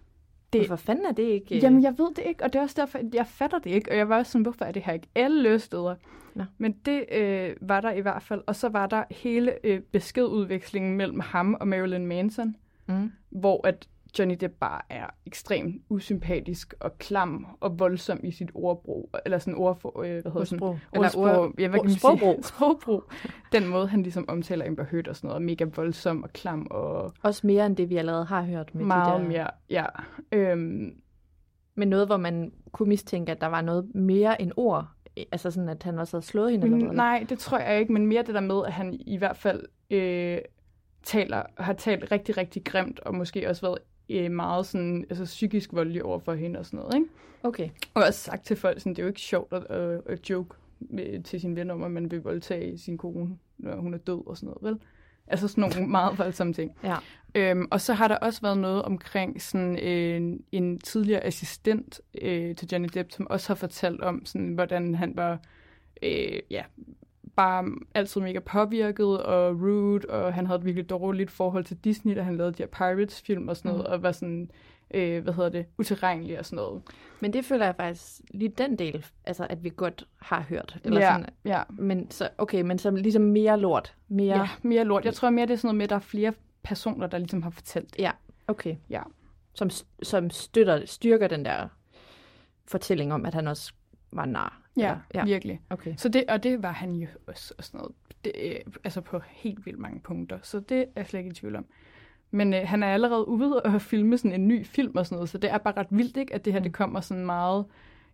det 0.52 0.66
Hvorfor 0.68 0.76
fanden 0.84 1.06
er 1.06 1.12
det 1.12 1.22
ikke... 1.22 1.56
øh, 1.56 1.62
Jamen, 1.62 1.82
jeg 1.82 1.94
ved 1.98 2.14
det 2.14 2.22
ikke, 2.26 2.44
og 2.44 2.52
det 2.52 2.58
er 2.58 2.62
også 2.62 2.74
derfor, 2.80 2.98
at 2.98 3.04
jeg 3.14 3.26
fatter 3.26 3.58
det 3.58 3.70
ikke. 3.70 3.90
Og 3.90 3.96
jeg 3.96 4.08
var 4.08 4.18
også 4.18 4.32
sådan, 4.32 4.42
hvorfor 4.42 4.64
er 4.64 4.72
det 4.72 4.82
her 4.82 4.92
ikke 4.92 5.08
alle 5.14 5.58
steder? 5.58 5.94
Nå. 6.34 6.44
Men 6.58 6.72
det 6.72 7.04
øh, 7.12 7.56
var 7.60 7.80
der 7.80 7.90
i 7.92 8.00
hvert 8.00 8.22
fald. 8.22 8.42
Og 8.46 8.56
så 8.56 8.68
var 8.68 8.86
der 8.86 9.04
hele 9.10 9.52
øh, 9.64 9.80
beskedudvekslingen 9.80 10.96
mellem 10.96 11.20
ham 11.20 11.56
og 11.60 11.68
Marilyn 11.68 12.06
Manson, 12.06 12.56
Mm. 12.88 13.12
hvor 13.30 13.66
at 13.66 13.88
Johnny 14.18 14.34
Depp 14.40 14.54
bare 14.60 14.80
er 14.90 15.06
ekstremt 15.26 15.82
usympatisk 15.88 16.74
og 16.80 16.98
klam 16.98 17.46
og 17.60 17.78
voldsom 17.78 18.20
i 18.22 18.30
sit 18.30 18.50
ordbrug. 18.54 19.10
Eller 19.24 19.38
sådan 19.38 19.54
ordfor, 19.54 20.00
øh, 20.02 20.10
hvad 20.22 20.32
hedder 20.32 20.44
sådan, 20.44 20.62
Ordsprog. 20.62 20.78
Eller 20.92 21.16
ord- 21.16 21.52
ja, 21.58 21.68
hvad 21.68 21.78
kan 21.80 21.86
man 21.88 21.94
sprogbrug. 21.94 22.34
sige? 22.34 22.44
Sprogbrug. 22.44 23.02
Den 23.52 23.66
måde, 23.68 23.86
han 23.86 24.02
ligesom 24.02 24.24
omtaler 24.28 24.66
Amber 24.66 24.84
Heard 24.84 25.08
og 25.08 25.16
sådan 25.16 25.28
noget, 25.28 25.40
er 25.40 25.44
mega 25.44 25.64
voldsom 25.76 26.22
og 26.22 26.30
klam 26.32 26.66
og 26.70 27.12
Også 27.22 27.46
mere 27.46 27.66
end 27.66 27.76
det, 27.76 27.90
vi 27.90 27.96
allerede 27.96 28.24
har 28.24 28.42
hørt 28.42 28.74
med 28.74 28.84
meget 28.84 29.20
de 29.20 29.24
der... 29.24 29.28
mere, 29.30 29.50
ja. 29.70 29.84
Øhm, 30.32 30.94
Men 31.74 31.88
noget, 31.88 32.06
hvor 32.06 32.16
man 32.16 32.52
kunne 32.72 32.88
mistænke, 32.88 33.32
at 33.32 33.40
der 33.40 33.46
var 33.46 33.60
noget 33.60 33.94
mere 33.94 34.42
end 34.42 34.52
ord. 34.56 34.86
Altså 35.32 35.50
sådan, 35.50 35.68
at 35.68 35.82
han 35.82 35.98
også 35.98 36.16
havde 36.16 36.26
slået 36.26 36.50
hende 36.52 36.64
eller 36.66 36.78
noget. 36.78 36.96
nej, 36.96 37.26
det 37.28 37.38
tror 37.38 37.58
jeg 37.58 37.80
ikke, 37.80 37.92
men 37.92 38.06
mere 38.06 38.22
det 38.22 38.34
der 38.34 38.40
med, 38.40 38.62
at 38.66 38.72
han 38.72 38.94
i 39.00 39.16
hvert 39.16 39.36
fald 39.36 39.62
øh, 39.90 40.38
taler, 41.02 41.42
har 41.58 41.72
talt 41.72 42.12
rigtig, 42.12 42.36
rigtig 42.36 42.64
grimt, 42.64 43.00
og 43.00 43.14
måske 43.14 43.48
også 43.48 43.62
været 43.66 43.78
øh, 44.10 44.30
meget 44.30 44.66
sådan, 44.66 45.06
altså, 45.10 45.24
psykisk 45.24 45.72
voldelig 45.72 46.04
over 46.04 46.18
for 46.18 46.34
hende 46.34 46.58
og 46.58 46.66
sådan 46.66 46.78
noget. 46.78 46.94
Ikke? 46.94 47.06
Okay. 47.42 47.68
Og 47.94 48.02
også 48.02 48.20
sagt 48.20 48.46
til 48.46 48.56
folk, 48.56 48.80
sådan, 48.80 48.92
det 48.92 48.98
er 48.98 49.02
jo 49.02 49.08
ikke 49.08 49.20
sjovt 49.20 49.52
at, 49.52 49.66
at, 49.70 50.00
at 50.06 50.30
joke 50.30 50.56
med, 50.80 51.22
til 51.22 51.40
sin 51.40 51.56
ven 51.56 51.70
om, 51.70 51.82
at 51.82 51.90
man 51.90 52.10
vil 52.10 52.22
voldtage 52.22 52.78
sin 52.78 52.98
kone, 52.98 53.38
når 53.58 53.76
hun 53.76 53.94
er 53.94 53.98
død 53.98 54.26
og 54.26 54.36
sådan 54.36 54.46
noget, 54.46 54.62
vel? 54.62 54.86
Altså 55.26 55.48
sådan 55.48 55.62
nogle 55.62 55.90
meget 55.90 56.18
voldsomme 56.18 56.52
ting. 56.52 56.72
Ja. 56.84 56.96
Øhm, 57.34 57.68
og 57.70 57.80
så 57.80 57.94
har 57.94 58.08
der 58.08 58.16
også 58.16 58.40
været 58.40 58.58
noget 58.58 58.82
omkring 58.82 59.42
sådan 59.42 59.78
en, 59.78 60.44
en 60.52 60.78
tidligere 60.78 61.24
assistent 61.24 62.00
øh, 62.22 62.56
til 62.56 62.68
Johnny 62.72 62.88
Depp, 62.94 63.12
som 63.12 63.26
også 63.30 63.48
har 63.48 63.54
fortalt 63.54 64.00
om, 64.00 64.24
sådan, 64.24 64.54
hvordan 64.54 64.94
han 64.94 65.12
var 65.16 65.40
øh, 66.02 66.40
ja, 66.50 66.62
bare 67.36 67.64
altid 67.94 68.20
mega 68.20 68.38
påvirket 68.38 69.22
og 69.22 69.60
rude, 69.60 70.06
og 70.08 70.34
han 70.34 70.46
havde 70.46 70.58
et 70.58 70.64
virkelig 70.64 70.90
dårligt 70.90 71.30
forhold 71.30 71.64
til 71.64 71.76
Disney, 71.76 72.16
da 72.16 72.22
han 72.22 72.36
lavede 72.36 72.52
de 72.52 72.62
her 72.62 72.66
Pirates-film 72.66 73.48
og 73.48 73.56
sådan 73.56 73.68
noget, 73.70 73.86
Mm. 73.88 73.92
og 73.92 74.02
var 74.02 74.12
sådan, 74.12 74.50
øh, 74.94 75.22
hvad 75.22 75.32
hedder 75.34 75.48
det, 75.50 75.66
utilregnelig 75.78 76.38
og 76.38 76.44
sådan 76.46 76.56
noget. 76.56 76.82
Men 77.20 77.32
det 77.32 77.44
føler 77.44 77.64
jeg 77.64 77.74
faktisk 77.76 78.20
lige 78.30 78.48
den 78.48 78.78
del, 78.78 79.06
altså 79.24 79.46
at 79.50 79.64
vi 79.64 79.72
godt 79.76 80.04
har 80.20 80.40
hørt. 80.48 80.78
Eller 80.84 81.00
ja, 81.00 81.12
sådan, 81.12 81.26
ja. 81.44 81.62
men 81.68 82.10
så, 82.10 82.28
okay, 82.38 82.60
men 82.62 82.78
så 82.78 82.90
ligesom 82.90 83.22
mere 83.22 83.60
lort. 83.60 83.94
Mere, 84.08 84.38
ja, 84.38 84.48
mere 84.62 84.84
lort. 84.84 85.04
Jeg 85.04 85.14
tror 85.14 85.30
mere, 85.30 85.46
det 85.46 85.52
er 85.52 85.56
sådan 85.56 85.66
noget 85.68 85.76
med, 85.76 85.84
at 85.84 85.90
der 85.90 85.96
er 85.96 86.00
flere 86.00 86.32
personer, 86.64 87.06
der 87.06 87.18
ligesom 87.18 87.42
har 87.42 87.50
fortalt 87.50 87.90
det. 87.96 87.98
ja 88.02 88.10
okay. 88.48 88.76
Ja. 88.90 89.02
Som, 89.54 89.70
som 90.02 90.30
støtter, 90.30 90.86
styrker 90.86 91.28
den 91.28 91.44
der 91.44 91.68
fortælling 92.68 93.12
om, 93.12 93.26
at 93.26 93.34
han 93.34 93.48
også 93.48 93.72
var 94.16 94.24
nar. 94.24 94.60
Ja, 94.76 94.96
ja. 95.14 95.24
virkelig. 95.24 95.60
Okay. 95.70 95.94
Så 95.96 96.08
det, 96.08 96.24
og 96.28 96.42
det 96.42 96.62
var 96.62 96.72
han 96.72 96.92
jo 96.94 97.06
også 97.26 97.54
og 97.58 97.64
sådan 97.64 97.78
noget. 97.78 97.94
Det, 98.24 98.32
øh, 98.42 98.60
altså 98.84 99.00
på 99.00 99.20
helt 99.28 99.66
vildt 99.66 99.78
mange 99.78 100.00
punkter. 100.00 100.38
Så 100.42 100.60
det 100.60 100.80
er 100.80 100.84
jeg 100.96 101.06
slet 101.06 101.20
ikke 101.20 101.30
i 101.30 101.34
tvivl 101.34 101.56
om. 101.56 101.66
Men 102.30 102.54
øh, 102.54 102.60
han 102.64 102.82
er 102.82 102.86
allerede 102.86 103.28
ude 103.28 103.62
og 103.62 103.82
filme 103.82 104.18
sådan 104.18 104.40
en 104.40 104.48
ny 104.48 104.66
film 104.66 104.96
og 104.96 105.06
sådan 105.06 105.16
noget, 105.16 105.28
så 105.28 105.38
det 105.38 105.50
er 105.50 105.58
bare 105.58 105.76
ret 105.76 105.86
vildt, 105.90 106.16
ikke, 106.16 106.34
at 106.34 106.44
det 106.44 106.52
her 106.52 106.60
det 106.60 106.72
kommer 106.72 107.00
sådan 107.00 107.26
meget 107.26 107.64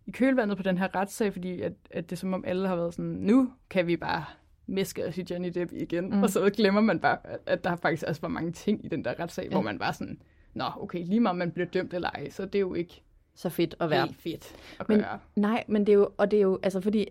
i 0.05 0.11
kølvandet 0.11 0.57
på 0.57 0.63
den 0.63 0.77
her 0.77 0.95
retssag, 0.95 1.33
fordi 1.33 1.61
at, 1.61 1.73
at 1.91 2.09
det 2.09 2.15
er 2.15 2.19
som 2.19 2.33
om 2.33 2.43
alle 2.47 2.67
har 2.67 2.75
været 2.75 2.93
sådan, 2.93 3.11
nu 3.11 3.51
kan 3.69 3.87
vi 3.87 3.97
bare 3.97 4.25
meske 4.67 5.07
os 5.07 5.17
i 5.17 5.25
Johnny 5.29 5.49
Depp 5.49 5.71
igen, 5.73 6.09
mm. 6.09 6.23
og 6.23 6.29
så 6.29 6.49
glemmer 6.49 6.81
man 6.81 6.99
bare, 6.99 7.17
at, 7.45 7.63
der 7.63 7.75
faktisk 7.75 8.03
også 8.07 8.21
var 8.21 8.27
mange 8.27 8.51
ting 8.51 8.85
i 8.85 8.87
den 8.87 9.05
der 9.05 9.19
retssag, 9.19 9.43
ja. 9.43 9.49
hvor 9.49 9.61
man 9.61 9.79
bare 9.79 9.93
sådan, 9.93 10.21
nå 10.53 10.65
okay, 10.77 11.05
lige 11.05 11.19
meget 11.19 11.37
man 11.37 11.51
bliver 11.51 11.67
dømt 11.67 11.93
eller 11.93 12.09
ej, 12.09 12.29
så 12.29 12.45
det 12.45 12.55
er 12.55 12.59
jo 12.59 12.73
ikke 12.73 13.03
Så 13.35 13.49
fedt 13.49 13.75
at 13.79 13.89
være. 13.89 14.05
helt 14.05 14.21
fedt 14.21 14.55
at 14.79 14.89
Men- 14.89 14.99
gøre. 14.99 15.19
Nej, 15.35 15.63
men 15.67 15.85
det 15.85 15.89
er 15.93 15.97
jo, 15.97 16.09
og 16.17 16.31
det 16.31 16.37
er 16.37 16.41
jo, 16.43 16.59
altså 16.63 16.81
fordi, 16.81 17.05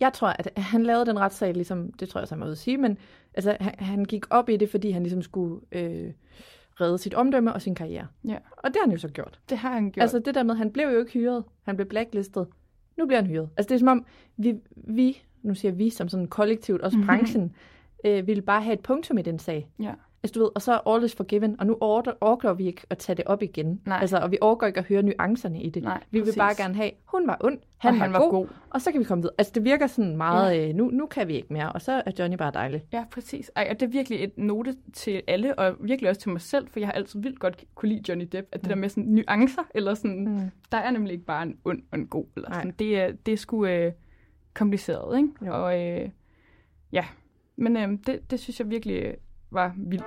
jeg 0.00 0.12
tror, 0.12 0.28
at 0.28 0.52
han 0.56 0.82
lavede 0.82 1.06
den 1.06 1.18
retssag, 1.20 1.54
ligesom, 1.54 1.92
det 1.92 2.08
tror 2.08 2.20
jeg 2.20 2.28
han 2.30 2.38
må 2.38 2.44
at 2.46 2.58
sige, 2.58 2.76
men 2.78 2.98
altså, 3.34 3.56
han, 3.60 3.74
han 3.78 4.04
gik 4.04 4.24
op 4.30 4.48
i 4.48 4.56
det, 4.56 4.70
fordi 4.70 4.90
han 4.90 5.02
ligesom 5.02 5.22
skulle 5.22 5.60
øh, 5.72 6.12
redde 6.80 6.98
sit 6.98 7.14
omdømme 7.14 7.52
og 7.52 7.62
sin 7.62 7.74
karriere. 7.74 8.06
Ja, 8.24 8.36
Og 8.56 8.64
det 8.68 8.76
har 8.76 8.82
han 8.82 8.92
jo 8.92 8.98
så 8.98 9.08
gjort. 9.08 9.40
det 9.48 9.58
har 9.58 9.72
han 9.72 9.90
gjort. 9.90 10.02
Altså 10.02 10.18
det 10.18 10.34
der 10.34 10.42
med, 10.42 10.54
han 10.54 10.70
blev 10.72 10.88
jo 10.88 10.98
ikke 10.98 11.12
hyret, 11.12 11.44
han 11.62 11.76
blev 11.76 11.88
blacklistet, 11.88 12.46
nu 12.96 13.06
bliver 13.06 13.20
han 13.20 13.26
hyret. 13.30 13.48
Altså 13.56 13.68
det 13.68 13.74
er 13.74 13.78
som 13.78 13.88
om, 13.88 14.06
vi, 14.36 14.54
vi 14.76 15.22
nu 15.42 15.54
siger 15.54 15.72
vi 15.72 15.90
som 15.90 16.08
sådan 16.08 16.26
kollektivt, 16.26 16.80
også 16.82 16.96
Mhm. 16.98 17.06
branchen, 17.06 17.54
øh, 18.04 18.26
ville 18.26 18.42
bare 18.42 18.62
have 18.62 18.74
et 18.74 18.80
punktum 18.80 19.18
i 19.18 19.22
den 19.22 19.38
sag. 19.38 19.68
ja. 19.82 19.92
Altså, 20.24 20.34
du 20.34 20.40
ved, 20.40 20.50
og 20.54 20.62
så 20.62 20.72
er 20.72 20.94
all 20.94 21.04
is 21.04 21.14
forgiven, 21.14 21.60
og 21.60 21.66
nu 21.66 21.76
orker, 21.80 22.12
orker 22.20 22.52
vi 22.52 22.66
ikke 22.66 22.82
at 22.90 22.98
tage 22.98 23.16
det 23.16 23.24
op 23.24 23.42
igen. 23.42 23.80
Nej. 23.86 23.98
Altså, 24.00 24.18
og 24.18 24.30
vi 24.30 24.38
orker 24.40 24.66
ikke 24.66 24.78
at 24.78 24.86
høre 24.86 25.02
nuancerne 25.02 25.62
i 25.62 25.70
det. 25.70 25.82
Nej, 25.82 26.02
vi 26.10 26.20
vil 26.20 26.34
bare 26.38 26.54
gerne 26.56 26.74
have, 26.74 26.90
hun 27.04 27.26
var 27.26 27.36
ond, 27.40 27.58
han, 27.76 27.94
Og 27.94 27.98
var, 27.98 28.04
han 28.04 28.12
var 28.12 28.18
god, 28.18 28.30
god. 28.30 28.46
og 28.70 28.80
så 28.80 28.90
kan 28.90 29.00
vi 29.00 29.04
komme 29.04 29.22
videre. 29.22 29.34
Altså, 29.38 29.52
det 29.54 29.64
virker 29.64 29.86
sådan 29.86 30.16
meget, 30.16 30.56
ja. 30.56 30.68
øh, 30.68 30.74
nu, 30.74 30.90
nu 30.90 31.06
kan 31.06 31.28
vi 31.28 31.34
ikke 31.34 31.52
mere, 31.52 31.72
og 31.72 31.82
så 31.82 32.02
er 32.06 32.10
Johnny 32.18 32.36
bare 32.36 32.50
dejlig. 32.54 32.82
Ja, 32.92 33.04
præcis. 33.10 33.50
Ej, 33.56 33.68
og 33.70 33.80
det 33.80 33.86
er 33.86 33.90
virkelig 33.90 34.24
et 34.24 34.38
note 34.38 34.76
til 34.92 35.22
alle, 35.26 35.58
og 35.58 35.76
virkelig 35.80 36.10
også 36.10 36.20
til 36.20 36.30
mig 36.30 36.40
selv, 36.40 36.68
for 36.68 36.78
jeg 36.80 36.88
har 36.88 36.92
altid 36.92 37.20
vildt 37.20 37.38
godt 37.38 37.64
kunne 37.74 37.88
lide 37.88 38.02
Johnny 38.08 38.28
Depp, 38.32 38.48
at 38.52 38.60
det 38.60 38.70
der 38.70 38.76
med 38.76 38.88
sådan 38.88 39.04
nuancer, 39.04 39.62
eller 39.74 39.94
sådan, 39.94 40.28
mm. 40.28 40.50
der 40.72 40.78
er 40.78 40.90
nemlig 40.90 41.12
ikke 41.12 41.24
bare 41.24 41.42
en 41.42 41.56
ond 41.64 41.82
og 41.92 41.98
en 41.98 42.06
god, 42.06 42.26
eller 42.36 42.48
Nej. 42.48 42.58
sådan. 42.58 42.74
Det 42.78 43.00
er, 43.00 43.12
det 43.26 43.32
er 43.32 43.36
sgu 43.36 43.66
øh, 43.66 43.92
kompliceret, 44.54 45.16
ikke? 45.16 45.28
Jo. 45.46 45.64
Og 45.64 45.82
øh, 45.82 46.08
ja, 46.92 47.04
men 47.56 47.76
øh, 47.76 47.88
det, 48.06 48.30
det 48.30 48.40
synes 48.40 48.60
jeg 48.60 48.70
virkelig 48.70 49.14
var 49.54 49.72
vildt. 49.76 50.04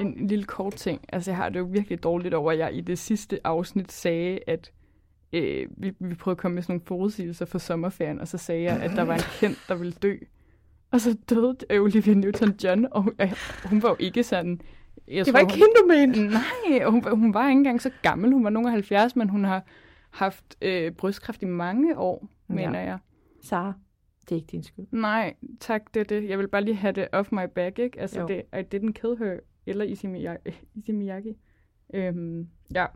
en, 0.00 0.18
en 0.18 0.26
lille 0.26 0.44
kort 0.44 0.74
ting. 0.74 1.00
Altså, 1.12 1.30
jeg 1.30 1.36
har 1.36 1.48
det 1.48 1.58
jo 1.58 1.64
virkelig 1.64 2.02
dårligt 2.02 2.34
over, 2.34 2.52
at 2.52 2.58
jeg 2.58 2.74
i 2.74 2.80
det 2.80 2.98
sidste 2.98 3.40
afsnit 3.44 3.92
sagde, 3.92 4.38
at 4.46 4.72
øh, 5.32 5.68
vi, 5.76 5.92
vi 5.98 6.14
prøvede 6.14 6.36
at 6.36 6.40
komme 6.40 6.54
med 6.54 6.62
sådan 6.62 6.72
nogle 6.72 6.86
forudsigelser 6.86 7.44
for 7.44 7.58
sommerferien, 7.58 8.20
og 8.20 8.28
så 8.28 8.38
sagde 8.38 8.62
jeg, 8.62 8.82
at 8.82 8.90
der 8.90 9.02
var 9.02 9.14
en 9.14 9.20
kendt, 9.40 9.58
der 9.68 9.74
ville 9.74 9.92
dø. 9.92 10.16
Og 10.94 11.00
så 11.00 11.16
døde 11.30 11.56
øh, 11.70 11.82
Olivia 11.82 12.14
Newton-John, 12.14 12.88
og 12.90 13.02
hun, 13.02 13.12
øh, 13.20 13.32
hun 13.64 13.82
var 13.82 13.88
jo 13.88 13.96
ikke 13.98 14.22
sådan... 14.22 14.60
Jeg 15.08 15.24
Det 15.26 15.32
var 15.34 15.40
ikke 15.40 15.52
hun, 15.52 15.58
hende, 15.60 15.74
du 15.80 15.86
mente. 15.86 16.34
Nej, 16.34 16.90
hun, 16.90 17.04
var- 17.04 17.14
hun 17.14 17.34
var 17.34 17.48
ikke 17.48 17.58
engang 17.58 17.82
så 17.82 17.90
gammel. 18.02 18.32
Hun 18.32 18.44
var 18.44 18.50
nogen 18.50 18.66
af 18.66 18.72
70, 18.72 19.16
men 19.16 19.28
hun 19.28 19.44
har 19.44 19.64
haft 20.10 20.56
øh, 20.62 20.92
brystkræft 20.92 21.42
i 21.42 21.46
mange 21.46 21.98
år, 21.98 22.28
Ja. 22.48 22.54
mener 22.54 22.80
jeg. 22.80 22.98
Sara, 23.42 23.72
det 24.22 24.30
er 24.32 24.36
ikke 24.36 24.46
din 24.46 24.62
skyld. 24.62 24.84
Nej, 24.90 25.34
tak, 25.60 25.82
det 25.94 26.00
er 26.00 26.04
det. 26.04 26.28
Jeg 26.28 26.38
vil 26.38 26.48
bare 26.48 26.64
lige 26.64 26.74
have 26.74 26.92
det 26.92 27.08
off 27.12 27.32
my 27.32 27.44
back, 27.54 27.78
ikke? 27.78 28.00
Altså, 28.00 28.20
Jo. 28.20 28.26
det, 28.26 28.42
I 28.52 28.76
didn't 28.76 28.92
kill 28.92 29.16
her, 29.18 29.38
eller. 29.66 29.84
Issey 29.84 30.92
Miyagi. 30.94 31.36
Øhm, 31.94 32.48
ja, 32.74 32.86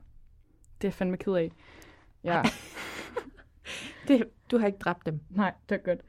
det 0.80 0.84
er 0.84 0.88
jeg 0.88 0.92
fandme 0.94 1.16
ked 1.16 1.32
af. 1.34 1.52
Ja, 2.24 2.42
Det, 4.08 4.24
du 4.50 4.58
har 4.58 4.66
ikke 4.66 4.78
dræbt 4.78 5.06
dem. 5.06 5.20
nej, 5.30 5.52
det 5.68 5.74
er 5.74 5.78
godt. 5.82 6.00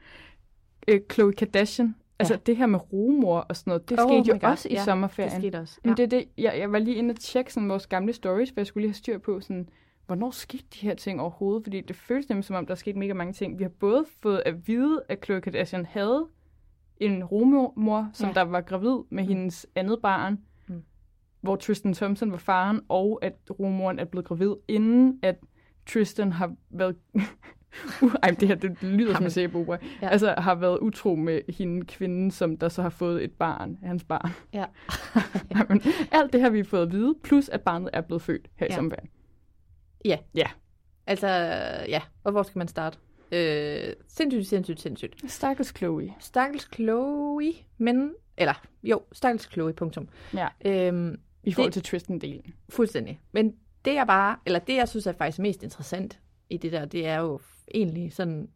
Øh, 0.87 0.99
Khloe 1.09 1.33
Kardashian, 1.33 1.95
altså 2.19 2.33
Ja. 2.33 2.39
det 2.45 2.57
her 2.57 2.65
med 2.65 2.93
rumor 2.93 3.39
og 3.39 3.55
sådan 3.55 3.71
noget, 3.71 3.89
det 3.89 3.99
Oh 3.99 4.09
skete 4.09 4.35
jo 4.35 4.39
God, 4.41 4.49
også 4.51 4.69
i 4.69 4.73
ja, 4.73 4.83
sommerferien. 4.83 5.31
Det 5.31 5.41
skete 5.41 5.59
også. 5.59 5.79
Men 5.83 5.97
det 5.97 6.03
er 6.03 6.07
det, 6.07 6.25
jeg, 6.37 6.55
jeg 6.59 6.71
var 6.71 6.79
lige 6.79 6.95
inde 6.95 7.11
og 7.11 7.19
tjekke 7.19 7.53
sådan 7.53 7.69
vores 7.69 7.87
gamle 7.87 8.13
stories, 8.13 8.51
for 8.51 8.59
jeg 8.61 8.67
skulle 8.67 8.81
lige 8.81 8.89
have 8.89 8.95
styr 8.95 9.17
på, 9.17 9.41
sådan, 9.41 9.69
hvornår 10.05 10.31
skete 10.31 10.63
de 10.73 10.79
her 10.79 10.95
ting 10.95 11.21
overhovedet? 11.21 11.63
Fordi 11.63 11.81
det 11.81 11.95
føles 11.95 12.29
nemlig 12.29 12.45
som 12.45 12.55
om, 12.55 12.65
der 12.65 12.71
er 12.71 12.75
sket 12.75 12.95
mega 12.95 13.13
mange 13.13 13.33
ting. 13.33 13.59
Vi 13.59 13.63
har 13.63 13.71
både 13.79 14.05
fået 14.21 14.43
at 14.45 14.67
vide, 14.67 15.01
at 15.09 15.19
Khloe 15.21 15.41
Kardashian 15.41 15.85
havde 15.85 16.25
en 16.97 17.23
rumor, 17.23 18.09
som 18.13 18.27
Ja. 18.27 18.33
der 18.33 18.41
var 18.41 18.61
gravid 18.61 18.97
med 19.09 19.23
mm. 19.23 19.29
hendes 19.29 19.67
andet 19.75 19.99
barn, 20.01 20.39
mm. 20.67 20.83
hvor 21.41 21.55
Tristan 21.55 21.93
Thompson 21.93 22.31
var 22.31 22.37
faren, 22.37 22.81
og 22.89 23.19
at 23.21 23.33
rumoren 23.59 23.99
er 23.99 24.05
blevet 24.05 24.25
gravid, 24.27 24.53
inden 24.67 25.19
at 25.21 25.35
Tristan 25.89 26.31
har 26.31 26.55
været... 26.69 26.95
Uh, 28.01 28.13
ej, 28.23 28.29
det 28.39 28.47
her 28.47 28.55
det 28.55 28.83
lyder 28.83 29.13
som 29.15 29.23
en 29.23 29.31
sæbeopera. 29.31 29.77
Ja. 30.01 30.09
Altså 30.09 30.35
har 30.37 30.55
været 30.55 30.77
utro 30.79 31.15
med 31.15 31.41
hende 31.57 31.85
kvinden, 31.85 32.31
som 32.31 32.57
der 32.57 32.69
så 32.69 32.81
har 32.81 32.89
fået 32.89 33.23
et 33.23 33.31
barn, 33.31 33.77
hans 33.83 34.03
barn. 34.03 34.31
Ja. 34.53 34.65
Nej, 35.55 35.65
men 35.69 35.81
alt 36.11 36.33
det 36.33 36.41
har 36.41 36.49
vi 36.49 36.63
fået 36.63 36.81
at 36.81 36.91
vide, 36.91 37.15
plus 37.23 37.49
at 37.49 37.61
barnet 37.61 37.89
er 37.93 38.01
blevet 38.01 38.21
født 38.21 38.47
her 38.55 38.65
i 38.65 38.69
Ja. 38.69 38.75
sommerferien. 38.75 39.09
Ja. 40.05 40.17
Ja. 40.35 40.47
Altså, 41.07 41.27
ja. 41.87 42.01
Og 42.23 42.31
hvor 42.31 42.43
skal 42.43 42.57
man 42.59 42.67
starte? 42.67 42.97
Øh, 43.31 43.93
sindssygt, 44.07 44.47
sindssygt, 44.47 44.81
sindssygt. 44.81 45.31
Stakkels 45.31 45.73
Chloe. 45.77 46.13
Stakkels 46.19 46.69
Chloe, 46.75 47.53
men... 47.77 48.11
Eller, 48.37 48.61
jo, 48.83 49.01
stakkels 49.11 49.49
Chloe, 49.51 49.73
punktum. 49.73 50.07
Ja, 50.33 50.47
Øhm, 50.65 51.19
i 51.43 51.51
forhold 51.53 51.71
Det- 51.73 51.83
til 51.83 51.97
Tristan-delen. 51.97 52.51
fuldstændig. 52.69 53.19
Men 53.31 53.53
det 53.85 53.93
jeg 53.93 54.07
bare... 54.07 54.35
Eller 54.45 54.59
det, 54.59 54.75
jeg 54.75 54.89
synes 54.89 55.07
er 55.07 55.11
faktisk 55.13 55.39
mest 55.39 55.63
interessant 55.63 56.19
i 56.49 56.57
det 56.57 56.71
der, 56.71 56.85
det 56.85 57.07
er 57.07 57.17
jo 57.19 57.39
egentlig 57.73 58.13
sådan 58.13 58.49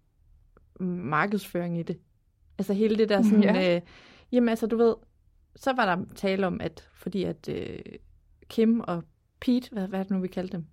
markedsføring 0.80 1.80
i 1.80 1.84
det. 1.84 2.00
Altså 2.58 2.74
hele 2.74 2.98
det 2.98 3.10
der 3.10 3.22
sådan, 3.22 3.44
Ja. 3.44 3.76
øh, 3.76 3.82
jamen 4.32 4.50
altså 4.50 4.68
du 4.68 4.78
ved, 4.78 4.96
så 5.56 5.74
var 5.74 5.96
der 5.96 6.06
tale 6.16 6.48
om, 6.48 6.62
at 6.62 6.90
fordi 6.94 7.24
at 7.24 7.50
øh, 7.50 7.80
Kim 8.50 8.80
og 8.80 9.04
Pete, 9.40 9.70
hvad, 9.72 9.88
hvad 9.88 10.00
er 10.00 10.04
det 10.04 10.12
nu, 10.12 10.20
vi 10.20 10.28
kaldte 10.28 10.58
dem? 10.58 10.66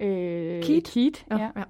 Øh, 0.00 0.62
Keith? 0.62 0.92
Keith, 0.92 1.24
ja. 1.30 1.50
ja. 1.56 1.62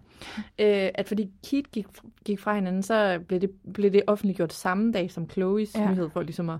Øh, 0.59 0.91
at 0.95 1.09
fordi 1.09 1.31
Keith 1.51 1.71
gik, 1.71 1.87
gik 2.25 2.41
fra 2.41 2.55
hinanden, 2.55 2.83
så 2.83 3.21
blev 3.29 3.41
det, 3.41 3.51
blev 3.75 3.93
det 3.93 4.03
offentliggjort 4.07 4.53
samme 4.53 4.93
dag 4.93 5.11
som 5.11 5.31
Chloes 5.31 5.75
ja. 5.75 5.91
nyhed 5.91 6.11
for 6.11 6.23
ligesom 6.23 6.51
at, 6.51 6.59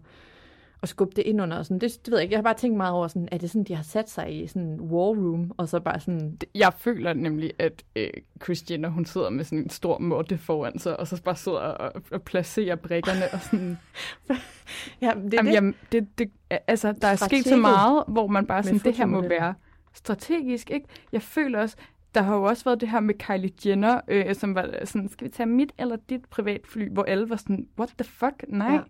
at 0.85 0.89
skubbe 0.89 1.13
det 1.17 1.23
ind 1.23 1.43
under. 1.43 1.57
Og 1.57 1.65
sådan. 1.65 1.79
Det, 1.79 1.99
det 2.05 2.11
ved 2.11 2.19
jeg 2.19 2.23
ikke. 2.23 2.33
Jeg 2.33 2.39
har 2.39 2.43
bare 2.43 2.55
tænkt 2.55 2.77
meget 2.77 2.93
over, 2.93 3.09
sådan, 3.09 3.29
er 3.33 3.39
det 3.39 3.51
sådan, 3.51 3.65
de 3.65 3.75
har 3.75 3.83
sat 3.83 4.11
sig 4.11 4.43
i 4.43 4.47
sådan 4.47 4.63
en 4.63 4.81
war 4.81 5.09
room, 5.09 5.53
og 5.57 5.69
så 5.69 5.81
bare 5.81 6.01
sådan... 6.01 6.39
Jeg 6.55 6.73
føler 6.79 7.13
nemlig, 7.13 7.53
at 7.59 7.85
øh, 7.97 8.11
Jenner, 8.71 8.89
hun 8.89 9.05
sidder 9.05 9.31
med 9.31 9.45
sådan 9.45 9.59
en 9.59 9.71
stor 9.71 9.99
måtte 9.99 10.39
foran 10.39 10.79
sig, 10.79 11.01
og 11.01 11.07
så 11.07 11.23
bare 11.23 11.37
sidder 11.37 11.59
og, 11.59 12.03
og 12.11 12.23
placerer 12.23 12.77
brikkerne 12.77 13.25
og 13.33 13.41
sådan... 13.41 13.79
Ja, 15.01 15.13
det, 15.25 15.35
Jamen, 15.35 15.53
jamen, 15.53 15.75
det, 15.93 16.19
det, 16.19 16.31
altså, 16.51 16.95
der 17.03 17.09
er 17.09 17.17
sket 17.17 17.45
så 17.45 17.57
meget, 17.57 18.05
hvor 18.09 18.27
man 18.27 18.47
bare 18.47 18.63
sådan, 18.63 18.79
det 18.79 18.97
her 18.97 19.07
må 19.07 19.29
være 19.29 19.55
strategisk, 19.93 20.71
ikke? 20.71 20.87
Jeg 21.13 21.23
føler 21.23 21.61
også, 21.61 21.77
der 22.15 22.23
har 22.23 22.37
jo 22.37 22.43
også 22.43 22.65
været 22.65 22.81
det 22.81 22.89
her 22.89 23.01
med 23.01 23.15
Kylie 23.15 23.51
Jenner, 23.67 24.01
øh, 24.09 24.35
som 24.35 24.55
var 24.55 24.71
sådan, 24.85 25.09
skal 25.09 25.27
vi 25.27 25.33
tage 25.33 25.47
mit 25.47 25.73
eller 25.79 25.97
dit 26.11 26.25
privatfly, 26.25 26.89
hvor 26.89 27.03
alle 27.03 27.31
var 27.31 27.37
sådan, 27.37 27.67
what 27.79 27.89
the 27.99 28.05
fuck? 28.05 28.45
Nej, 28.49 28.73
ja. 28.73 28.81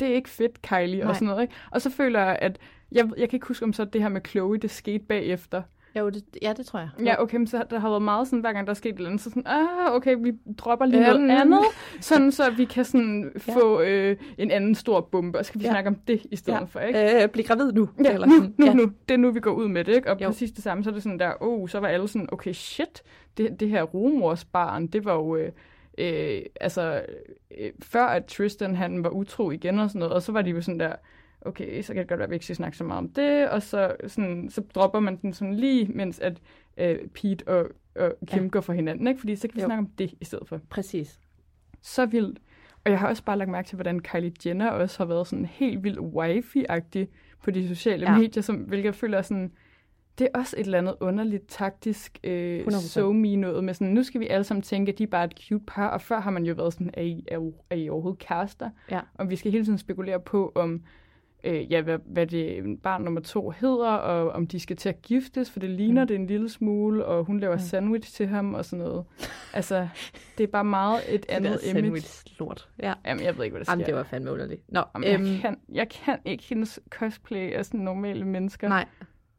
Ja. 0.00 0.04
det 0.06 0.12
er 0.12 0.16
ikke 0.16 0.30
fedt, 0.30 0.62
Kylie, 0.62 0.98
Nej. 1.00 1.08
og 1.08 1.14
sådan 1.14 1.28
noget, 1.28 1.42
ikke? 1.42 1.54
Og 1.70 1.82
så 1.82 1.90
føler 1.90 2.20
jeg, 2.20 2.38
at, 2.42 2.58
jeg, 2.92 3.04
jeg 3.18 3.28
kan 3.28 3.36
ikke 3.36 3.46
huske, 3.48 3.64
om 3.64 3.72
så 3.72 3.84
det 3.84 4.02
her 4.02 4.08
med 4.08 4.20
Chloe, 4.28 4.58
det 4.58 4.70
skete 4.70 5.04
bagefter. 5.04 5.62
Jo, 5.98 6.08
det, 6.10 6.24
ja, 6.42 6.52
det 6.56 6.66
tror 6.66 6.78
jeg. 6.78 6.88
Ja, 7.04 7.22
okay, 7.22 7.36
men 7.36 7.46
så 7.46 7.64
der 7.70 7.78
har 7.78 7.88
været 7.88 8.02
meget 8.02 8.26
sådan, 8.28 8.40
hver 8.40 8.52
gang 8.52 8.66
der 8.66 8.70
er 8.70 8.74
sket 8.74 8.88
et 8.92 8.96
eller 8.96 9.08
andet, 9.10 9.20
så 9.22 9.30
sådan, 9.30 9.46
ah, 9.46 9.94
okay, 9.94 10.16
vi 10.20 10.32
dropper 10.58 10.86
lige 10.86 11.00
noget 11.02 11.20
Øhm. 11.20 11.30
andet, 11.30 11.60
sådan 12.00 12.32
så 12.32 12.50
vi 12.50 12.64
kan 12.64 12.84
sådan 12.84 13.32
få 13.54 13.80
øh, 13.80 14.16
en 14.38 14.50
anden 14.50 14.74
stor 14.74 15.00
bombe, 15.00 15.38
og 15.38 15.44
så 15.44 15.52
kan 15.52 15.60
vi 15.60 15.64
Ja. 15.66 15.70
snakke 15.72 15.88
om 15.88 15.94
det 15.94 16.22
i 16.30 16.36
stedet 16.36 16.68
for, 16.68 16.80
ikke? 16.80 17.22
Øh, 17.22 17.28
bliv 17.28 17.44
gravid 17.44 17.72
nu. 17.72 17.88
Ja, 18.04 18.12
eller 18.12 18.26
nu, 18.26 18.34
sådan. 18.34 18.54
nu, 18.58 18.66
ja. 18.66 18.72
nu. 18.74 18.92
Det 19.08 19.14
er 19.14 19.18
nu, 19.18 19.30
vi 19.30 19.40
går 19.40 19.50
ud 19.52 19.68
med 19.68 19.84
det, 19.84 19.94
ikke? 19.94 20.10
Og 20.10 20.20
Jo. 20.20 20.26
præcis 20.28 20.50
det 20.52 20.62
samme, 20.64 20.84
så 20.84 20.90
er 20.90 20.94
det 20.94 21.02
sådan 21.02 21.18
der, 21.18 21.32
oh, 21.40 21.68
så 21.68 21.80
var 21.80 21.88
alle 21.88 22.08
sådan, 22.08 22.28
okay, 22.32 22.52
shit, 22.52 23.02
det, 23.36 23.60
det 23.60 23.68
her 23.68 23.82
rumorsbarn, 23.82 24.86
det 24.86 25.04
var 25.04 25.14
jo, 25.14 25.36
øh, 25.36 25.52
øh, 26.00 26.42
altså, 26.60 27.04
øh, 27.58 27.70
før 27.82 28.04
at 28.04 28.24
Tristan, 28.24 28.74
han 28.74 29.04
var 29.04 29.10
utro 29.10 29.50
igen 29.50 29.78
og 29.78 29.90
sådan 29.90 29.98
noget, 29.98 30.14
og 30.14 30.22
så 30.22 30.32
var 30.32 30.42
de 30.42 30.50
jo 30.50 30.60
sådan 30.60 30.80
der, 30.80 30.92
okay, 31.40 31.82
så 31.82 31.92
kan 31.92 32.00
det 32.00 32.08
godt 32.08 32.18
være, 32.18 32.24
at 32.24 32.30
vi 32.30 32.34
ikke 32.36 32.46
skal 32.46 32.56
snakke 32.56 32.76
så 32.76 32.84
meget 32.84 32.98
om 32.98 33.08
det, 33.08 33.48
og 33.48 33.62
så, 33.62 33.96
sådan, 34.06 34.50
så 34.50 34.62
dropper 34.74 35.00
man 35.00 35.16
den 35.16 35.32
sådan 35.32 35.54
lige, 35.54 35.92
mens 35.92 36.18
at 36.18 36.40
øh, 36.76 36.98
Pete 37.14 37.48
og, 37.48 37.66
og 37.96 38.14
Kim 38.26 38.42
ja. 38.42 38.48
Går 38.48 38.60
for 38.60 38.72
hinanden, 38.72 39.06
ikke? 39.06 39.20
Fordi 39.20 39.36
så 39.36 39.48
kan 39.48 39.56
vi 39.56 39.60
Jo. 39.60 39.66
snakke 39.66 39.78
om 39.80 39.90
det 39.98 40.14
i 40.20 40.24
stedet 40.24 40.48
for. 40.48 40.60
Præcis. 40.70 41.20
Så 41.82 42.06
vildt. 42.06 42.38
Og 42.84 42.90
jeg 42.90 42.98
har 42.98 43.08
også 43.08 43.24
bare 43.24 43.38
lagt 43.38 43.50
mærke 43.50 43.68
til, 43.68 43.76
hvordan 43.76 44.00
Kylie 44.00 44.32
Jenner 44.46 44.70
også 44.70 44.98
har 44.98 45.04
været 45.04 45.26
sådan 45.26 45.44
helt 45.44 45.84
vildt 45.84 45.98
wifey-agtig 45.98 47.06
på 47.44 47.50
de 47.50 47.68
sociale 47.68 48.06
ja. 48.06 48.12
Ja. 48.12 48.18
medier, 48.18 48.42
som, 48.42 48.56
hvilket 48.56 48.84
jeg 48.84 48.94
føler 48.94 49.18
er 49.18 49.22
sådan, 49.22 49.52
det 50.18 50.28
er 50.34 50.38
også 50.38 50.56
et 50.58 50.64
eller 50.64 50.78
andet 50.78 50.94
underligt 51.00 51.44
taktisk 51.48 52.18
øh, 52.24 52.60
100%. 52.66 52.70
so 52.80 53.12
me 53.12 53.36
noget 53.36 53.64
med 53.64 53.74
sådan, 53.74 53.94
nu 53.94 54.02
skal 54.02 54.20
vi 54.20 54.26
alle 54.26 54.44
sammen 54.44 54.62
tænke, 54.62 54.92
at 54.92 54.98
de 54.98 55.02
er 55.02 55.06
bare 55.06 55.24
et 55.24 55.34
cute 55.48 55.64
par, 55.66 55.88
og 55.88 56.00
før 56.00 56.20
har 56.20 56.30
man 56.30 56.44
jo 56.44 56.54
været 56.54 56.72
sådan, 56.72 56.90
er 56.94 57.02
I, 57.02 57.24
er, 57.28 57.50
er 57.70 57.76
I 57.76 57.88
overhovedet 57.88 58.18
kærester? 58.20 58.70
Ja. 58.90 59.00
Og 59.14 59.30
vi 59.30 59.36
skal 59.36 59.52
hele 59.52 59.64
tiden 59.64 59.78
spekulere 59.78 60.20
på, 60.20 60.52
om 60.54 60.82
øh, 61.44 61.72
ja, 61.72 61.80
hvad, 61.82 61.98
hvad 62.06 62.26
det 62.26 62.64
barn 62.82 63.02
nummer 63.02 63.20
to 63.20 63.50
hedder, 63.50 63.88
og 63.90 64.30
om 64.30 64.46
de 64.46 64.60
skal 64.60 64.76
til 64.76 64.88
at 64.88 65.02
giftes, 65.02 65.50
for 65.50 65.60
det 65.60 65.70
ligner 65.70 66.02
mm. 66.02 66.08
Det 66.08 66.14
en 66.14 66.26
lille 66.26 66.48
smule, 66.48 67.04
og 67.04 67.24
hun 67.24 67.40
laver 67.40 67.54
Mm. 67.54 67.60
sandwich 67.60 68.12
til 68.14 68.26
ham 68.26 68.54
og 68.54 68.64
sådan 68.64 68.84
noget. 68.84 69.04
Altså, 69.52 69.88
det 70.38 70.44
er 70.44 70.48
bare 70.48 70.64
meget 70.64 71.00
et 71.14 71.26
andet 71.28 71.52
det 71.52 71.70
image. 71.70 71.82
sandwich-lort. 72.00 72.68
Ja. 72.82 72.92
Jamen, 73.06 73.24
jeg 73.24 73.36
ved 73.36 73.44
ikke, 73.44 73.52
hvad 73.54 73.60
der 73.60 73.64
sker. 73.64 73.72
Jamen, 73.72 73.86
det 73.86 73.94
var 73.94 74.02
fandme 74.02 74.32
underligt. 74.32 74.62
Nå, 74.68 74.82
Jamen, 74.94 75.14
øhm, 75.20 75.26
jeg, 75.32 75.40
kan, 75.40 75.56
jeg 75.72 75.88
kan 75.88 76.18
ikke 76.24 76.44
hendes 76.44 76.80
cosplay 76.90 77.52
af 77.52 77.64
sådan 77.64 77.80
normale 77.80 78.24
mennesker, 78.24 78.68
nej. 78.68 78.84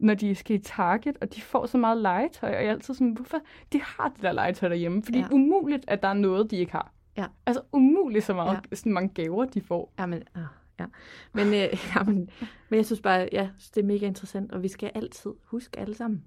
Når 0.02 0.14
de 0.14 0.36
skal 0.36 0.56
i 0.56 0.60
Target, 0.60 1.18
og 1.22 1.36
de 1.36 1.42
får 1.42 1.66
så 1.66 1.78
meget 1.78 1.98
legetøj, 1.98 2.50
og 2.50 2.56
jeg 2.56 2.66
er 2.66 2.72
altid 2.72 2.94
sådan, 2.94 3.12
hvorfor? 3.12 3.38
De 3.74 3.82
har 3.82 4.10
det 4.10 4.22
der 4.22 4.32
legetøj 4.32 4.70
derhjemme, 4.70 5.04
fordi 5.04 5.18
ja. 5.18 5.26
Ja. 5.32 5.34
umuligt, 5.36 5.86
at 5.88 6.02
der 6.02 6.08
er 6.08 6.14
noget, 6.14 6.52
de 6.52 6.58
ikke 6.58 6.72
har. 6.72 6.92
Ja. 7.18 7.26
Altså 7.46 7.62
umuligt 7.74 8.26
så 8.26 8.34
meget, 8.34 8.54
ja. 8.54 8.60
Ja. 8.72 8.76
sådan 8.76 8.94
mange 8.94 9.10
gaver, 9.10 9.46
de 9.46 9.62
får. 9.62 9.94
Jamen, 10.00 10.24
ah, 10.36 10.42
ja. 10.80 10.86
Men, 11.34 11.48
øh, 11.48 11.70
jamen, 11.96 12.30
men 12.70 12.78
jeg 12.78 12.86
synes 12.86 13.02
bare, 13.02 13.30
ja, 13.32 13.50
det 13.76 13.82
er 13.82 13.88
mega 13.88 14.06
interessant, 14.06 14.52
og 14.52 14.64
vi 14.64 14.68
skal 14.68 14.92
altid 14.96 15.32
huske 15.46 15.80
alle 15.80 15.96
sammen, 15.96 16.24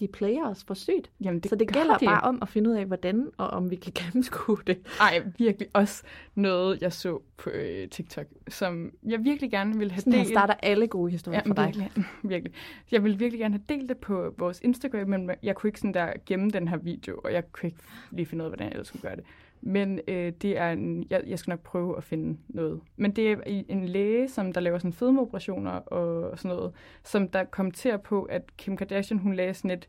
de 0.00 0.08
player 0.08 0.44
os 0.50 0.64
for 0.64 0.74
sygt. 0.74 1.10
Jamen, 1.20 1.40
det 1.40 1.50
Så 1.50 1.56
det 1.56 1.72
gælder 1.72 1.98
de. 1.98 2.04
bare 2.06 2.20
om 2.20 2.38
at 2.42 2.48
finde 2.48 2.70
ud 2.70 2.74
af, 2.74 2.84
hvordan, 2.86 3.30
og 3.36 3.46
om 3.48 3.70
vi 3.70 3.76
kan 3.76 3.92
gennemskue 4.02 4.58
det. 4.66 4.78
Ej, 5.00 5.22
virkelig 5.38 5.68
også 5.72 6.02
noget, 6.34 6.82
jeg 6.82 6.92
så 6.92 7.22
på 7.36 7.50
øh, 7.50 7.88
TikTok, 7.88 8.26
som 8.48 8.92
jeg 9.06 9.24
virkelig 9.24 9.50
gerne 9.50 9.78
ville 9.78 9.92
have 9.92 10.00
Sådan 10.00 10.12
delt. 10.12 10.28
starter 10.28 10.54
alle 10.62 10.86
gode 10.86 11.10
historier 11.10 11.40
Ja, 11.44 11.50
for 11.50 11.54
dig. 11.54 11.66
virkelig, 11.76 12.04
virkelig. 12.32 12.52
Jeg 12.90 13.02
ville 13.02 13.18
virkelig 13.18 13.40
gerne 13.40 13.54
have 13.54 13.78
delt 13.78 13.88
det 13.88 13.98
på 13.98 14.34
vores 14.38 14.60
Instagram, 14.60 15.08
men 15.08 15.30
jeg 15.42 15.54
kunne 15.54 15.68
ikke 15.68 15.80
sådan 15.80 15.94
der 15.94 16.12
gemme 16.26 16.50
den 16.50 16.68
her 16.68 16.76
video, 16.76 17.20
og 17.24 17.32
jeg 17.32 17.52
kunne 17.52 17.66
ikke 17.68 17.80
lige 18.10 18.26
finde 18.26 18.42
ud 18.44 18.46
af, 18.46 18.50
hvordan 18.50 18.66
jeg 18.66 18.72
ellers 18.72 18.88
skulle 18.88 19.02
gøre 19.02 19.16
det. 19.16 19.24
Men 19.60 20.00
øh, 20.08 20.32
det 20.42 20.58
er 20.58 20.72
en, 20.72 21.06
jeg, 21.10 21.22
jeg 21.26 21.38
skal 21.38 21.50
nok 21.50 21.60
prøve 21.60 21.96
at 21.96 22.04
finde 22.04 22.38
noget. 22.48 22.80
Men 22.96 23.10
det 23.10 23.32
er 23.32 23.36
en 23.46 23.84
læge, 23.88 24.28
som 24.28 24.52
der 24.52 24.60
laver 24.60 24.78
sådan 24.78 24.92
fedmeoperationer 24.92 25.70
og 25.70 26.38
sådan 26.38 26.56
noget, 26.56 26.72
som 27.04 27.28
der 27.28 27.44
kommenterer 27.44 27.96
på, 27.96 28.22
at 28.22 28.56
Kim 28.56 28.76
Kardashian, 28.76 29.18
hun 29.18 29.34
lagde 29.34 29.54
sådan, 29.54 29.70
et, 29.70 29.88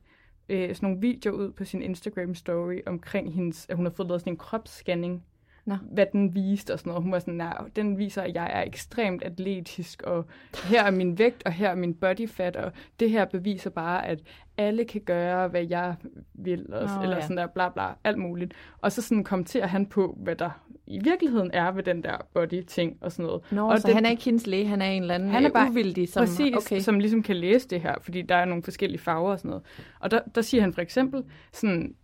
øh, 0.49 0.75
sådan 0.75 0.89
nogle 0.89 1.01
videoer 1.01 1.35
ud 1.35 1.51
på 1.51 1.65
sin 1.65 1.81
Instagram 1.81 2.35
story 2.35 2.79
omkring 2.85 3.33
hendes, 3.33 3.65
at 3.69 3.75
hun 3.75 3.85
har 3.85 3.93
fået 3.93 4.07
lavet 4.07 4.21
sådan 4.21 4.33
en 4.33 4.37
kropsscanning 4.37 5.23
Nå. 5.67 5.75
hvad 5.91 6.05
den 6.11 6.35
viste 6.35 6.73
og 6.73 6.79
sådan 6.79 6.89
noget. 6.89 7.03
Hun 7.03 7.11
var 7.11 7.19
sådan, 7.19 7.33
nej, 7.33 7.57
den 7.75 7.97
viser, 7.97 8.21
at 8.21 8.33
jeg 8.33 8.49
er 8.53 8.63
ekstremt 8.63 9.23
atletisk, 9.23 10.01
og 10.01 10.25
her 10.63 10.83
er 10.83 10.91
min 10.91 11.17
vægt, 11.17 11.43
og 11.45 11.51
her 11.51 11.69
er 11.69 11.75
min 11.75 11.93
body 11.93 12.29
fat, 12.29 12.55
og 12.55 12.71
det 12.99 13.09
her 13.09 13.25
beviser 13.25 13.69
bare, 13.69 14.07
at 14.07 14.19
alle 14.57 14.85
kan 14.85 15.01
gøre, 15.01 15.47
hvad 15.47 15.65
jeg 15.69 15.95
vil, 16.33 16.73
og, 16.73 16.87
Nå, 16.87 17.03
eller 17.03 17.15
ja. 17.15 17.21
sådan 17.21 17.37
der, 17.37 17.47
bla 17.47 17.69
bla, 17.69 17.87
alt 18.03 18.17
muligt. 18.17 18.53
Og 18.81 18.91
så 18.91 19.01
sådan 19.01 19.23
kommenterer 19.23 19.67
han 19.67 19.85
på, 19.85 20.17
hvad 20.23 20.35
der 20.35 20.49
i 20.87 20.99
virkeligheden 21.03 21.51
er 21.53 21.71
ved 21.71 21.83
den 21.83 22.03
der 22.03 22.17
body-ting 22.33 22.97
og 23.01 23.11
sådan 23.11 23.25
noget. 23.25 23.51
Nå, 23.51 23.69
og 23.69 23.79
så 23.79 23.93
han 23.93 24.05
er 24.05 24.09
ikke 24.09 24.23
hendes 24.23 24.47
læge, 24.47 24.67
han 24.67 24.81
er 24.81 24.85
en 24.85 25.01
eller 25.01 25.15
anden 25.15 25.29
han 25.29 25.43
er 25.43 25.49
øh, 25.49 25.53
bare 25.53 25.69
uvildig, 25.69 26.09
som, 26.09 26.21
præcis, 26.21 26.55
okay. 26.55 26.79
som 26.79 26.99
ligesom 26.99 27.23
kan 27.23 27.35
læse 27.35 27.67
det 27.67 27.81
her, 27.81 27.95
fordi 28.01 28.21
der 28.21 28.35
er 28.35 28.45
nogle 28.45 28.63
forskellige 28.63 28.99
farver 28.99 29.31
og 29.31 29.39
sådan 29.39 29.49
noget. 29.49 29.65
Og 29.99 30.11
der, 30.11 30.19
der 30.35 30.41
siger 30.41 30.61
han 30.61 30.73
for 30.73 30.81
eksempel, 30.81 31.23
sådan, 31.53 31.95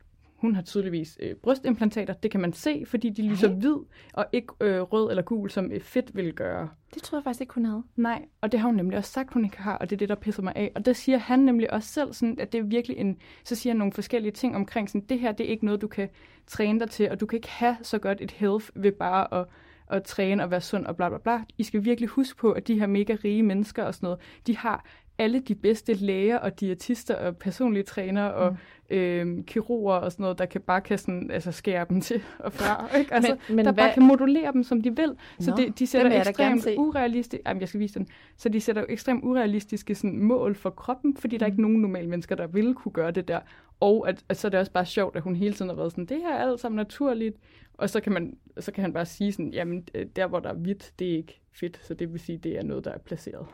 hun 0.44 0.56
har 0.56 0.62
tydeligvis 0.62 1.18
øh, 1.22 1.36
brystimplantater, 1.36 2.14
det 2.14 2.32
kan 2.32 2.42
man 2.42 2.54
se, 2.54 2.84
fordi 2.88 3.10
de 3.10 3.22
lyser 3.22 3.48
Nej. 3.48 3.58
hvid 3.58 3.76
og 4.14 4.26
ikke 4.32 4.48
øh, 4.62 4.82
rød 4.82 5.10
eller 5.10 5.24
gul, 5.24 5.50
som 5.50 5.72
øh, 5.72 5.82
fedt 5.82 6.16
vil 6.16 6.34
gøre. 6.34 6.70
Det 6.94 7.04
tror 7.04 7.18
jeg 7.18 7.24
faktisk 7.24 7.42
ikke, 7.42 7.54
hun 7.54 7.66
havde. 7.66 7.84
Nej, 7.96 8.26
og 8.42 8.52
det 8.52 8.60
har 8.60 8.68
hun 8.68 8.76
nemlig 8.76 8.98
også 8.98 9.12
sagt, 9.12 9.34
hun 9.34 9.46
ikke 9.46 9.58
har, 9.58 9.78
og 9.78 9.90
det 9.90 9.96
er 9.96 9.98
det, 9.98 10.10
der 10.10 10.16
pisser 10.16 10.44
mig 10.44 10.54
af. 10.56 10.72
Og 10.76 10.86
der 10.86 10.94
siger 10.94 11.18
han 11.18 11.40
nemlig 11.40 11.74
også 11.74 11.90
selv, 11.90 12.14
sådan, 12.14 12.40
at 12.40 12.52
det 12.52 12.60
er 12.60 12.64
virkelig 12.64 12.98
en, 12.98 13.18
så 13.44 13.56
siger 13.56 13.74
han 13.74 13.78
nogle 13.78 13.94
forskellige 13.94 14.32
ting 14.32 14.56
omkring, 14.56 14.90
sådan, 14.90 15.02
det 15.02 15.20
her, 15.20 15.32
det 15.32 15.46
er 15.46 15.50
ikke 15.50 15.66
noget, 15.66 15.82
du 15.82 15.88
kan 15.88 16.10
træne 16.48 16.80
dig 16.80 16.90
til, 16.90 17.12
og 17.12 17.20
du 17.20 17.26
kan 17.26 17.38
ikke 17.38 17.50
have 17.50 17.78
så 17.82 17.98
godt 17.98 18.22
et 18.22 18.32
health 18.32 18.66
ved 18.76 18.92
bare 18.92 19.40
at, 19.40 19.46
at 19.88 20.04
træne 20.04 20.44
og 20.44 20.52
være 20.52 20.62
sund 20.62 20.86
og 20.86 20.96
bla 20.96 21.10
bla 21.10 21.18
bla. 21.18 21.44
I 21.58 21.64
skal 21.64 21.86
virkelig 21.86 22.10
huske 22.10 22.38
på, 22.38 22.52
at 22.52 22.68
de 22.68 22.80
her 22.80 22.88
mega 22.88 23.16
rige 23.24 23.44
mennesker 23.44 23.84
og 23.84 23.94
sådan 23.94 24.08
noget, 24.08 24.20
de 24.48 24.58
har 24.58 24.86
alle 25.18 25.40
de 25.40 25.56
bedste 25.56 25.94
læger 25.94 26.38
og 26.38 26.60
diætister 26.60 27.16
og 27.16 27.38
personlige 27.38 27.84
trænere 27.84 28.34
og 28.34 28.58
mm. 28.90 28.96
øh, 28.96 29.44
kirurger 29.46 29.96
og 29.96 30.12
sådan 30.12 30.24
noget, 30.24 30.40
der 30.40 30.46
kan 30.46 30.62
bare 30.62 30.82
kan 30.82 30.98
sådan, 30.98 31.32
altså, 31.32 31.52
skære 31.52 31.86
dem 31.90 32.02
til 32.02 32.22
og 32.40 32.54
fra. 32.54 32.98
Ikke? 32.98 33.14
Altså, 33.14 33.38
Men- 33.48 33.56
men 33.56 33.66
der 33.66 33.72
hvad- 33.72 33.84
bare 33.84 33.94
kan 33.94 34.04
modulere 34.04 34.52
dem, 34.54 34.64
som 34.64 34.82
de 34.82 34.96
vil. 34.96 35.16
Så 35.40 35.50
Nå, 35.50 35.58
det, 35.58 35.80
de 35.80 35.88
sætter 35.88 36.12
ekstremt 36.30 36.68
urealistiske, 36.78 37.44
jamen 37.48 37.62
jeg 37.62 37.68
skal 37.68 37.80
vise 37.80 38.00
den, 38.00 38.08
så 38.38 38.50
de 38.50 38.62
sætter 38.62 38.82
jo 38.82 38.86
ekstremt 38.90 39.24
urealistiske 39.24 39.96
sådan, 39.96 40.20
mål 40.20 40.56
for 40.56 40.70
kroppen, 40.70 41.18
fordi 41.18 41.38
der 41.38 41.46
er 41.46 41.50
ikke 41.50 41.62
nogen 41.62 41.78
normale 41.82 42.10
mennesker, 42.10 42.36
der 42.36 42.48
ville 42.48 42.74
kunne 42.74 42.92
gøre 42.92 43.12
det 43.12 43.28
der. 43.28 43.40
Og 43.80 44.10
at, 44.10 44.24
at 44.30 44.38
så 44.38 44.48
er 44.48 44.50
det 44.50 44.60
også 44.60 44.72
bare 44.72 44.86
sjovt, 44.86 45.16
at 45.16 45.22
hun 45.22 45.36
hele 45.36 45.54
tiden 45.54 45.70
har 45.70 45.76
været 45.76 45.92
sådan, 45.92 46.06
det 46.06 46.18
her 46.18 46.34
er 46.36 46.50
alt 46.50 46.60
sammen 46.60 46.76
naturligt. 46.78 47.38
Og 47.74 47.90
så 47.90 48.00
kan, 48.02 48.12
man, 48.14 48.38
så 48.60 48.72
kan 48.72 48.82
han 48.82 48.94
bare 48.94 49.06
sige 49.06 49.32
sådan, 49.32 49.54
jamen 49.54 49.88
øh, 49.96 50.06
der 50.16 50.28
hvor 50.28 50.40
der 50.40 50.50
er 50.50 50.54
hvidt, 50.54 50.92
det 51.00 51.12
er 51.14 51.18
ikke 51.18 51.42
fedt, 51.52 51.80
så 51.86 51.94
det 51.94 52.12
vil 52.14 52.20
sige, 52.20 52.38
det 52.38 52.58
er 52.58 52.64
noget, 52.64 52.86
der 52.86 52.92
er 52.92 52.98
placeret. 52.98 53.46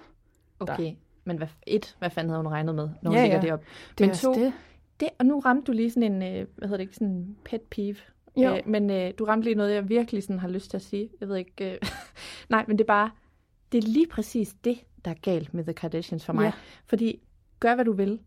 Okay, 0.60 0.84
men 1.30 1.38
hvad, 1.38 1.48
et, 1.68 1.96
hvad 2.00 2.10
fanden 2.10 2.30
havde 2.30 2.44
hun 2.44 2.52
regnet 2.52 2.76
med, 2.76 2.90
når 3.02 3.12
hun 3.12 3.18
Ja, 3.18 3.22
lægger 3.22 3.38
ja. 3.38 3.42
det 3.42 3.52
op? 3.52 3.64
Det 3.98 4.08
men 4.08 4.16
to, 4.16 4.34
det. 4.34 4.54
det, 5.00 5.10
og 5.20 5.26
nu 5.26 5.40
ramte 5.40 5.66
du 5.66 5.72
lige 5.72 5.92
sådan 5.92 6.12
en, 6.12 6.24
øh, 6.24 6.48
hvad 6.56 6.68
hedder 6.68 6.78
det 6.78 6.84
ikke, 6.84 6.94
sådan 6.96 7.08
en 7.08 7.38
pet 7.46 7.62
peeve. 7.62 7.96
Jo. 8.38 8.56
Øh, 8.56 8.62
men 8.66 8.90
øh, 8.90 9.14
du 9.20 9.26
ramte 9.26 9.46
lige 9.46 9.56
noget, 9.56 9.74
jeg 9.74 9.90
virkelig 9.90 10.24
sådan 10.24 10.40
har 10.40 10.48
lyst 10.48 10.70
til 10.70 10.78
at 10.78 10.82
sige. 10.82 11.10
Jeg 11.20 11.30
ved 11.30 11.36
ikke, 11.36 11.72
øh, 11.74 11.78
nej, 12.50 12.66
men 12.68 12.78
det 12.78 12.84
er 12.84 12.88
bare, 12.88 13.12
det 13.72 13.78
er 13.78 13.88
lige 13.88 14.08
præcis 14.08 14.56
det, 14.64 14.80
der 15.06 15.12
er 15.12 15.16
galt 15.22 15.54
med 15.54 15.64
The 15.64 15.74
Kardashians 15.74 16.26
for 16.26 16.34
mig. 16.34 16.44
Ja. 16.44 16.52
Fordi, 16.86 17.20
gør 17.60 17.76
hvad 17.76 17.86
du 17.86 17.94
vil. 17.94 18.20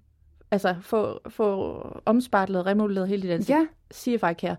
Altså, 0.50 0.76
få, 0.80 1.20
få 1.28 1.72
omspartlet, 2.04 2.66
remodelleret 2.66 3.08
hele 3.08 3.22
dit 3.22 3.30
ansigt. 3.30 3.58
Ja. 3.58 3.66
Sige 3.90 4.14
if 4.14 4.22
I 4.30 4.34
care. 4.34 4.56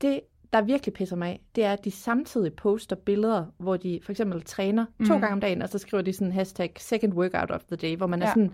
Det, 0.00 0.20
der 0.52 0.62
virkelig 0.62 0.92
pisser 0.94 1.16
mig 1.16 1.28
af, 1.28 1.40
det 1.54 1.64
er, 1.64 1.72
at 1.72 1.84
de 1.84 1.90
samtidig 1.90 2.52
poster 2.54 2.96
billeder, 2.96 3.44
hvor 3.58 3.76
de 3.76 4.00
for 4.02 4.12
eksempel 4.12 4.42
træner 4.42 4.86
mm. 4.98 5.06
to 5.06 5.12
Mhm. 5.12 5.20
gange 5.20 5.32
om 5.32 5.40
dagen, 5.40 5.62
og 5.62 5.68
så 5.68 5.78
skriver 5.78 6.02
de 6.02 6.12
sådan 6.12 6.32
hashtag 6.32 6.72
second 6.78 7.14
workout 7.14 7.50
of 7.50 7.64
the 7.64 7.76
day, 7.76 7.96
hvor 7.96 8.06
man 8.06 8.20
ja. 8.20 8.24
er 8.26 8.30
sådan, 8.30 8.52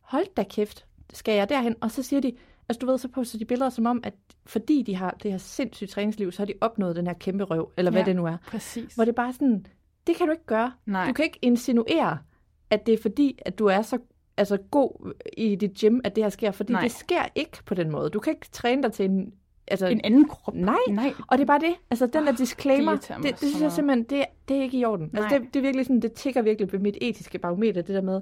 hold 0.00 0.26
da 0.36 0.42
kæft, 0.42 0.86
skal 1.12 1.34
jeg 1.34 1.48
derhen? 1.48 1.74
Og 1.80 1.90
så 1.90 2.02
siger 2.02 2.20
de, 2.20 2.32
Altså 2.68 2.78
du 2.78 2.86
ved, 2.86 2.98
så 2.98 3.08
poster 3.08 3.38
de 3.38 3.44
billeder 3.44 3.70
som 3.70 3.86
om, 3.86 4.00
at 4.04 4.14
fordi 4.46 4.82
de 4.82 4.94
har 4.96 5.16
det 5.22 5.30
her 5.30 5.38
sindssygt 5.38 5.90
træningsliv, 5.90 6.32
så 6.32 6.38
har 6.38 6.46
de 6.46 6.52
opnået 6.60 6.96
den 6.96 7.06
her 7.06 7.14
kæmpe 7.14 7.44
røv, 7.44 7.72
eller 7.76 7.90
hvad 7.90 8.00
Ja. 8.00 8.06
det 8.06 8.16
nu 8.16 8.26
er. 8.26 8.36
Præcis. 8.46 8.94
Hvor 8.94 9.04
det 9.04 9.12
er 9.12 9.16
bare 9.16 9.32
sådan, 9.32 9.66
det 10.06 10.16
kan 10.16 10.26
du 10.26 10.32
ikke 10.32 10.46
gøre. 10.46 10.72
Nej. 10.86 11.06
Du 11.06 11.12
kan 11.12 11.24
ikke 11.24 11.38
insinuere, 11.42 12.18
at 12.70 12.86
det 12.86 12.94
er 12.94 12.98
fordi, 13.02 13.38
at 13.46 13.58
du 13.58 13.66
er 13.66 13.82
så 13.82 13.98
altså, 14.36 14.56
god 14.70 15.12
i 15.36 15.54
dit 15.54 15.70
gym, 15.80 16.00
at 16.04 16.16
det 16.16 16.24
her 16.24 16.28
sker. 16.28 16.50
Fordi 16.50 16.72
Nej. 16.72 16.82
det 16.82 16.90
sker 16.92 17.22
ikke 17.34 17.58
på 17.66 17.74
den 17.74 17.90
måde. 17.90 18.10
Du 18.10 18.18
kan 18.20 18.32
ikke 18.32 18.46
træne 18.52 18.82
dig 18.82 18.92
til 18.92 19.04
en... 19.04 19.32
Altså, 19.72 19.86
En 19.86 20.00
anden 20.04 20.28
krop. 20.28 20.54
Nej, 20.54 20.74
Nej. 20.90 21.12
og 21.28 21.38
det 21.38 21.42
er 21.42 21.46
bare 21.46 21.58
det. 21.60 21.74
Altså, 21.90 22.06
den 22.06 22.26
der 22.26 22.32
disclaimer, 22.32 22.96
det, 22.96 23.22
det, 23.22 23.38
så 23.38 23.46
synes 23.48 23.62
jeg 23.62 23.72
simpelthen, 23.72 24.04
det, 24.04 24.24
det 24.48 24.56
er 24.56 24.62
ikke 24.62 24.78
i 24.78 24.84
orden. 24.84 25.10
Altså, 25.14 25.28
Nej. 25.28 25.38
det, 25.38 25.54
det 25.54 25.60
er 25.60 25.62
virkelig 25.62 25.86
sådan, 25.86 26.00
det 26.02 26.12
tigger 26.12 26.42
virkelig 26.42 26.68
på 26.68 26.76
mit 26.78 26.96
etiske 27.00 27.38
barometer, 27.38 27.82
det 27.82 27.94
der 27.94 28.00
med, 28.02 28.20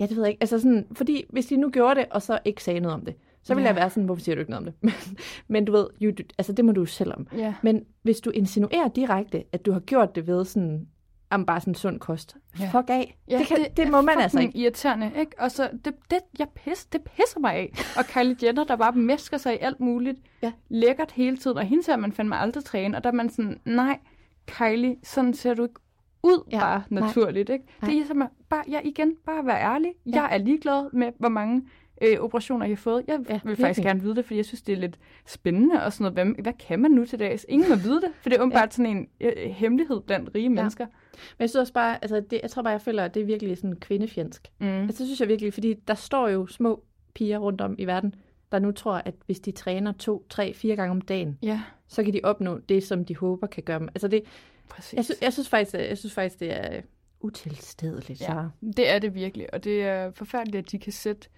ja, 0.00 0.06
det 0.06 0.16
ved 0.16 0.22
jeg 0.24 0.30
ikke. 0.30 0.42
Altså 0.42 0.58
sådan, 0.58 0.86
fordi 0.92 1.24
hvis 1.30 1.46
de 1.46 1.56
nu 1.56 1.70
gjorde 1.70 1.94
det, 2.00 2.06
og 2.10 2.22
så 2.22 2.38
ikke 2.44 2.62
sagde 2.64 2.80
noget 2.80 2.94
om 2.94 3.04
det, 3.04 3.14
så 3.42 3.54
ville 3.54 3.62
Ja. 3.68 3.68
jeg 3.74 3.76
være 3.76 3.90
sådan, 3.90 4.04
hvorfor 4.04 4.22
siger 4.22 4.34
du 4.34 4.40
ikke 4.40 4.50
noget 4.50 4.66
om 4.66 4.72
det? 4.72 4.74
Men, 4.82 5.16
men 5.48 5.64
du 5.64 5.72
ved, 5.72 5.86
you, 6.02 6.12
altså 6.38 6.52
det 6.52 6.64
må 6.64 6.72
du 6.72 6.84
selv 6.84 7.12
om. 7.16 7.26
Ja. 7.36 7.54
Men 7.62 7.84
hvis 8.02 8.20
du 8.20 8.30
insinuerer 8.30 8.88
direkte, 8.88 9.44
at 9.52 9.66
du 9.66 9.72
har 9.72 9.80
gjort 9.80 10.14
det 10.14 10.26
ved 10.26 10.44
sådan, 10.44 10.86
om 11.30 11.46
bare 11.46 11.60
sådan 11.60 11.74
sund 11.74 12.00
kost, 12.00 12.36
Ja. 12.60 12.64
fuck 12.72 12.90
af. 12.90 13.18
Ja, 13.30 13.38
det, 13.38 13.46
kan, 13.46 13.56
det, 13.58 13.76
det 13.76 13.90
må 13.90 14.00
man 14.00 14.18
altså 14.18 14.40
ikke. 14.40 14.58
irriterende, 14.58 15.12
ikke? 15.18 15.32
Og 15.38 15.50
så, 15.50 15.70
det, 15.84 15.94
det, 16.10 16.18
jeg 16.38 16.48
pis, 16.48 16.84
det 16.84 17.00
pisser 17.02 17.40
mig 17.40 17.54
af. 17.54 17.72
Og 17.98 18.04
Kylie 18.04 18.36
Jenner, 18.42 18.64
der 18.64 18.76
bare 18.76 18.92
mesker 18.92 19.36
sig 19.36 19.54
i 19.54 19.58
alt 19.60 19.80
muligt. 19.80 20.18
Ja. 20.42 20.52
Lækkert 20.68 21.12
hele 21.12 21.36
tiden. 21.36 21.56
Og 21.58 21.64
hende 21.64 21.82
ser 21.84 21.96
man 21.96 22.12
fandme 22.12 22.36
aldrig 22.36 22.64
træne. 22.64 22.96
Og 22.96 23.04
der 23.04 23.10
er 23.10 23.14
man 23.14 23.30
sådan, 23.30 23.60
nej, 23.64 23.98
Kylie, 24.46 24.96
sådan 25.02 25.34
ser 25.34 25.54
du 25.54 25.62
ikke 25.62 25.80
ud 26.22 26.48
Ja, 26.52 26.58
bare 26.60 26.82
nej. 26.90 27.00
naturligt, 27.06 27.50
ikke? 27.50 27.64
Nej. 27.82 27.90
Det 27.90 28.00
er 28.00 28.06
som, 28.06 28.22
bare, 28.50 28.64
ja, 28.68 28.80
igen, 28.84 29.14
bare 29.26 29.46
være 29.46 29.60
ærlig. 29.60 29.92
Ja. 30.06 30.10
Jeg 30.22 30.28
er 30.32 30.38
ligeglad 30.38 30.92
med, 30.92 31.12
hvor 31.18 31.28
mange 31.28 31.62
øh, 32.02 32.18
operationer, 32.20 32.66
jeg 32.66 32.70
har 32.70 32.76
fået. 32.76 33.04
Jeg 33.06 33.06
Ja, 33.08 33.12
ja, 33.12 33.18
vil 33.18 33.32
virkelig. 33.48 33.58
faktisk 33.58 33.82
gerne 33.86 34.00
vide 34.02 34.16
det, 34.16 34.24
fordi 34.24 34.36
jeg 34.36 34.44
synes, 34.44 34.62
det 34.62 34.72
er 34.72 34.76
lidt 34.76 34.98
spændende 35.26 35.84
og 35.84 35.92
sådan 35.92 36.14
noget. 36.14 36.34
Hvad, 36.34 36.42
hvad 36.42 36.52
kan 36.52 36.78
man 36.80 36.90
nu 36.90 37.04
til 37.04 37.18
dags? 37.18 37.46
Ingen 37.48 37.68
må 37.68 37.74
vide 37.76 38.00
det, 38.00 38.10
for 38.20 38.28
det 38.28 38.36
er 38.36 38.42
åbenbart 38.44 38.74
sådan 38.74 38.96
en 38.96 39.08
øh, 39.20 39.32
hemmelighed 39.50 40.00
blandt 40.00 40.30
rige 40.34 40.48
mennesker. 40.48 40.86
Men 40.86 41.40
jeg 41.40 41.50
synes 41.50 41.60
også 41.60 41.72
bare, 41.72 41.98
altså 42.02 42.20
det, 42.30 42.40
jeg 42.42 42.50
tror 42.50 42.62
bare, 42.62 42.72
jeg 42.72 42.80
føler, 42.80 43.04
at 43.04 43.14
det 43.14 43.22
er 43.22 43.26
virkelig 43.26 43.56
sådan 43.58 43.76
kvindefjendsk. 43.76 44.48
Mm. 44.58 44.66
Altså, 44.66 44.98
det 44.98 45.06
synes 45.06 45.20
jeg 45.20 45.28
virkelig, 45.28 45.54
fordi 45.54 45.74
der 45.88 45.94
står 45.94 46.28
jo 46.28 46.46
små 46.46 46.84
piger 47.14 47.38
rundt 47.38 47.60
om 47.60 47.74
i 47.78 47.84
verden, 47.84 48.14
der 48.52 48.58
nu 48.58 48.72
tror, 48.72 48.94
at 48.94 49.14
hvis 49.26 49.40
de 49.40 49.50
træner 49.52 49.92
to, 49.92 50.26
tre, 50.30 50.54
fire 50.54 50.76
gange 50.76 50.90
om 50.90 51.00
dagen, 51.00 51.38
Ja, 51.42 51.60
så 51.88 52.02
kan 52.04 52.12
de 52.12 52.20
opnå 52.24 52.58
det, 52.58 52.82
som 52.84 53.04
de 53.04 53.16
håber 53.16 53.46
kan 53.46 53.62
gøre 53.62 53.78
dem. 53.78 53.88
Altså 53.88 54.08
det, 54.08 54.22
præcis. 54.68 54.94
jeg, 54.96 55.04
synes, 55.04 55.22
jeg, 55.22 55.32
synes 55.32 55.48
faktisk, 55.48 55.74
jeg 55.74 55.98
synes 55.98 56.14
faktisk, 56.14 56.40
det 56.40 56.52
er 56.52 56.80
utilstedeligt. 57.20 58.20
Ja, 58.20 58.42
det 58.76 58.90
er 58.90 58.98
det 58.98 59.14
virkelig, 59.14 59.54
og 59.54 59.64
det 59.64 59.82
er 59.82 60.10
forfærdeligt, 60.10 60.66
at 60.66 60.72
de 60.72 60.78
kan 60.78 60.92
sætte 60.92 61.28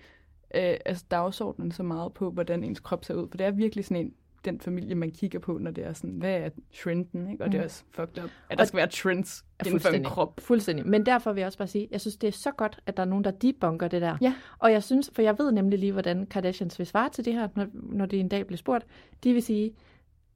øh, 0.54 0.74
altså 0.86 1.04
dagsordenen 1.10 1.72
så 1.72 1.82
meget 1.82 2.12
på, 2.12 2.30
hvordan 2.30 2.64
ens 2.64 2.80
krop 2.80 3.04
ser 3.04 3.14
ud, 3.14 3.28
for 3.30 3.36
det 3.36 3.46
er 3.46 3.50
virkelig 3.50 3.84
sådan 3.84 4.04
en, 4.06 4.12
den 4.44 4.60
familie, 4.60 4.94
man 4.94 5.10
kigger 5.10 5.38
på, 5.38 5.58
når 5.58 5.70
det 5.70 5.86
er 5.86 5.92
sådan, 5.92 6.10
hvad 6.16 6.34
er 6.34 6.48
trenden, 6.82 7.30
ikke? 7.30 7.44
Og 7.44 7.52
det 7.52 7.58
er 7.58 7.62
Mm. 7.62 7.64
også 7.64 7.82
fucked 7.90 8.24
up, 8.24 8.30
at 8.50 8.58
der 8.58 8.64
skal 8.64 8.76
være 8.76 8.86
trends 8.86 9.44
inden 9.66 9.80
for 9.80 9.88
en 9.88 10.04
krop. 10.04 10.40
Fuldstændig. 10.40 10.86
Men 10.86 11.06
derfor 11.06 11.32
vil 11.32 11.40
jeg 11.40 11.46
også 11.46 11.58
bare 11.58 11.68
sige, 11.68 11.88
jeg 11.90 12.00
synes, 12.00 12.16
det 12.16 12.28
er 12.28 12.32
så 12.32 12.50
godt, 12.50 12.80
at 12.86 12.96
der 12.96 13.02
er 13.02 13.06
nogen, 13.06 13.24
der 13.24 13.30
debunker 13.30 13.88
det 13.88 14.02
der. 14.02 14.16
Ja. 14.20 14.34
Og 14.58 14.72
jeg 14.72 14.82
synes, 14.82 15.10
for 15.14 15.22
jeg 15.22 15.38
ved 15.38 15.52
nemlig 15.52 15.78
lige, 15.78 15.92
hvordan 15.92 16.26
Kardashians 16.26 16.78
vil 16.78 16.86
svare 16.86 17.08
til 17.10 17.24
det 17.24 17.32
her, 17.34 17.48
når, 17.56 17.66
når 17.72 18.06
det 18.06 18.20
en 18.20 18.28
dag 18.28 18.46
bliver 18.46 18.58
spurgt. 18.58 18.86
De 19.24 19.32
vil 19.32 19.42
sige, 19.42 19.72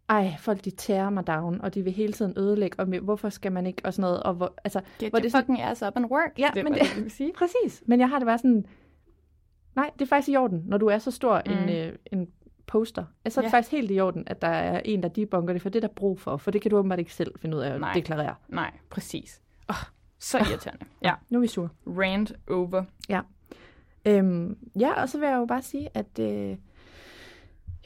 ej, 0.08 0.34
folk 0.38 0.64
de 0.64 0.70
tærer 0.70 1.10
mig 1.10 1.26
down, 1.26 1.60
og 1.60 1.74
de 1.74 1.82
vil 1.82 1.92
hele 1.92 2.12
tiden 2.12 2.34
ødelægge, 2.38 2.80
og 2.80 2.86
hvorfor 2.86 3.28
skal 3.28 3.52
man 3.52 3.66
ikke, 3.66 3.82
og 3.84 3.94
sådan 3.94 4.02
noget. 4.02 4.22
Og 4.22 4.34
hvor, 4.34 4.54
altså, 4.64 4.80
Get 4.98 5.10
hvor 5.10 5.18
det 5.18 5.32
sådan- 5.32 5.42
fucking 5.46 5.62
ass 5.62 5.82
up 5.82 5.96
and 5.96 6.06
work. 6.06 6.38
Ja, 6.38 6.50
det 6.54 6.64
men 6.64 6.72
det- 6.74 6.82
det, 6.96 7.12
sige. 7.12 7.32
Præcis. 7.38 7.82
Men 7.86 8.00
jeg 8.00 8.08
har 8.08 8.18
det 8.18 8.26
bare 8.26 8.38
sådan, 8.38 8.66
nej, 9.76 9.90
det 9.94 10.02
er 10.02 10.06
faktisk 10.06 10.28
i 10.28 10.36
orden, 10.36 10.62
når 10.66 10.78
du 10.78 10.86
er 10.86 10.98
så 10.98 11.10
stor 11.10 11.42
mm. 11.46 11.52
En, 11.52 11.68
øh, 11.68 11.92
en 12.12 12.28
poster. 12.66 13.04
Så 13.28 13.40
er 13.40 13.42
det 13.44 13.52
Ja. 13.52 13.56
faktisk 13.56 13.72
helt 13.72 13.90
i 13.90 14.00
orden, 14.00 14.24
at 14.26 14.42
der 14.42 14.48
er 14.48 14.80
en, 14.84 15.02
der 15.02 15.08
debunker 15.08 15.52
det, 15.52 15.62
for 15.62 15.68
det 15.68 15.84
er 15.84 15.88
der 15.88 15.94
brug 15.94 16.20
for. 16.20 16.36
For 16.36 16.50
det 16.50 16.62
kan 16.62 16.70
du 16.70 16.76
åbenbart 16.78 16.98
ikke 16.98 17.14
selv 17.14 17.32
finde 17.38 17.56
ud 17.56 17.62
af 17.62 17.74
at 17.74 17.80
Nej. 17.80 17.92
deklarere. 17.92 18.34
Nej, 18.48 18.70
præcis. 18.90 19.40
Oh, 19.68 19.74
så 20.18 20.38
irriterende. 20.38 20.84
Ja, 21.02 21.14
Nu 21.30 21.38
er 21.38 21.40
vi 21.40 21.46
sure. 21.46 21.68
rant 21.86 22.32
over. 22.50 22.84
Øhm, 24.06 24.56
ja, 24.80 25.02
og 25.02 25.08
så 25.08 25.18
vil 25.18 25.28
jeg 25.28 25.36
jo 25.36 25.44
bare 25.44 25.62
sige, 25.62 25.88
at 25.94 26.18
øh, 26.20 26.56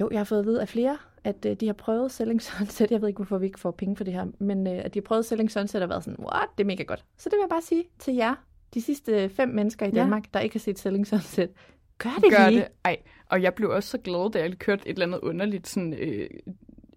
jo, 0.01 0.09
jeg 0.11 0.19
har 0.19 0.25
fået 0.25 0.39
at 0.41 0.47
vide 0.47 0.61
af 0.61 0.69
flere, 0.69 0.99
at 1.25 1.47
øh, 1.47 1.57
de 1.57 1.67
har 1.67 1.73
prøvet 1.73 2.11
Selling 2.13 2.43
Sunset. 2.59 2.91
Jeg 2.91 3.01
ved 3.01 3.09
ikke, 3.09 3.19
hvorfor 3.19 3.39
vi 3.39 3.47
ikke 3.47 3.61
får 3.61 3.71
penge 3.71 3.97
for 3.97 4.05
det 4.05 4.13
her, 4.13 4.27
men 4.39 4.67
øh, 4.67 4.81
at 4.85 4.95
de 4.95 4.99
har 4.99 5.03
prøvet 5.03 5.25
Selling 5.25 5.51
Sunset 5.51 5.83
og 5.83 5.89
været 5.89 6.05
sådan, 6.05 6.25
what, 6.25 6.49
det 6.59 6.65
er 6.65 6.67
mega 6.67 6.83
godt. 6.83 7.05
Så 7.17 7.29
det 7.29 7.37
vil 7.37 7.43
jeg 7.43 7.49
bare 7.51 7.63
sige 7.63 7.85
til 7.99 8.15
jer, 8.15 8.35
de 8.75 8.83
sidste 8.83 9.29
fem 9.29 9.49
mennesker 9.49 9.87
i 9.87 9.89
Ja. 9.89 9.95
Danmark, 10.01 10.25
der 10.35 10.41
ikke 10.41 10.55
har 10.55 10.59
set 10.61 10.79
Selling 10.79 11.07
Sunset. 11.07 11.51
Gør 11.99 12.11
det 12.25 12.33
Gør 12.37 12.51
lige. 12.51 12.61
det. 12.61 12.69
Ej, 12.85 12.97
og 13.31 13.43
jeg 13.43 13.55
blev 13.55 13.71
også 13.71 13.89
så 13.89 13.99
glad, 13.99 14.33
da 14.33 14.39
jeg 14.39 14.59
kørte 14.59 14.89
et 14.89 14.93
eller 14.93 15.07
andet 15.07 15.21
underligt 15.21 15.69
sådan... 15.69 15.95
Øh, 16.01 16.27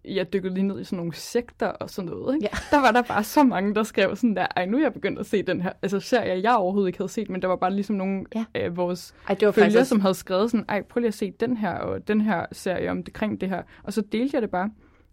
jeg 0.06 0.34
dykkede 0.34 0.54
lige 0.54 0.68
ned 0.68 0.80
i 0.80 0.84
sådan 0.84 0.98
nogle 0.98 1.14
sekter 1.14 1.68
og 1.68 1.90
sådan 1.90 2.10
noget. 2.12 2.36
Ikke? 2.36 2.50
Ja. 2.54 2.58
Der 2.78 2.82
var 2.82 2.92
der 2.92 3.02
bare 3.02 3.24
så 3.24 3.44
mange, 3.44 3.76
der 3.76 3.84
skrev 3.84 4.16
sådan 4.16 4.36
der, 4.36 4.48
ej, 4.56 4.66
nu 4.66 4.78
er 4.78 4.82
jeg 4.82 4.94
begyndt 4.94 5.20
at 5.20 5.26
se 5.26 5.44
den 5.44 5.62
her, 5.62 5.72
altså 5.82 6.00
serie, 6.00 6.42
jeg 6.44 6.56
overhovedet 6.56 6.88
ikke 6.90 6.98
havde 7.00 7.12
set, 7.12 7.30
men 7.30 7.42
der 7.42 7.48
var 7.48 7.56
bare 7.56 7.74
ligesom 7.74 7.96
nogle 7.96 8.26
Ja. 8.36 8.46
af 8.54 8.78
vores 8.78 9.16
Ej, 9.30 9.36
det 9.36 9.46
var 9.46 9.52
faktisk 9.52 9.66
følgere, 9.66 9.82
også, 9.82 9.90
som 9.90 10.00
havde 10.00 10.14
skrevet 10.14 10.52
sådan, 10.52 10.66
ej, 10.70 10.82
prøv 10.82 11.00
lige 11.00 11.08
at 11.08 11.14
se 11.14 11.32
den 11.40 11.58
her 11.58 11.74
og 11.74 12.08
den 12.08 12.22
her 12.22 12.46
serie 12.52 12.92
om 12.92 13.04
det, 13.04 13.14
kring 13.14 13.42
det 13.42 13.50
her. 13.50 13.62
Og 13.84 13.94
så 13.94 14.02
delte 14.02 14.36
jeg 14.36 14.42
det 14.42 14.50
bare. 14.52 14.70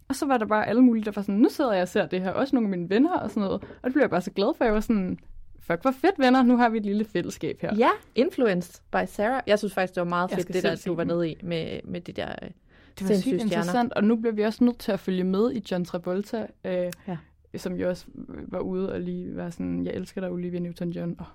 Og 0.09 0.15
så 0.15 0.25
var 0.25 0.37
der 0.37 0.45
bare 0.45 0.67
alle 0.67 0.81
mulige, 0.81 1.05
der 1.05 1.11
var 1.15 1.21
sådan, 1.21 1.35
nu 1.35 1.49
sidder 1.49 1.73
jeg 1.73 1.81
og 1.81 1.87
ser 1.87 2.05
det 2.07 2.21
her. 2.21 2.31
Også 2.31 2.55
nogle 2.55 2.65
af 2.67 2.77
mine 2.77 2.89
venner 2.89 3.13
og 3.17 3.29
sådan 3.29 3.41
noget. 3.43 3.61
Og 3.63 3.83
det 3.83 3.93
blev 3.93 4.01
jeg 4.03 4.09
bare 4.09 4.21
så 4.21 4.31
glad 4.31 4.53
for. 4.57 4.65
Jeg 4.65 4.73
var 4.73 4.79
sådan, 4.79 5.19
fuck, 5.67 5.81
hvor 5.81 5.91
fedt 5.91 6.19
venner. 6.19 6.43
Nu 6.43 6.57
har 6.57 6.69
vi 6.69 6.77
et 6.77 6.85
lille 6.85 7.05
fællesskab 7.05 7.61
her. 7.61 7.75
Ja, 7.75 7.89
Influenced 8.15 8.81
by 8.91 8.97
Sarah. 9.07 9.41
Jeg 9.47 9.59
synes 9.59 9.73
faktisk, 9.73 9.95
det 9.95 10.01
var 10.01 10.09
meget 10.09 10.29
Jeg 10.31 10.37
fedt, 10.37 10.47
det 10.53 10.63
der, 10.63 10.83
du 10.87 10.95
var 10.95 11.03
nede 11.03 11.29
i 11.31 11.37
med, 11.43 11.79
med 11.83 12.01
de 12.01 12.11
der 12.11 12.29
øh, 12.41 12.49
Det 12.99 13.09
var 13.09 13.15
sygt 13.15 13.21
stjerner. 13.21 13.43
interessant, 13.43 13.93
og 13.93 14.03
nu 14.03 14.15
bliver 14.15 14.33
vi 14.33 14.41
også 14.43 14.63
nødt 14.63 14.79
til 14.79 14.91
at 14.91 14.99
følge 14.99 15.23
med 15.23 15.51
i 15.51 15.63
John 15.71 15.85
Travolta, 15.85 16.47
øh, 16.65 16.91
Ja. 17.07 17.17
som 17.57 17.73
jo 17.75 17.89
også 17.89 18.05
var 18.47 18.59
ude 18.59 18.93
og 18.93 18.99
lige 19.01 19.35
var 19.35 19.49
sådan, 19.49 19.85
jeg 19.85 19.93
elsker 19.93 20.21
dig, 20.21 20.31
Olivia 20.31 20.59
Newton-John. 20.59 21.19
Oh, 21.21 21.25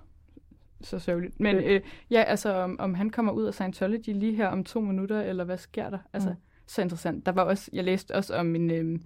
så 0.81 0.99
sørgeligt. 0.99 1.39
Men 1.39 1.55
Øh. 1.55 1.81
ja, 2.09 2.21
altså, 2.21 2.53
om, 2.53 2.79
om 2.79 2.93
han 2.93 3.09
kommer 3.09 3.31
ud 3.31 3.43
af 3.45 3.53
Scientology 3.53 4.09
lige 4.09 4.35
her 4.35 4.47
om 4.47 4.63
to 4.63 4.79
minutter, 4.79 5.21
eller 5.21 5.43
hvad 5.43 5.57
sker 5.57 5.89
der? 5.89 5.97
Altså, 6.13 6.29
Mm. 6.29 6.35
så 6.67 6.81
interessant. 6.81 7.25
Der 7.25 7.31
var 7.31 7.41
også, 7.43 7.69
jeg 7.73 7.83
læste 7.83 8.15
også 8.15 8.35
om 8.35 8.55
en, 8.55 8.71
øh, 8.71 8.99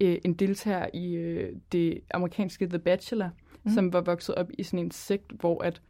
øh, 0.00 0.18
en 0.24 0.34
deltager 0.34 0.86
i 0.94 1.14
øh, 1.14 1.52
det 1.72 2.00
amerikanske 2.14 2.66
The 2.66 2.78
Bachelor, 2.78 3.26
Mm. 3.26 3.45
Mm. 3.66 3.72
som 3.72 3.92
var 3.92 4.00
vokset 4.00 4.34
op 4.34 4.50
i 4.58 4.62
sådan 4.62 4.84
en 4.84 4.90
sekt, 4.90 5.32
hvor 5.32 5.62
at, 5.64 5.82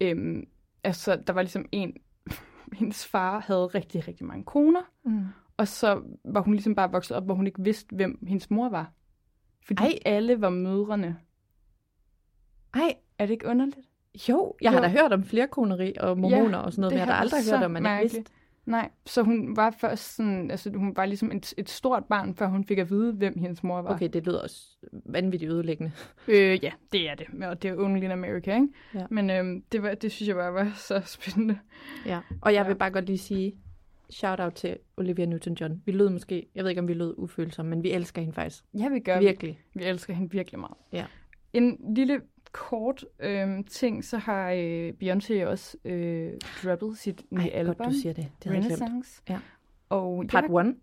øh, 0.00 0.42
altså, 0.84 1.16
der 1.26 1.32
var 1.32 1.42
ligesom 1.42 1.66
en, 1.72 1.96
hendes 2.78 3.06
far 3.06 3.40
havde 3.40 3.66
rigtig, 3.66 4.08
rigtig 4.08 4.26
mange 4.26 4.44
koner, 4.44 4.82
Mm. 5.04 5.24
og 5.56 5.68
så 5.68 6.02
var 6.24 6.40
hun 6.40 6.54
ligesom 6.54 6.74
bare 6.74 6.92
vokset 6.92 7.16
op, 7.16 7.24
hvor 7.24 7.34
hun 7.34 7.46
ikke 7.46 7.62
vidste, 7.62 7.96
hvem 7.96 8.18
hendes 8.26 8.50
mor 8.50 8.68
var. 8.68 8.92
Fordi 9.66 9.82
Ej. 9.82 9.98
Alle 10.04 10.40
var 10.40 10.48
mødrene. 10.50 11.16
Ej, 12.74 12.94
Er 13.18 13.26
det 13.26 13.32
ikke 13.32 13.46
underligt? 13.46 13.86
jo, 14.28 14.54
jeg 14.62 14.70
har 14.72 14.78
Jo. 14.78 14.84
da 14.84 14.88
hørt 14.88 15.12
om 15.12 15.24
flerkoneri 15.24 15.92
og 16.00 16.18
mormoner 16.18 16.58
og 16.58 16.72
sådan 16.72 16.80
noget, 16.80 16.92
men 16.92 16.98
jeg 16.98 17.06
har 17.06 17.12
da 17.14 17.20
aldrig 17.20 17.40
hørt 17.52 17.62
om, 17.64 17.76
at 17.76 17.82
man 17.82 18.02
ikke 18.02 18.14
vidste. 18.14 18.32
Nej, 18.66 18.90
så 19.06 19.22
hun 19.22 19.56
var 19.56 19.70
først 19.80 20.16
sådan, 20.16 20.50
altså 20.50 20.70
hun 20.70 20.96
var 20.96 21.06
ligesom 21.06 21.32
et, 21.32 21.54
et 21.58 21.70
stort 21.70 22.04
barn, 22.04 22.34
før 22.34 22.46
hun 22.46 22.64
fik 22.64 22.78
at 22.78 22.90
vide, 22.90 23.12
hvem 23.12 23.38
hendes 23.38 23.62
mor 23.62 23.82
var. 23.82 23.94
Okay, 23.94 24.08
det 24.12 24.26
lyder 24.26 24.42
også 24.42 24.62
vanvittigt 24.92 25.50
ødelæggende. 25.52 25.92
Øh, 26.28 26.64
ja, 26.64 26.72
det 26.92 27.10
er 27.10 27.14
det. 27.14 27.26
Og 27.44 27.62
det 27.62 27.70
er 27.70 27.76
Only 27.78 28.02
in 28.04 28.10
America, 28.10 28.54
ikke? 28.54 28.68
Ja. 28.94 29.06
Men 29.10 29.30
øhm, 29.30 29.62
det, 29.72 29.82
var, 29.82 29.94
det 29.94 30.12
synes 30.12 30.28
jeg 30.28 30.36
bare 30.36 30.54
var 30.54 30.72
så 30.76 31.00
spændende. 31.06 31.58
Ja. 32.06 32.20
Og 32.42 32.54
jeg 32.54 32.62
Ja. 32.62 32.68
vil 32.68 32.74
bare 32.74 32.90
godt 32.90 33.06
lige 33.06 33.18
sige, 33.18 33.54
shout 34.10 34.40
out 34.40 34.52
til 34.52 34.76
Olivia 34.96 35.26
Newton-John. 35.26 35.72
Vi 35.86 35.92
lød 35.92 36.08
måske, 36.10 36.46
jeg 36.54 36.64
ved 36.64 36.70
ikke, 36.70 36.80
om 36.80 36.88
vi 36.88 36.94
lød 36.94 37.14
ufølsomme, 37.18 37.70
men 37.70 37.82
vi 37.82 37.90
elsker 37.90 38.20
hende 38.22 38.34
faktisk. 38.34 38.64
Ja, 38.78 38.88
vi 38.88 39.00
gør. 39.00 39.18
Virkelig. 39.20 39.60
Vi 39.74 39.84
elsker 39.84 40.14
hende 40.14 40.30
virkelig 40.30 40.60
meget. 40.60 40.76
Ja. 40.92 41.04
En 41.52 41.78
lille 41.94 42.20
kort 42.54 43.04
øhm, 43.20 43.64
ting, 43.64 44.04
så 44.04 44.18
har 44.18 44.50
øh, 44.50 44.92
Beyoncé 45.02 45.44
også 45.46 45.76
øh, 45.84 46.32
droppet 46.64 46.98
sit 46.98 47.22
nye 47.30 47.40
Ej, 47.42 47.50
album. 47.54 47.74
godt 47.74 47.88
du 47.88 47.94
siger 47.94 48.12
det. 48.12 48.26
Det. 48.44 48.52
Renaissance. 48.52 49.22
Ja. 49.28 49.38
Og 49.88 50.24
Part 50.28 50.42
jeg 50.44 50.52
var- 50.52 50.60
1, 50.60 50.74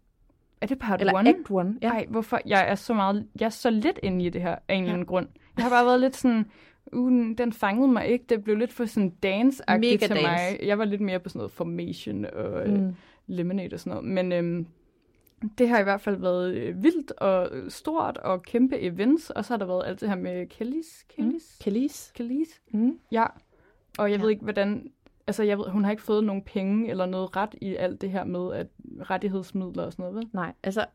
Er 0.62 0.66
det 0.68 0.80
part 0.80 1.00
eller 1.00 1.14
one? 1.16 1.30
Act 1.30 1.38
1. 1.52 1.78
Ja. 1.82 1.88
Nej, 1.90 2.06
hvorfor? 2.10 2.40
Jeg 2.46 2.70
er 2.70 2.76
så 2.76 2.94
meget, 2.94 3.28
jeg 3.40 3.46
er 3.46 3.50
så 3.50 3.70
lidt 3.70 4.00
inde 4.04 4.26
i 4.26 4.30
det 4.30 4.42
her, 4.42 4.56
af 4.68 4.76
en 4.76 4.80
eller 4.84 4.88
Ja. 4.90 4.94
anden 4.94 5.06
grund. 5.06 5.28
Jeg 5.58 5.64
har 5.66 5.70
bare 5.70 5.86
været 5.86 6.00
lidt 6.00 6.16
sådan, 6.16 6.46
uh, 6.94 7.12
den 7.38 7.54
fangede 7.54 7.88
mig 7.88 8.08
ikke. 8.08 8.26
Det 8.30 8.44
blev 8.44 8.56
lidt 8.58 8.74
for 8.74 8.86
sådan 8.86 9.14
Mega 9.24 9.98
til 9.98 10.10
dance. 10.10 10.22
mig. 10.22 10.60
Jeg 10.64 10.78
var 10.80 10.86
lidt 10.86 11.02
mere 11.02 11.20
på 11.20 11.30
sådan 11.30 11.40
noget 11.40 11.52
Formation 11.52 12.26
og 12.26 12.70
mm. 12.70 12.74
Mm. 12.78 12.96
Lemonade 13.28 13.74
og 13.74 13.80
sådan 13.80 13.92
noget. 13.92 14.06
Men 14.10 14.32
øhm, 14.32 14.68
det 15.58 15.70
har 15.70 15.80
i 15.80 15.84
hvert 15.84 16.02
fald 16.02 16.16
været 16.18 16.54
øh, 16.56 16.84
vildt 16.84 17.12
og 17.12 17.50
stort 17.72 18.18
og 18.18 18.44
kæmpe 18.44 18.80
events. 18.80 19.30
Og 19.30 19.46
så 19.46 19.54
har 19.54 19.58
der 19.58 19.66
været 19.66 19.84
alt 19.86 20.02
det 20.02 20.10
her 20.10 20.16
med 20.16 20.48
Kellys. 20.48 21.04
Kellys? 21.10 21.58
Mm. 21.60 21.64
Kelis. 21.64 22.12
Kellys? 22.16 22.62
Mm. 22.74 23.00
Ja. 23.12 23.26
Og 23.98 24.12
jeg 24.12 24.18
Ja. 24.18 24.24
ved 24.24 24.30
ikke, 24.32 24.44
hvordan... 24.44 24.92
Altså, 25.28 25.44
jeg 25.44 25.58
ved, 25.58 25.66
hun 25.70 25.84
har 25.84 25.92
ikke 25.92 26.04
fået 26.04 26.24
nogen 26.24 26.44
penge 26.44 26.90
eller 26.90 27.06
noget 27.06 27.36
ret 27.36 27.56
i 27.62 27.76
alt 27.76 28.02
det 28.02 28.12
her 28.12 28.24
med 28.24 28.54
at 28.54 28.68
rettighedsmidler 29.10 29.84
og 29.84 29.92
sådan 29.92 30.04
noget, 30.04 30.16
vel? 30.16 30.28
Nej, 30.34 30.54
altså 30.64 30.86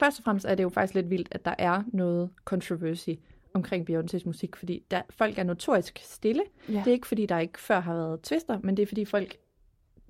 først 0.00 0.18
og 0.18 0.24
fremmest 0.24 0.46
er 0.46 0.54
det 0.54 0.62
jo 0.62 0.68
faktisk 0.68 0.94
lidt 0.94 1.10
vildt, 1.10 1.28
at 1.30 1.44
der 1.44 1.54
er 1.58 1.82
noget 1.92 2.30
controversy 2.44 3.08
omkring 3.54 3.90
Beyoncés 3.90 4.22
musik, 4.26 4.56
fordi 4.56 4.82
der, 4.90 5.02
folk 5.10 5.38
er 5.38 5.42
notorisk 5.42 5.98
stille. 6.02 6.42
Ja. 6.68 6.72
Det 6.72 6.86
er 6.86 6.92
ikke, 6.92 7.06
fordi 7.06 7.26
der 7.26 7.38
ikke 7.38 7.60
før 7.60 7.80
har 7.80 7.94
været 7.94 8.22
tvister, 8.22 8.58
men 8.62 8.76
det 8.76 8.82
er, 8.82 8.86
fordi 8.86 9.04
folk, 9.04 9.36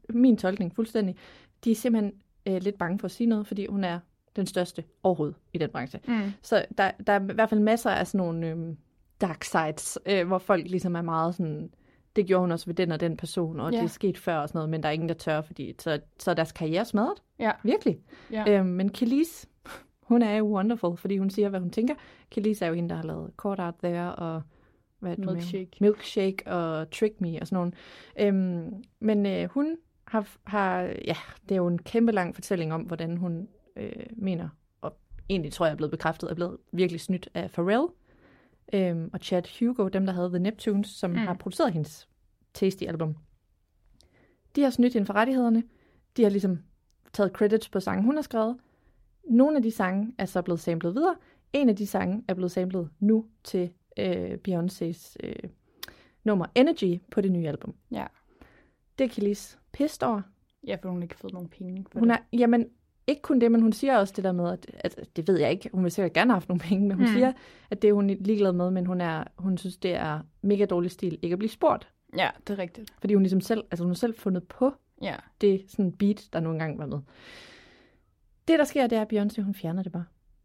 min 0.09 0.37
tolkning 0.37 0.75
fuldstændig, 0.75 1.17
de 1.65 1.71
er 1.71 1.75
simpelthen 1.75 2.13
øh, 2.47 2.63
lidt 2.63 2.79
bange 2.79 2.99
for 2.99 3.05
at 3.05 3.11
sige 3.11 3.27
noget, 3.27 3.47
fordi 3.47 3.67
hun 3.67 3.85
er 3.85 3.99
den 4.37 4.47
største 4.47 4.85
overhovedet 5.03 5.37
i 5.53 5.59
den 5.59 5.71
branche. 5.71 6.01
Mm. 6.09 6.33
Så 6.43 6.65
der, 6.79 6.91
der 7.07 7.13
er 7.13 7.21
i 7.21 7.35
hvert 7.35 7.49
fald 7.49 7.61
masser 7.61 7.91
af 7.91 8.07
sådan 8.07 8.27
nogle 8.27 8.47
øhm, 8.49 8.77
dark 9.21 9.45
sides, 9.45 9.99
øh, 10.07 10.27
hvor 10.27 10.39
folk 10.39 10.69
ligesom 10.71 10.97
er 10.97 11.03
meget 11.03 11.35
sådan, 11.35 11.71
det 12.17 12.27
gjorde 12.27 12.41
hun 12.41 12.53
også 12.53 12.67
ved 12.67 12.75
den 12.75 12.93
og 12.93 13.01
den 13.01 13.17
person, 13.17 13.61
og 13.61 13.73
Ja. 13.73 13.77
det 13.77 13.85
er 13.85 13.89
sket 13.89 14.19
før 14.19 14.37
og 14.37 14.49
sådan 14.49 14.57
noget, 14.59 14.71
men 14.71 14.83
der 14.83 14.89
er 14.89 14.93
ingen, 14.93 15.09
der 15.09 15.15
tør, 15.15 15.41
fordi 15.41 15.75
så, 15.79 16.01
så 16.19 16.31
er 16.31 16.35
deres 16.35 16.53
karriere 16.53 16.85
smadret. 16.85 17.23
Ja. 17.39 17.51
Virkelig. 17.63 17.99
Ja. 18.33 18.45
Øhm, 18.59 18.67
men 18.67 18.89
Kelis, 18.89 19.49
hun 20.03 20.23
er 20.23 20.37
jo 20.37 20.45
wonderful, 20.45 20.97
fordi 20.97 21.19
hun 21.19 21.31
siger, 21.31 21.49
hvad 21.49 21.61
hun 21.61 21.71
tænker. 21.71 21.95
Kelis 22.31 22.63
er 22.63 22.67
jo 22.67 22.75
hende, 22.75 22.89
der 22.89 22.95
har 22.97 23.03
lavet 23.03 23.31
Court 23.37 23.61
Out 23.61 23.75
There 23.83 24.15
og 24.15 24.43
hvad? 24.99 25.17
Milkshake. 25.17 25.71
Milkshake 25.81 26.47
og 26.47 26.91
Trick 26.91 27.21
Me 27.21 27.41
og 27.41 27.47
sådan 27.47 27.57
nogle. 27.57 27.73
Øhm, 28.21 28.85
men 29.01 29.27
øh, 29.27 29.49
hun 29.49 29.77
har, 30.13 30.29
har, 30.45 30.81
ja, 30.83 31.17
det 31.49 31.53
er 31.53 31.57
jo 31.57 31.67
en 31.67 31.79
kæmpe 31.79 32.13
lang 32.13 32.35
fortælling 32.35 32.73
om, 32.73 32.83
hvordan 32.83 33.17
hun 33.17 33.49
øh, 33.77 34.07
mener, 34.17 34.49
og 34.81 34.97
egentlig 35.29 35.53
tror 35.53 35.67
jeg 35.67 35.73
er 35.73 35.77
blevet 35.77 35.91
bekræftet, 35.91 36.31
er 36.31 36.35
blevet 36.35 36.57
virkelig 36.73 37.01
snydt 37.01 37.29
af 37.35 37.51
Pharrell 37.51 37.87
øhm, 38.73 39.11
og 39.13 39.21
Chad 39.21 39.43
Hugo, 39.59 39.89
dem 39.89 40.07
der 40.07 40.13
havde 40.13 40.29
The 40.29 40.39
Neptunes, 40.39 40.89
som 40.89 41.11
mm. 41.11 41.17
har 41.17 41.35
produceret 41.35 41.73
hendes 41.73 42.09
Tasty-album. 42.55 43.17
De 44.57 44.63
har 44.63 44.71
snydt 44.71 44.93
hende 44.93 45.07
for 45.07 45.15
rettighederne. 45.15 45.63
De 46.17 46.23
har 46.23 46.31
ligesom 46.31 46.59
taget 47.13 47.33
credits 47.33 47.69
på 47.69 47.81
sange, 47.81 48.05
hun 48.05 48.15
har 48.15 48.23
skrevet. 48.23 48.57
Nogle 49.31 49.57
af 49.57 49.63
de 49.63 49.71
sange 49.71 50.15
er 50.19 50.25
så 50.25 50.43
blevet 50.43 50.61
samlet 50.61 50.95
videre. 50.95 51.17
En 51.53 51.69
af 51.69 51.77
de 51.77 51.87
sange 51.87 52.25
er 52.29 52.35
blevet 52.35 52.53
samlet 52.53 52.91
nu 53.01 53.27
til 53.45 53.71
øh, 53.99 54.39
Beyoncés 54.49 55.15
øh, 55.23 55.51
nummer 56.25 56.47
Energy 56.55 57.01
på 57.11 57.21
det 57.21 57.33
nye 57.33 57.49
album. 57.49 57.75
Ja. 57.91 58.07
Det 59.03 59.11
er 59.11 59.15
Kelis 59.15 59.59
pissed 59.73 60.03
over. 60.09 60.23
Ja, 60.67 60.77
for 60.83 60.89
hun 60.89 60.99
har 60.99 61.03
ikke 61.03 61.17
fået 61.17 61.33
nogen 61.33 61.49
penge 61.49 61.85
for 61.93 61.99
Hun 61.99 62.09
det. 62.09 62.15
er, 62.33 62.39
jamen, 62.39 62.67
ikke 63.07 63.23
kun 63.23 63.41
det, 63.41 63.53
men 63.53 63.61
hun 63.63 63.73
siger 63.73 63.99
også 63.99 64.13
det 64.17 64.25
der 64.25 64.33
med, 64.33 64.53
at, 64.53 64.67
at 64.75 65.17
det 65.17 65.29
ved 65.29 65.39
jeg 65.39 65.51
ikke, 65.51 65.71
hun 65.75 65.85
vil 65.85 65.93
sikkert 65.93 66.13
gerne 66.13 66.31
have 66.31 66.37
haft 66.37 66.49
nogle 66.49 66.61
penge, 66.61 66.89
men 66.89 66.97
hun 66.97 67.07
mm. 67.07 67.13
siger, 67.13 67.33
at 67.71 67.83
det 67.83 67.89
er 67.89 67.93
hun 67.95 68.07
ligeglad 68.07 68.53
med, 68.53 68.71
men 68.71 68.87
hun, 68.87 69.01
er, 69.01 69.25
hun 69.39 69.59
synes, 69.59 69.77
det 69.77 69.95
er 69.95 70.21
mega 70.43 70.65
dårlig 70.65 70.91
stil 70.91 71.19
ikke 71.23 71.33
at 71.33 71.39
blive 71.39 71.51
spurgt. 71.51 71.89
Ja, 72.19 72.31
det 72.47 72.53
er 72.55 72.59
rigtigt. 72.59 72.95
Fordi 73.01 73.15
hun 73.15 73.23
ligesom 73.23 73.41
selv, 73.41 73.65
altså 73.71 73.85
hun 73.85 73.91
har 73.91 73.95
selv 73.95 74.15
fundet 74.19 74.49
på 74.49 74.73
Ja. 75.03 75.17
det 75.41 75.65
sådan 75.69 75.93
beat, 75.93 76.29
der 76.33 76.41
nogle 76.41 76.59
gange 76.59 76.79
var 76.79 76.87
med. 76.87 76.99
Det, 78.49 78.59
der 78.59 78.65
sker, 78.65 78.87
det 78.87 78.99
er, 78.99 79.03
at 79.03 79.13
Beyoncé, 79.13 79.43
hun 79.43 79.55
fjerner 79.55 79.83
det 79.83 79.93
bare 79.93 80.05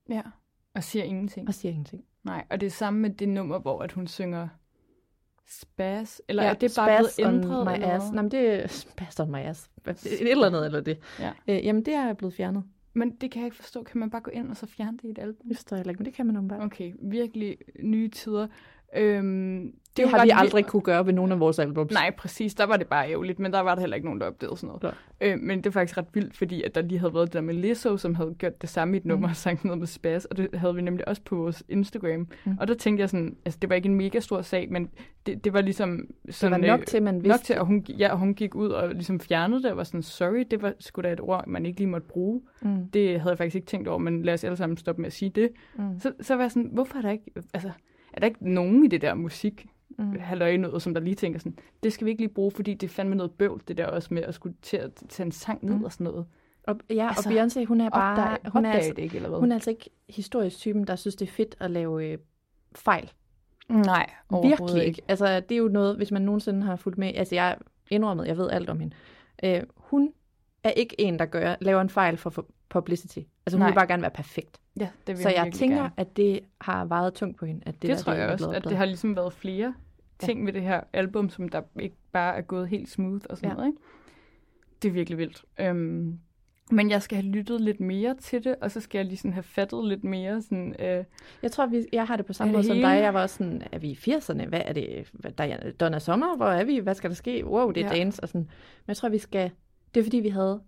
Ja. 0.09 0.21
Og 0.75 0.83
siger 0.83 1.03
ingenting. 1.03 1.47
og 1.47 1.53
siger 1.53 1.71
ingenting. 1.71 2.03
Nej, 2.23 2.45
og 2.49 2.59
det 2.61 2.65
er 2.65 2.71
samme 2.71 2.99
med 2.99 3.09
det 3.09 3.29
nummer, 3.29 3.59
hvor 3.59 3.81
at 3.81 3.91
hun 3.91 4.07
synger 4.07 4.47
Spaz, 5.49 6.19
eller 6.27 6.43
ja, 6.43 6.49
er 6.49 6.53
det 6.53 6.73
bare 6.75 6.97
blevet 6.97 7.33
ændret? 7.33 7.67
My 7.67 7.73
eller 7.73 7.95
ass. 7.95 8.11
Nej, 8.11 8.21
men 8.21 8.31
det 8.31 8.63
er 8.63 8.67
spaz 8.91 9.19
on 9.19 9.31
my 9.31 9.37
ass. 9.37 9.69
Et 9.87 10.31
eller 10.31 10.47
andet, 10.47 10.65
eller 10.65 10.81
det. 10.81 10.99
Ja. 11.19 11.31
Øh, 11.47 11.65
jamen, 11.65 11.85
det 11.85 11.93
er 11.93 12.13
blevet 12.13 12.33
fjernet. 12.33 12.63
Men 12.93 13.09
det 13.15 13.31
kan 13.31 13.41
jeg 13.41 13.47
ikke 13.47 13.57
forstå. 13.57 13.83
Kan 13.83 13.99
man 13.99 14.09
bare 14.09 14.21
gå 14.21 14.31
ind 14.31 14.49
og 14.49 14.57
så 14.57 14.65
fjerne 14.65 14.97
det 14.97 15.03
i 15.03 15.09
et 15.09 15.19
album? 15.19 15.47
Det 15.47 15.57
forstår 15.57 15.77
jeg 15.77 15.87
ikke, 15.87 15.99
men 15.99 16.05
det 16.05 16.13
kan 16.13 16.25
man 16.25 16.37
åbenbart. 16.37 16.63
Okay, 16.63 16.93
virkelig 17.01 17.57
nye 17.83 18.09
tider. 18.09 18.47
Øhm, 18.95 19.73
det, 19.97 20.05
Det, 20.05 20.09
har 20.09 20.25
vi 20.25 20.31
aldrig 20.33 20.65
kunne 20.65 20.81
gøre 20.81 21.05
ved 21.05 21.13
nogen 21.13 21.31
af 21.31 21.39
vores 21.39 21.59
albums. 21.59 21.93
Nej, 21.93 22.11
præcis. 22.17 22.55
Der 22.55 22.65
var 22.65 22.77
det 22.77 22.87
bare 22.87 23.11
ærgerligt, 23.11 23.39
men 23.39 23.53
der 23.53 23.59
var 23.59 23.75
der 23.75 23.79
heller 23.79 23.95
ikke 23.95 24.07
nogen, 24.07 24.21
der 24.21 24.27
opdagede 24.27 24.57
sådan 24.57 24.67
noget. 24.67 24.95
Øh, 25.21 25.39
men 25.39 25.57
det 25.57 25.65
er 25.65 25.71
faktisk 25.71 25.97
ret 25.97 26.05
vildt, 26.13 26.37
fordi 26.37 26.63
at 26.63 26.75
der 26.75 26.81
lige 26.81 26.99
havde 26.99 27.13
været 27.13 27.27
det 27.27 27.33
der 27.33 27.41
med 27.41 27.53
Lizzo, 27.53 27.97
som 27.97 28.15
havde 28.15 28.35
gjort 28.37 28.61
det 28.61 28.69
samme 28.69 28.93
i 28.93 28.97
et 28.97 29.05
nummer, 29.05 29.27
mm. 29.27 29.31
og 29.31 29.35
sagt 29.35 29.65
noget 29.65 29.79
med 29.79 29.87
Spaz, 29.87 30.25
og 30.25 30.37
det 30.37 30.49
havde 30.53 30.75
vi 30.75 30.81
nemlig 30.81 31.07
også 31.07 31.21
på 31.25 31.35
vores 31.35 31.63
Instagram. 31.69 32.27
Mm. 32.45 32.57
Og 32.59 32.67
der 32.67 32.73
tænkte 32.73 33.01
jeg 33.01 33.09
sådan, 33.09 33.35
altså 33.45 33.59
det 33.61 33.69
var 33.69 33.75
ikke 33.75 33.89
en 33.89 33.95
mega 33.95 34.19
stor 34.19 34.41
sag, 34.41 34.71
men 34.71 34.89
det, 35.25 35.43
det 35.43 35.53
var 35.53 35.61
ligesom 35.61 36.07
det 36.25 36.35
sådan... 36.35 36.61
var 36.61 36.67
nok 36.67 36.79
øh, 36.79 36.85
til, 36.85 37.03
man 37.03 37.15
Nok 37.15 37.23
vidste. 37.23 37.45
til, 37.45 37.53
at 37.53 37.65
hun, 37.65 37.85
ja, 37.89 38.15
hun 38.15 38.33
gik 38.33 38.55
ud 38.55 38.69
og 38.69 38.89
ligesom 38.89 39.19
fjernede 39.19 39.63
det, 39.63 39.71
og 39.71 39.77
var 39.77 39.83
sådan, 39.83 40.03
sorry, 40.03 40.45
det 40.51 40.61
var 40.61 40.73
sgu 40.79 41.01
da 41.01 41.13
et 41.13 41.21
ord, 41.21 41.47
man 41.47 41.65
ikke 41.65 41.79
lige 41.79 41.89
måtte 41.89 42.07
bruge. 42.07 42.41
Mm. 42.61 42.87
Det 42.87 43.19
havde 43.19 43.31
jeg 43.31 43.37
faktisk 43.37 43.55
ikke 43.55 43.67
tænkt 43.67 43.87
over, 43.87 43.97
men 43.97 44.23
lad 44.23 44.33
os 44.33 44.43
alle 44.43 44.57
sammen 44.57 44.77
stoppe 44.77 45.01
med 45.01 45.07
at 45.07 45.13
sige 45.13 45.29
det. 45.29 45.49
Mm. 45.75 45.99
Så, 45.99 46.11
så 46.21 46.35
var 46.35 46.43
jeg 46.43 46.51
sådan, 46.51 46.69
hvorfor 46.73 46.97
er 46.97 47.01
der 47.01 47.11
ikke, 47.11 47.31
altså, 47.53 47.71
er 48.17 48.19
der 48.19 48.27
ikke 48.27 48.53
nogen 48.53 48.85
i 48.85 48.87
det 48.87 49.01
der 49.01 49.13
musik, 49.13 49.67
Mm. 49.99 50.15
noget, 50.59 50.81
som 50.81 50.93
der 50.93 51.01
lige 51.01 51.15
tænker 51.15 51.39
sådan, 51.39 51.57
det 51.83 51.93
skal 51.93 52.05
vi 52.05 52.11
ikke 52.11 52.21
lige 52.21 52.33
bruge, 52.33 52.51
fordi 52.51 52.73
det 52.73 52.87
er 52.89 52.91
fandme 52.93 53.15
noget 53.15 53.31
bøvl, 53.31 53.61
det 53.67 53.77
der 53.77 53.85
også 53.85 54.13
med 54.13 54.23
at 54.23 54.33
skulle 54.33 54.55
til 54.61 54.77
at 54.77 54.91
tage 55.09 55.25
en 55.25 55.31
sang 55.31 55.65
ned 55.65 55.75
Mm. 55.75 55.83
og 55.83 55.91
sådan 55.91 56.03
noget. 56.03 56.25
Og, 56.63 56.79
ja, 56.89 57.07
Altså, 57.07 57.29
og 57.29 57.35
Beyoncé, 57.35 57.65
hun 57.65 57.81
er 57.81 57.89
bare... 57.89 58.33
Opdag, 58.33 58.51
hun, 58.51 58.65
er 58.65 58.71
altså, 58.71 58.93
det 58.95 59.01
ikke, 59.01 59.15
eller 59.15 59.29
hvad? 59.29 59.39
hun 59.39 59.51
er 59.51 59.55
altså 59.55 59.69
ikke 59.69 59.89
historisk 60.09 60.57
typen, 60.57 60.87
der 60.87 60.95
synes, 60.95 61.15
det 61.15 61.27
er 61.27 61.31
fedt 61.31 61.55
at 61.59 61.71
lave 61.71 62.05
øh, 62.11 62.17
fejl. 62.75 63.11
Nej, 63.69 64.09
Virkelig 64.43 64.83
ikke. 64.85 65.01
Altså, 65.07 65.39
det 65.39 65.51
er 65.51 65.59
jo 65.59 65.67
noget, 65.67 65.97
hvis 65.97 66.11
man 66.11 66.21
nogensinde 66.21 66.61
har 66.61 66.75
fulgt 66.75 66.97
med... 66.97 67.11
Altså, 67.15 67.35
jeg 67.35 67.57
indrømmet, 67.89 68.27
jeg 68.27 68.37
ved 68.37 68.49
alt 68.49 68.69
om 68.69 68.79
hende. 68.79 68.95
Øh, 69.43 69.63
hun 69.75 70.13
er 70.67 70.71
ikke 70.71 71.01
en, 71.01 71.19
der 71.19 71.25
gør, 71.25 71.55
laver 71.61 71.81
en 71.81 71.89
fejl 71.89 72.17
for, 72.17 72.29
for 72.29 72.45
publicity. 72.69 73.17
Altså, 73.17 73.57
hun 73.57 73.59
Nej. 73.59 73.69
vil 73.69 73.75
bare 73.75 73.87
gerne 73.87 74.01
være 74.01 74.11
perfekt. 74.11 74.57
Ja, 74.79 74.89
det 75.07 75.15
vil 75.15 75.23
Så 75.23 75.29
jeg 75.29 75.51
tænker, 75.53 75.77
gerne. 75.77 75.91
at 75.97 76.17
det 76.17 76.39
har 76.61 76.85
vejet 76.85 77.13
tungt 77.13 77.37
på 77.37 77.45
hende. 77.45 77.61
At 77.65 77.73
det, 77.73 77.81
det, 77.81 77.89
der, 77.89 77.95
tror 77.97 78.13
det 78.13 78.19
jeg 78.19 78.29
også, 78.29 78.49
at 78.51 78.63
det 78.63 78.77
har 78.77 78.85
ligesom 78.85 79.15
været 79.15 79.33
flere 79.33 79.73
ting 80.19 80.45
ved 80.45 80.53
det 80.53 80.61
her 80.61 80.81
album, 80.93 81.29
som 81.29 81.49
der 81.49 81.61
ikke 81.79 81.95
bare 82.11 82.37
er 82.37 82.41
gået 82.41 82.67
helt 82.67 82.89
smooth 82.89 83.25
og 83.29 83.37
sådan 83.37 83.47
Ja. 83.49 83.53
ja. 83.53 83.55
noget, 83.55 83.67
ikke? 83.67 83.79
Det 84.81 84.87
er 84.89 84.93
virkelig 84.93 85.17
vildt. 85.17 85.45
Øhm, 85.59 86.19
men 86.71 86.89
jeg 86.89 87.01
skal 87.01 87.15
have 87.21 87.31
lyttet 87.31 87.61
lidt 87.61 87.79
mere 87.79 88.15
til 88.21 88.43
det, 88.43 88.55
og 88.61 88.71
så 88.71 88.81
skal 88.81 88.99
jeg 88.99 89.05
lige 89.05 89.17
sådan 89.17 89.33
have 89.33 89.43
fattet 89.43 89.85
lidt 89.87 90.03
mere 90.03 90.41
sådan, 90.41 90.75
øh, 90.79 91.03
Jeg 91.43 91.51
tror, 91.51 91.65
vi, 91.65 91.85
jeg 91.93 92.07
har 92.07 92.17
det 92.17 92.25
på 92.25 92.33
samme 92.33 92.53
måde 92.53 92.63
som 92.63 92.75
hele? 92.75 92.87
dig. 92.87 92.95
Jeg 93.01 93.13
var 93.13 93.21
også 93.21 93.35
sådan, 93.35 93.61
er 93.71 93.79
vi 93.79 93.87
i 93.89 93.93
80'erne? 93.93 94.45
Hvad 94.47 94.61
er 94.65 94.73
det? 94.73 95.09
Der 95.37 95.43
er 95.43 95.71
Donna 95.71 95.99
Sommer? 95.99 96.35
Hvor 96.35 96.45
er 96.45 96.63
vi? 96.63 96.77
Hvad 96.79 96.95
skal 96.95 97.09
der 97.09 97.15
ske? 97.15 97.45
Wow, 97.45 97.71
det 97.71 97.81
er 97.83 97.87
Ja. 97.87 97.93
ja. 97.93 97.99
dance. 97.99 98.23
Og 98.23 98.29
sådan. 98.29 98.41
Men 98.41 98.87
jeg 98.87 98.97
tror, 98.97 99.09
vi 99.09 99.17
skal... 99.17 99.51
Det 99.93 99.99
er 99.99 100.03
fordi, 100.03 100.17
vi 100.17 100.29
havde 100.29 100.61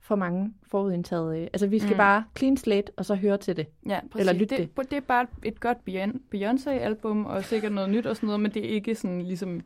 for 0.00 0.16
mange 0.16 0.54
forudindtaget... 0.62 1.38
øh, 1.42 1.48
Altså, 1.52 1.66
vi 1.66 1.78
skal 1.78 1.90
Mm. 1.92 1.96
bare 1.96 2.24
clean 2.38 2.56
slate, 2.56 2.92
og 2.96 3.04
så 3.04 3.14
høre 3.14 3.38
til 3.38 3.56
det. 3.56 3.66
Ja, 3.88 4.00
præcis. 4.10 4.20
Eller 4.28 4.40
lytte 4.40 4.56
det. 4.56 4.76
Det 4.76 4.92
er 4.92 5.00
bare 5.00 5.26
et 5.44 5.60
godt 5.60 5.78
Beyon- 5.88 6.20
Beyoncé-album, 6.34 7.26
og 7.26 7.44
sikkert 7.44 7.72
noget 7.72 7.90
nyt 7.90 8.06
og 8.06 8.16
sådan 8.16 8.26
noget, 8.26 8.40
men 8.40 8.54
det 8.54 8.64
er 8.64 8.68
ikke 8.68 8.94
sådan 8.94 9.22
ligesom 9.22 9.60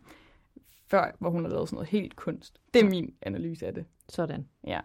før, 0.87 1.17
hvor 1.19 1.31
hun 1.31 1.45
har 1.45 1.51
lavet 1.51 1.69
sådan 1.69 1.77
noget 1.77 1.89
helt 1.89 2.17
kunst. 2.17 2.61
Det 2.75 2.85
er 2.85 2.91
min 2.91 3.15
analyse 3.23 3.67
af 3.67 3.75
det. 3.75 3.85
Sådan. 4.09 4.47
Ja. 4.67 4.81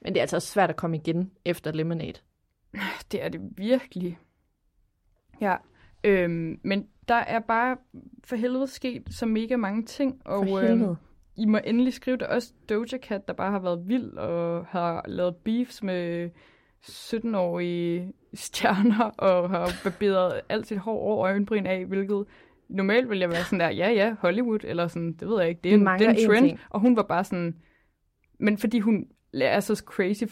Men 0.00 0.12
det 0.14 0.16
er 0.20 0.22
altså 0.22 0.36
også 0.36 0.48
svært 0.48 0.70
at 0.70 0.76
komme 0.76 0.96
igen 0.96 1.30
efter 1.44 1.72
Lemonade. 1.72 2.20
Det 3.12 3.24
er 3.24 3.28
det 3.28 3.40
virkelig. 3.56 4.18
Ja, 5.40 5.56
øhm, 6.04 6.60
men 6.62 6.88
der 7.08 7.14
er 7.14 7.38
bare 7.40 7.76
for 8.24 8.36
helvede 8.36 8.66
sket 8.66 9.02
så 9.10 9.26
mega 9.26 9.56
mange 9.56 9.82
ting, 9.82 10.20
og 10.24 10.46
For 10.48 10.58
øhm, 10.58 10.66
helvede. 10.68 10.96
I 11.36 11.46
må 11.46 11.58
endelig 11.64 11.92
skrive 11.92 12.16
det 12.16 12.26
også 12.26 12.52
Doja 12.68 12.98
Cat, 13.02 13.28
der 13.28 13.34
bare 13.34 13.50
har 13.50 13.58
været 13.58 13.88
vild 13.88 14.12
og 14.12 14.66
har 14.66 15.04
lavet 15.08 15.36
beefs 15.36 15.82
med 15.82 16.30
17-årige 16.84 18.12
stjerner 18.34 19.04
og 19.28 19.50
har 19.50 19.72
barberet 19.84 20.40
alt 20.48 20.66
sit 20.66 20.78
hår 20.78 20.98
over 21.00 21.26
øjenbryn 21.26 21.66
af, 21.66 21.86
hvilket 21.86 22.24
normalt 22.68 23.08
ville 23.08 23.22
jeg 23.22 23.30
være 23.30 23.44
sådan 23.44 23.60
der, 23.60 23.70
ja 23.70 23.90
ja, 23.90 24.14
Hollywood, 24.20 24.58
eller 24.64 24.88
sådan, 24.88 25.12
det 25.12 25.28
ved 25.28 25.40
jeg 25.40 25.48
ikke, 25.48 25.60
det 25.64 25.70
er, 25.70 25.74
en, 25.74 25.86
det 25.86 26.06
er 26.06 26.10
en 26.10 26.26
trend. 26.30 26.46
ting. 26.46 26.60
Og 26.70 26.80
hun 26.80 26.96
var 26.96 27.02
bare 27.02 27.24
sådan, 27.24 27.56
men 28.38 28.58
fordi 28.58 28.78
hun 28.78 29.06
er 29.34 29.60
så 29.60 29.82
crazy 29.86 30.24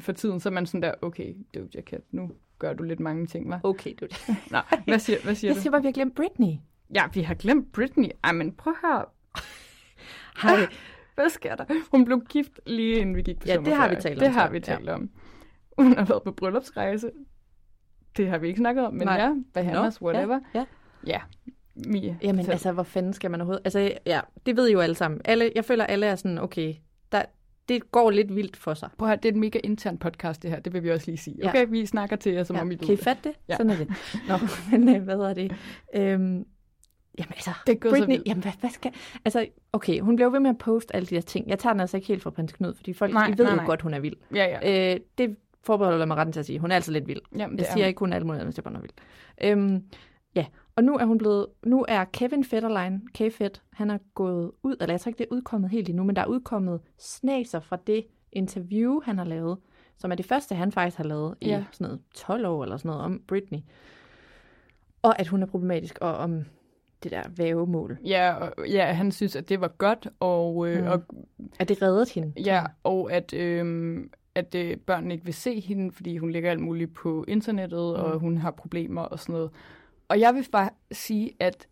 for 0.00 0.12
tiden, 0.12 0.40
så 0.40 0.48
er 0.48 0.52
man 0.52 0.66
sådan 0.66 0.82
der, 0.82 0.94
okay, 1.02 1.34
Doja 1.54 1.82
Cat, 1.82 2.00
nu 2.10 2.30
gør 2.58 2.72
du 2.72 2.82
lidt 2.82 3.00
mange 3.00 3.26
ting, 3.26 3.54
hva'? 3.54 3.58
Okay, 3.62 3.92
du. 4.00 4.06
Nå, 4.50 4.58
hvad 4.86 4.98
siger, 4.98 5.18
hvad 5.24 5.34
siger 5.34 5.50
Jeg 5.50 5.56
du? 5.56 5.60
siger 5.60 5.70
bare, 5.70 5.78
at 5.78 5.82
vi 5.82 5.86
har 5.88 5.92
glemt 5.92 6.14
Britney. 6.14 6.54
Ja, 6.94 7.02
vi 7.14 7.20
har 7.20 7.34
glemt 7.34 7.72
Britney. 7.72 8.08
Ej, 8.24 8.32
men 8.32 8.52
prøv 8.52 8.74
her. 8.82 9.12
Hej. 10.36 10.66
Hvad 11.14 11.28
sker 11.28 11.54
der? 11.56 11.64
Hun 11.90 12.04
blev 12.04 12.22
gift 12.28 12.60
lige 12.66 12.96
inden 12.96 13.16
vi 13.16 13.22
gik 13.22 13.40
på 13.40 13.48
Ja, 13.48 13.56
det 13.56 13.74
har 13.74 13.88
vi 13.88 13.96
talt 13.96 14.18
om 14.18 14.24
Det 14.24 14.30
har 14.34 14.50
vi 14.50 14.56
ja. 14.56 14.62
talt 14.62 14.88
om. 14.88 15.10
Hun 15.78 15.96
har 15.98 16.04
været 16.04 16.22
på 16.22 16.32
bryllupsrejse. 16.32 17.10
Det 18.16 18.28
har 18.28 18.38
vi 18.38 18.46
ikke 18.48 18.58
snakket 18.58 18.86
om, 18.86 18.94
men 18.94 19.06
Nej. 19.06 19.16
ja, 19.16 19.34
Bahamas, 19.54 20.02
whatever. 20.02 20.40
Ja, 20.54 20.64
Ja, 21.06 21.20
Mia. 21.74 22.16
Jamen 22.22 22.36
fortæl. 22.38 22.50
altså, 22.52 22.72
hvor 22.72 22.82
fanden 22.82 23.12
skal 23.12 23.30
man 23.30 23.40
overhovedet... 23.40 23.62
Altså, 23.64 23.92
ja, 24.06 24.20
det 24.46 24.56
ved 24.56 24.68
I 24.68 24.72
jo 24.72 24.80
alle 24.80 24.94
sammen. 24.94 25.20
Alle, 25.24 25.52
jeg 25.54 25.64
føler, 25.64 25.84
alle 25.84 26.06
er 26.06 26.14
sådan, 26.16 26.38
okay, 26.38 26.74
der, 27.12 27.22
det 27.68 27.90
går 27.92 28.10
lidt 28.10 28.34
vildt 28.36 28.56
for 28.56 28.74
sig. 28.74 28.88
Prøv 28.98 29.08
at 29.08 29.10
høre, 29.10 29.16
det 29.16 29.24
er 29.24 29.32
et 29.32 29.36
mega 29.38 29.60
intern 29.64 29.98
podcast, 29.98 30.42
det 30.42 30.50
her. 30.50 30.60
Det 30.60 30.72
vil 30.72 30.82
vi 30.82 30.90
også 30.90 31.06
lige 31.06 31.18
sige. 31.18 31.36
Ja. 31.42 31.48
Okay, 31.48 31.66
vi 31.68 31.86
snakker 31.86 32.16
til 32.16 32.32
jer, 32.32 32.44
som 32.44 32.56
ja, 32.56 32.62
om 32.62 32.70
I 32.70 32.76
kan 32.76 32.94
I 32.94 32.96
fatte 32.96 33.28
det? 33.28 33.32
Ja. 33.48 33.56
Sådan 33.56 33.70
er 33.70 33.76
det. 33.76 33.88
Nå, 34.28 34.34
men 34.70 34.96
øh, 34.96 35.02
hvad 35.02 35.16
hedder 35.16 35.34
det? 35.34 35.52
Øhm, 35.94 36.44
jamen 37.18 37.32
altså, 37.32 37.50
Det 37.66 37.72
er 37.72 37.78
så 37.84 37.90
Britney, 37.90 38.14
vildt. 38.14 38.28
jamen 38.28 38.42
hvad, 38.42 38.52
hvad 38.60 38.70
skal... 38.70 38.92
Altså, 39.24 39.46
okay, 39.72 40.00
hun 40.00 40.16
blev 40.16 40.32
ved 40.32 40.40
med 40.40 40.50
at 40.50 40.58
poste 40.58 40.96
alle 40.96 41.06
de 41.06 41.14
her 41.14 41.22
ting. 41.22 41.48
Jeg 41.48 41.58
tager 41.58 41.72
den 41.72 41.80
altså 41.80 41.96
ikke 41.96 42.08
helt 42.08 42.22
fra 42.22 42.30
prins 42.30 42.52
Knud, 42.52 42.74
fordi 42.74 42.92
folk 42.92 43.12
Nej, 43.12 43.26
de 43.26 43.38
ved 43.38 43.44
nej, 43.44 43.52
jo 43.52 43.56
nej. 43.56 43.66
godt, 43.66 43.82
hun 43.82 43.94
er 43.94 44.00
vild. 44.00 44.16
Ja, 44.34 44.58
ja. 44.62 44.94
Øh, 44.94 45.00
det 45.18 45.36
forbeholder 45.62 46.06
mig 46.06 46.16
retten 46.16 46.32
til 46.32 46.40
at 46.40 46.46
sige. 46.46 46.58
Hun 46.58 46.70
er 46.70 46.74
altså 46.74 46.92
lidt 46.92 47.08
vild. 47.08 47.20
Jamen, 47.36 47.58
Jeg 47.58 47.58
det 47.58 47.68
er 47.68 47.72
siger 47.72 47.84
hun. 47.84 47.88
ikke, 47.88 47.98
hun 47.98 48.12
er 48.12 48.16
alt 48.16 48.26
muligt 48.26 48.40
andet, 48.40 48.56
jeg 48.56 48.64
bare 48.64 48.72
noget 48.72 48.82
vild. 48.82 49.50
Øhm, 49.50 49.84
ja, 50.34 50.46
og 50.76 50.84
nu 50.84 50.96
er 50.96 51.04
hun 51.04 51.18
blevet, 51.18 51.46
nu 51.64 51.84
er 51.88 52.04
Kevin 52.04 52.44
Federline, 52.44 53.00
K-Fed, 53.18 53.50
han 53.72 53.90
er 53.90 53.98
gået 54.14 54.50
ud, 54.62 54.76
eller 54.80 54.92
jeg 54.92 55.00
tror 55.00 55.08
ikke, 55.10 55.18
det 55.18 55.26
er 55.30 55.34
udkommet 55.34 55.70
helt 55.70 55.88
endnu, 55.88 56.04
men 56.04 56.16
der 56.16 56.22
er 56.22 56.26
udkommet 56.26 56.80
snaser 56.98 57.60
fra 57.60 57.78
det 57.86 58.04
interview, 58.32 59.00
han 59.04 59.18
har 59.18 59.24
lavet, 59.24 59.58
som 59.98 60.10
er 60.12 60.14
det 60.14 60.26
første, 60.26 60.54
han 60.54 60.72
faktisk 60.72 60.96
har 60.96 61.04
lavet 61.04 61.34
i 61.40 61.48
Ja. 61.48 61.64
sådan 61.72 61.84
noget 61.84 62.00
12 62.14 62.46
år 62.46 62.62
eller 62.62 62.76
sådan 62.76 62.88
noget 62.88 63.02
om 63.04 63.20
Britney. 63.28 63.58
Og 65.02 65.20
at 65.20 65.28
hun 65.28 65.42
er 65.42 65.46
problematisk, 65.46 65.98
og 66.00 66.14
om 66.16 66.44
det 67.02 67.10
der 67.10 67.22
vævemål. 67.36 67.98
Ja, 68.04 68.34
og, 68.34 68.68
ja, 68.68 68.84
han 68.92 69.12
synes, 69.12 69.36
at 69.36 69.48
det 69.48 69.60
var 69.60 69.68
godt, 69.68 70.08
og, 70.20 70.68
øh, 70.68 70.80
Mm. 70.82 70.86
og 70.90 71.02
At 71.58 71.68
det 71.68 71.82
reddede 71.82 72.06
hende. 72.14 72.32
Ja, 72.44 72.64
og 72.84 73.12
at, 73.12 73.32
øhm, 73.34 74.10
at 74.34 74.54
øh, 74.54 74.76
børnene 74.76 75.14
ikke 75.14 75.24
vil 75.24 75.34
se 75.34 75.60
hende, 75.60 75.92
fordi 75.92 76.16
hun 76.18 76.30
lægger 76.30 76.50
alt 76.50 76.60
muligt 76.60 76.94
på 76.94 77.24
internettet, 77.28 77.78
mm. 77.98 78.02
og 78.04 78.18
hun 78.18 78.36
har 78.38 78.50
problemer 78.50 79.02
og 79.02 79.18
sådan 79.18 79.32
noget. 79.32 79.50
Og 80.08 80.20
jeg 80.20 80.34
vil 80.34 80.46
bare 80.52 80.70
sige, 80.92 81.30
at 81.40 81.66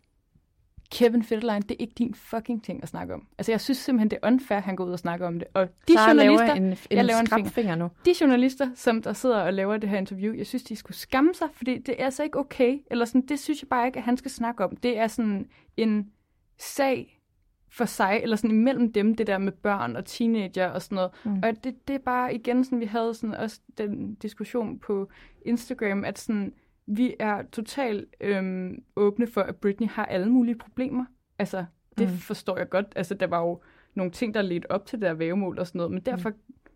Kevin 0.91 1.23
Federline, 1.23 1.61
det 1.61 1.71
er 1.71 1.75
ikke 1.79 1.93
din 1.97 2.13
fucking 2.13 2.63
ting 2.63 2.83
at 2.83 2.89
snakke 2.89 3.13
om. 3.13 3.27
Altså, 3.37 3.51
jeg 3.51 3.61
synes 3.61 3.77
simpelthen, 3.77 4.09
det 4.09 4.19
er 4.21 4.27
unfair, 4.27 4.57
at 4.57 4.63
han 4.63 4.75
går 4.75 4.85
ud 4.85 4.91
og 4.91 4.99
snakker 4.99 5.27
om 5.27 5.39
det. 5.39 5.47
Og 5.53 5.67
de 5.87 5.93
Sara 5.93 6.07
journalister, 6.07 6.45
laver 6.45 6.55
en, 6.55 6.63
en, 6.63 6.77
jeg 6.91 7.05
laver 7.05 7.19
en 7.19 7.27
finger. 7.27 7.49
finger 7.49 7.75
nu. 7.75 7.89
de 8.05 8.13
journalister, 8.21 8.69
som 8.75 9.01
der 9.01 9.13
sidder 9.13 9.41
og 9.41 9.53
laver 9.53 9.77
det 9.77 9.89
her 9.89 9.97
interview, 9.97 10.33
jeg 10.33 10.47
synes, 10.47 10.63
de 10.63 10.75
skulle 10.75 10.97
skamme 10.97 11.33
sig, 11.33 11.47
fordi 11.53 11.77
det 11.77 11.95
er 11.99 12.05
altså 12.05 12.23
ikke 12.23 12.39
okay. 12.39 12.79
Eller 12.91 13.05
sådan, 13.05 13.21
det 13.21 13.39
synes 13.39 13.61
jeg 13.61 13.69
bare 13.69 13.87
ikke, 13.87 13.97
at 13.97 14.03
han 14.03 14.17
skal 14.17 14.31
snakke 14.31 14.63
om. 14.63 14.75
Det 14.75 14.97
er 14.97 15.07
sådan 15.07 15.49
en 15.77 16.11
sag 16.59 17.21
for 17.69 17.85
sig, 17.85 18.19
eller 18.23 18.35
sådan 18.35 18.51
imellem 18.51 18.93
dem, 18.93 19.15
det 19.15 19.27
der 19.27 19.37
med 19.37 19.51
børn 19.51 19.95
og 19.95 20.05
teenager 20.05 20.67
og 20.67 20.81
sådan 20.81 20.95
noget. 20.95 21.11
Mm. 21.23 21.39
Og 21.43 21.63
det, 21.63 21.87
det 21.87 21.93
er 21.93 21.99
bare 21.99 22.35
igen 22.35 22.63
sådan, 22.63 22.79
vi 22.79 22.85
havde 22.85 23.13
sådan 23.13 23.35
også 23.35 23.59
den 23.77 24.13
diskussion 24.15 24.79
på 24.79 25.09
Instagram, 25.45 26.05
at 26.05 26.19
sådan, 26.19 26.53
vi 26.87 27.15
er 27.19 27.41
totalt 27.51 28.15
øhm, 28.21 28.83
åbne 28.95 29.27
for, 29.27 29.41
at 29.41 29.55
Britney 29.55 29.87
har 29.87 30.05
alle 30.05 30.29
mulige 30.31 30.55
problemer. 30.55 31.05
Altså, 31.39 31.65
det 31.97 32.07
mm. 32.09 32.13
forstår 32.17 32.57
jeg 32.57 32.69
godt. 32.69 32.85
Altså, 32.95 33.13
der 33.13 33.27
var 33.27 33.39
jo 33.41 33.61
nogle 33.95 34.11
ting, 34.11 34.33
der 34.33 34.41
ledte 34.41 34.71
op 34.71 34.85
til 34.85 34.99
det 35.01 35.05
der 35.07 35.13
vævemål 35.13 35.59
og 35.59 35.67
sådan 35.67 35.79
noget, 35.79 35.91
men 35.91 36.01
derfor 36.01 36.31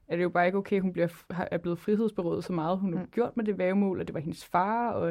er 0.07 0.15
det 0.15 0.23
jo 0.23 0.29
bare 0.29 0.45
ikke 0.45 0.57
okay, 0.57 0.79
hun 0.79 0.93
bliver, 0.93 1.07
har- 1.33 1.47
er 1.51 1.57
blevet 1.57 1.79
frihedsberøvet 1.79 2.43
så 2.43 2.53
meget, 2.53 2.77
hun 2.77 2.93
har 2.93 3.01
Mm. 3.03 3.09
gjort 3.11 3.37
med 3.37 3.45
det 3.45 3.57
vævemål, 3.57 3.99
og 3.99 4.07
det 4.07 4.13
var 4.13 4.19
hendes 4.19 4.45
far, 4.45 4.91
og 4.91 5.09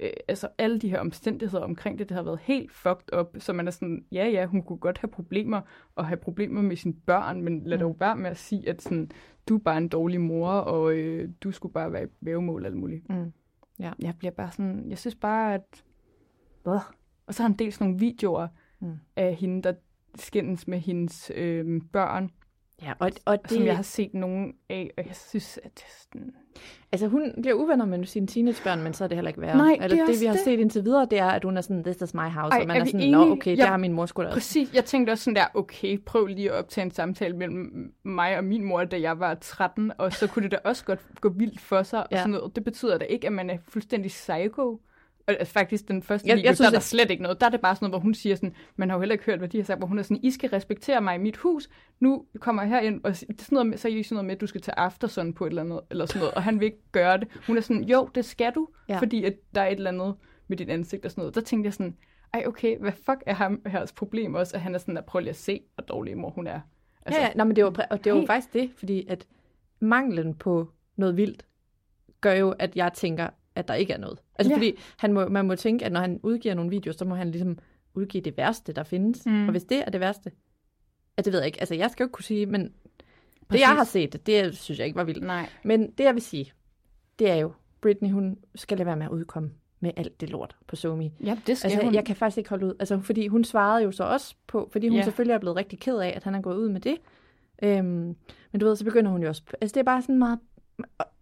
øh, 0.00 0.10
altså 0.28 0.48
alle 0.58 0.78
de 0.78 0.88
her 0.90 1.00
omstændigheder 1.00 1.64
omkring 1.64 1.98
det, 1.98 2.08
det 2.08 2.14
har 2.16 2.22
været 2.24 2.38
helt 2.42 2.72
fucked 2.72 3.18
up, 3.20 3.26
så 3.38 3.52
man 3.52 3.66
er 3.66 3.70
sådan, 3.70 4.04
ja 4.12 4.26
ja, 4.28 4.46
hun 4.46 4.62
kunne 4.62 4.78
godt 4.78 4.98
have 4.98 5.08
problemer, 5.10 5.60
og 5.96 6.06
have 6.06 6.16
problemer 6.16 6.62
med 6.62 6.76
sine 6.76 6.94
børn, 7.06 7.42
men 7.42 7.62
lad 7.64 7.78
Mm. 7.78 7.82
dog 7.82 7.96
være 8.00 8.16
med 8.16 8.30
at 8.30 8.36
sige, 8.36 8.68
at 8.68 8.82
sådan, 8.82 9.10
du 9.48 9.54
er 9.54 9.60
bare 9.60 9.78
en 9.78 9.88
dårlig 9.88 10.20
mor, 10.20 10.48
og 10.50 10.92
øh, 10.96 11.28
du 11.42 11.50
skulle 11.50 11.72
bare 11.72 11.92
være 11.92 12.04
i 12.04 12.08
vævemål 12.20 12.62
og 12.62 12.66
alt 12.66 12.76
muligt. 12.76 13.08
Mm. 13.08 13.32
Ja. 13.78 13.92
Jeg 13.98 14.14
bliver 14.18 14.32
bare 14.32 14.50
sådan, 14.50 14.90
jeg 14.90 14.98
synes 14.98 15.14
bare, 15.14 15.54
at... 15.54 15.84
Blah. 16.64 16.80
Og 17.26 17.34
så 17.34 17.42
har 17.42 17.48
han 17.48 17.56
delt 17.56 17.74
sådan 17.74 17.86
nogle 17.86 18.00
videoer 18.00 18.48
Mm. 18.80 18.96
af 19.16 19.34
hende, 19.34 19.62
der 19.62 19.72
skændes 20.14 20.68
med 20.68 20.78
hendes 20.78 21.32
øh, 21.34 21.80
børn, 21.92 22.30
Ja, 22.82 22.92
og, 22.98 23.10
og 23.24 23.42
det... 23.42 23.50
som 23.50 23.64
jeg 23.64 23.76
har 23.76 23.82
set 23.82 24.14
nogen 24.14 24.54
af, 24.70 24.90
og 24.98 25.04
jeg 25.06 25.14
synes, 25.16 25.58
at 25.64 25.70
det 25.74 25.84
sådan... 26.02 26.32
altså 26.92 27.06
hun 27.08 27.32
bliver 27.42 27.54
uvenner 27.54 27.84
med 27.84 28.04
sine 28.06 28.26
teenagebørn, 28.26 28.82
men 28.82 28.94
så 28.94 29.04
er 29.04 29.08
det 29.08 29.16
heller 29.16 29.28
ikke 29.28 29.40
værre. 29.40 29.56
Nej, 29.56 29.72
Eller 29.82 29.88
det 29.88 30.08
det, 30.14 30.20
vi 30.20 30.26
har 30.26 30.32
det. 30.32 30.42
set 30.44 30.60
indtil 30.60 30.84
videre, 30.84 31.06
det 31.10 31.18
er, 31.18 31.26
at 31.26 31.44
hun 31.44 31.56
er 31.56 31.60
sådan, 31.60 31.84
this 31.84 31.96
is 32.02 32.14
my 32.14 32.20
house, 32.20 32.54
Ej, 32.56 32.60
og 32.60 32.66
man 32.66 32.76
er 32.76 32.80
er, 32.80 32.84
sådan, 32.84 33.10
nå, 33.10 33.30
okay, 33.32 33.56
Jeg- 33.56 33.68
har 33.68 33.76
min 33.76 33.92
mor 33.92 34.06
sgu 34.06 34.22
da. 34.22 34.30
Præcis, 34.32 34.74
jeg 34.74 34.84
tænkte 34.84 35.10
også 35.10 35.24
sådan 35.24 35.36
der, 35.36 35.44
okay, 35.54 35.98
prøv 36.06 36.26
lige 36.26 36.50
at 36.50 36.56
optage 36.58 36.84
en 36.84 36.90
samtale 36.90 37.36
mellem 37.36 37.92
mig 38.04 38.36
og 38.38 38.44
min 38.44 38.64
mor, 38.64 38.84
da 38.84 39.00
jeg 39.00 39.18
var 39.20 39.34
13, 39.34 39.92
og 39.98 40.12
så 40.12 40.26
kunne 40.26 40.42
det 40.42 40.50
da 40.52 40.58
også 40.64 40.84
godt 40.84 41.00
gå 41.20 41.28
vildt 41.28 41.60
for 41.60 41.82
sig, 41.82 42.00
og 42.00 42.06
Ja. 42.12 42.16
sådan 42.18 42.30
noget. 42.30 42.56
Det 42.56 42.64
betyder 42.64 42.98
da 42.98 43.04
ikke, 43.04 43.26
at 43.26 43.32
man 43.32 43.50
er 43.50 43.58
fuldstændig 43.68 44.08
psycho. 44.08 44.80
Og 45.28 45.34
altså, 45.38 45.52
faktisk 45.52 45.88
den 45.88 46.02
første 46.02 46.28
Jeg- 46.28 46.36
video, 46.36 46.46
jeg 46.46 46.56
synes, 46.56 46.66
der 46.70 46.76
er 46.76 46.78
der 46.78 46.84
slet 46.84 47.10
ikke 47.10 47.22
noget. 47.22 47.40
Der 47.40 47.46
er 47.46 47.50
det 47.50 47.60
bare 47.60 47.74
sådan 47.76 47.84
noget, 47.86 47.92
hvor 47.92 47.98
hun 48.02 48.14
siger 48.14 48.36
sådan, 48.36 48.54
man 48.76 48.90
har 48.90 48.96
jo 48.96 49.00
heller 49.00 49.12
ikke 49.12 49.24
hørt, 49.24 49.38
hvad 49.38 49.48
de 49.48 49.56
har 49.56 49.64
sagt, 49.64 49.80
hvor 49.80 49.86
hun 49.86 49.98
er 49.98 50.02
sådan, 50.02 50.20
I 50.22 50.30
skal 50.30 50.50
respektere 50.50 51.00
mig 51.00 51.14
i 51.14 51.18
mit 51.18 51.36
hus, 51.36 51.68
nu 52.00 52.24
kommer 52.40 52.62
jeg 52.62 52.70
herind, 52.70 53.00
og 53.04 53.10
det 53.10 53.22
er 53.22 53.26
sådan 53.26 53.46
noget 53.50 53.66
med, 53.66 53.78
så 53.78 53.88
er 53.88 53.92
I 53.92 54.02
sådan 54.02 54.14
noget 54.14 54.26
med, 54.26 54.34
at 54.34 54.40
du 54.40 54.46
skal 54.46 54.60
tage 54.60 54.78
aftersun 54.78 55.32
på 55.32 55.44
et 55.46 55.48
eller 55.50 55.62
andet, 55.62 55.80
eller 55.90 56.06
sådan 56.06 56.20
noget, 56.20 56.34
og 56.34 56.42
han 56.42 56.60
vil 56.60 56.66
ikke 56.66 56.82
gøre 56.92 57.18
det. 57.18 57.28
Hun 57.46 57.56
er 57.56 57.60
sådan, 57.60 57.84
jo, 57.84 58.08
det 58.14 58.24
skal 58.24 58.52
du, 58.54 58.68
Ja. 58.88 58.98
fordi 58.98 59.24
at 59.24 59.34
der 59.54 59.60
er 59.60 59.66
et 59.66 59.72
eller 59.76 59.90
andet 59.90 60.14
med 60.48 60.56
dit 60.56 60.70
ansigt 60.70 61.04
og 61.04 61.10
sådan 61.10 61.20
noget. 61.22 61.34
Der 61.34 61.40
tænkte 61.40 61.66
jeg 61.66 61.72
sådan, 61.74 61.96
ej 62.34 62.44
okay, 62.46 62.78
hvad 62.78 62.92
fuck 62.92 63.22
er 63.26 63.34
ham 63.34 63.60
her 63.66 63.92
problem 63.96 64.34
også, 64.34 64.56
at 64.56 64.60
han 64.62 64.74
er 64.74 64.78
sådan, 64.78 64.96
at 64.96 65.04
prøv 65.04 65.18
lige 65.20 65.30
at 65.30 65.36
se, 65.36 65.60
hvor 65.74 65.82
dårlig 65.84 66.18
mor 66.18 66.30
hun 66.30 66.46
er. 66.46 66.60
Altså, 67.06 67.20
ja, 67.20 67.26
ja, 67.26 67.32
nej, 67.34 67.44
men 67.44 67.56
det 67.56 67.64
var, 67.64 67.86
og 67.90 68.04
det 68.04 68.14
var 68.14 68.26
faktisk 68.26 68.52
det, 68.52 68.70
fordi 68.76 69.06
at 69.08 69.26
manglen 69.80 70.34
på 70.34 70.68
noget 70.96 71.16
vildt 71.16 71.46
gør 72.20 72.32
jo, 72.32 72.50
at 72.50 72.76
jeg 72.76 72.92
tænker, 72.92 73.28
at 73.54 73.68
der 73.68 73.74
ikke 73.74 73.92
er 73.92 73.98
noget. 73.98 74.18
Altså 74.34 74.50
Ja. 74.52 74.56
fordi 74.56 74.72
han 74.96 75.12
må, 75.12 75.28
man 75.28 75.46
må 75.46 75.54
tænke, 75.56 75.84
at 75.84 75.92
når 75.92 76.00
han 76.00 76.20
udgiver 76.22 76.54
nogle 76.54 76.70
videoer, 76.70 76.94
så 76.94 77.04
må 77.04 77.14
han 77.14 77.30
ligesom 77.30 77.58
udgive 77.94 78.20
det 78.22 78.36
værste, 78.36 78.72
der 78.72 78.82
findes. 78.82 79.26
Mm. 79.26 79.44
Og 79.44 79.50
hvis 79.50 79.64
det 79.64 79.78
er 79.86 79.90
det 79.90 80.00
værste, 80.00 80.30
at 81.16 81.24
det 81.24 81.32
ved 81.32 81.40
jeg 81.40 81.46
ikke. 81.46 81.60
Altså 81.60 81.74
jeg 81.74 81.90
skal 81.90 82.04
jo 82.04 82.06
ikke 82.06 82.12
kunne 82.12 82.24
sige, 82.24 82.46
men 82.46 82.62
det 82.62 82.72
Præcis. 83.48 83.60
jeg 83.60 83.68
har 83.76 83.84
set, 83.84 84.26
det 84.26 84.56
synes 84.56 84.78
jeg 84.78 84.86
ikke 84.86 84.96
var 84.96 85.04
vildt. 85.04 85.22
Nej. 85.24 85.48
Men 85.64 85.90
det 85.90 86.04
jeg 86.04 86.14
vil 86.14 86.22
sige, 86.22 86.52
det 87.18 87.30
er 87.30 87.34
jo, 87.36 87.52
Britney 87.80 88.10
hun 88.10 88.38
skal 88.54 88.78
lade 88.78 88.86
være 88.86 88.96
med 88.96 89.06
at 89.06 89.12
udkomme 89.12 89.50
med 89.80 89.90
alt 89.96 90.20
det 90.20 90.30
lort 90.30 90.56
på 90.66 90.76
SoMe. 90.76 91.10
Ja, 91.24 91.38
det 91.46 91.58
skal 91.58 91.70
Altså, 91.70 91.84
hun. 91.84 91.94
jeg 91.94 92.04
kan 92.04 92.16
faktisk 92.16 92.38
ikke 92.38 92.50
holde 92.50 92.66
ud. 92.66 92.74
Altså, 92.80 93.00
fordi 93.00 93.26
hun 93.26 93.44
svarede 93.44 93.82
jo 93.84 93.90
så 93.92 94.04
også 94.04 94.34
på, 94.46 94.68
fordi 94.72 94.88
hun 94.88 94.96
Ja. 94.98 95.04
selvfølgelig 95.04 95.34
er 95.34 95.38
blevet 95.38 95.56
rigtig 95.56 95.80
ked 95.80 95.96
af, 95.98 96.12
at 96.16 96.24
han 96.24 96.34
er 96.34 96.40
gået 96.40 96.56
ud 96.56 96.68
med 96.68 96.80
det. 96.80 96.96
Øhm, 97.62 98.16
men 98.52 98.60
du 98.60 98.66
ved, 98.66 98.76
så 98.76 98.84
begynder 98.84 99.10
hun 99.10 99.22
jo 99.22 99.28
også... 99.28 99.42
Altså, 99.60 99.74
det 99.74 99.80
er 99.80 99.84
bare 99.84 100.02
sådan 100.02 100.18
meget... 100.18 100.38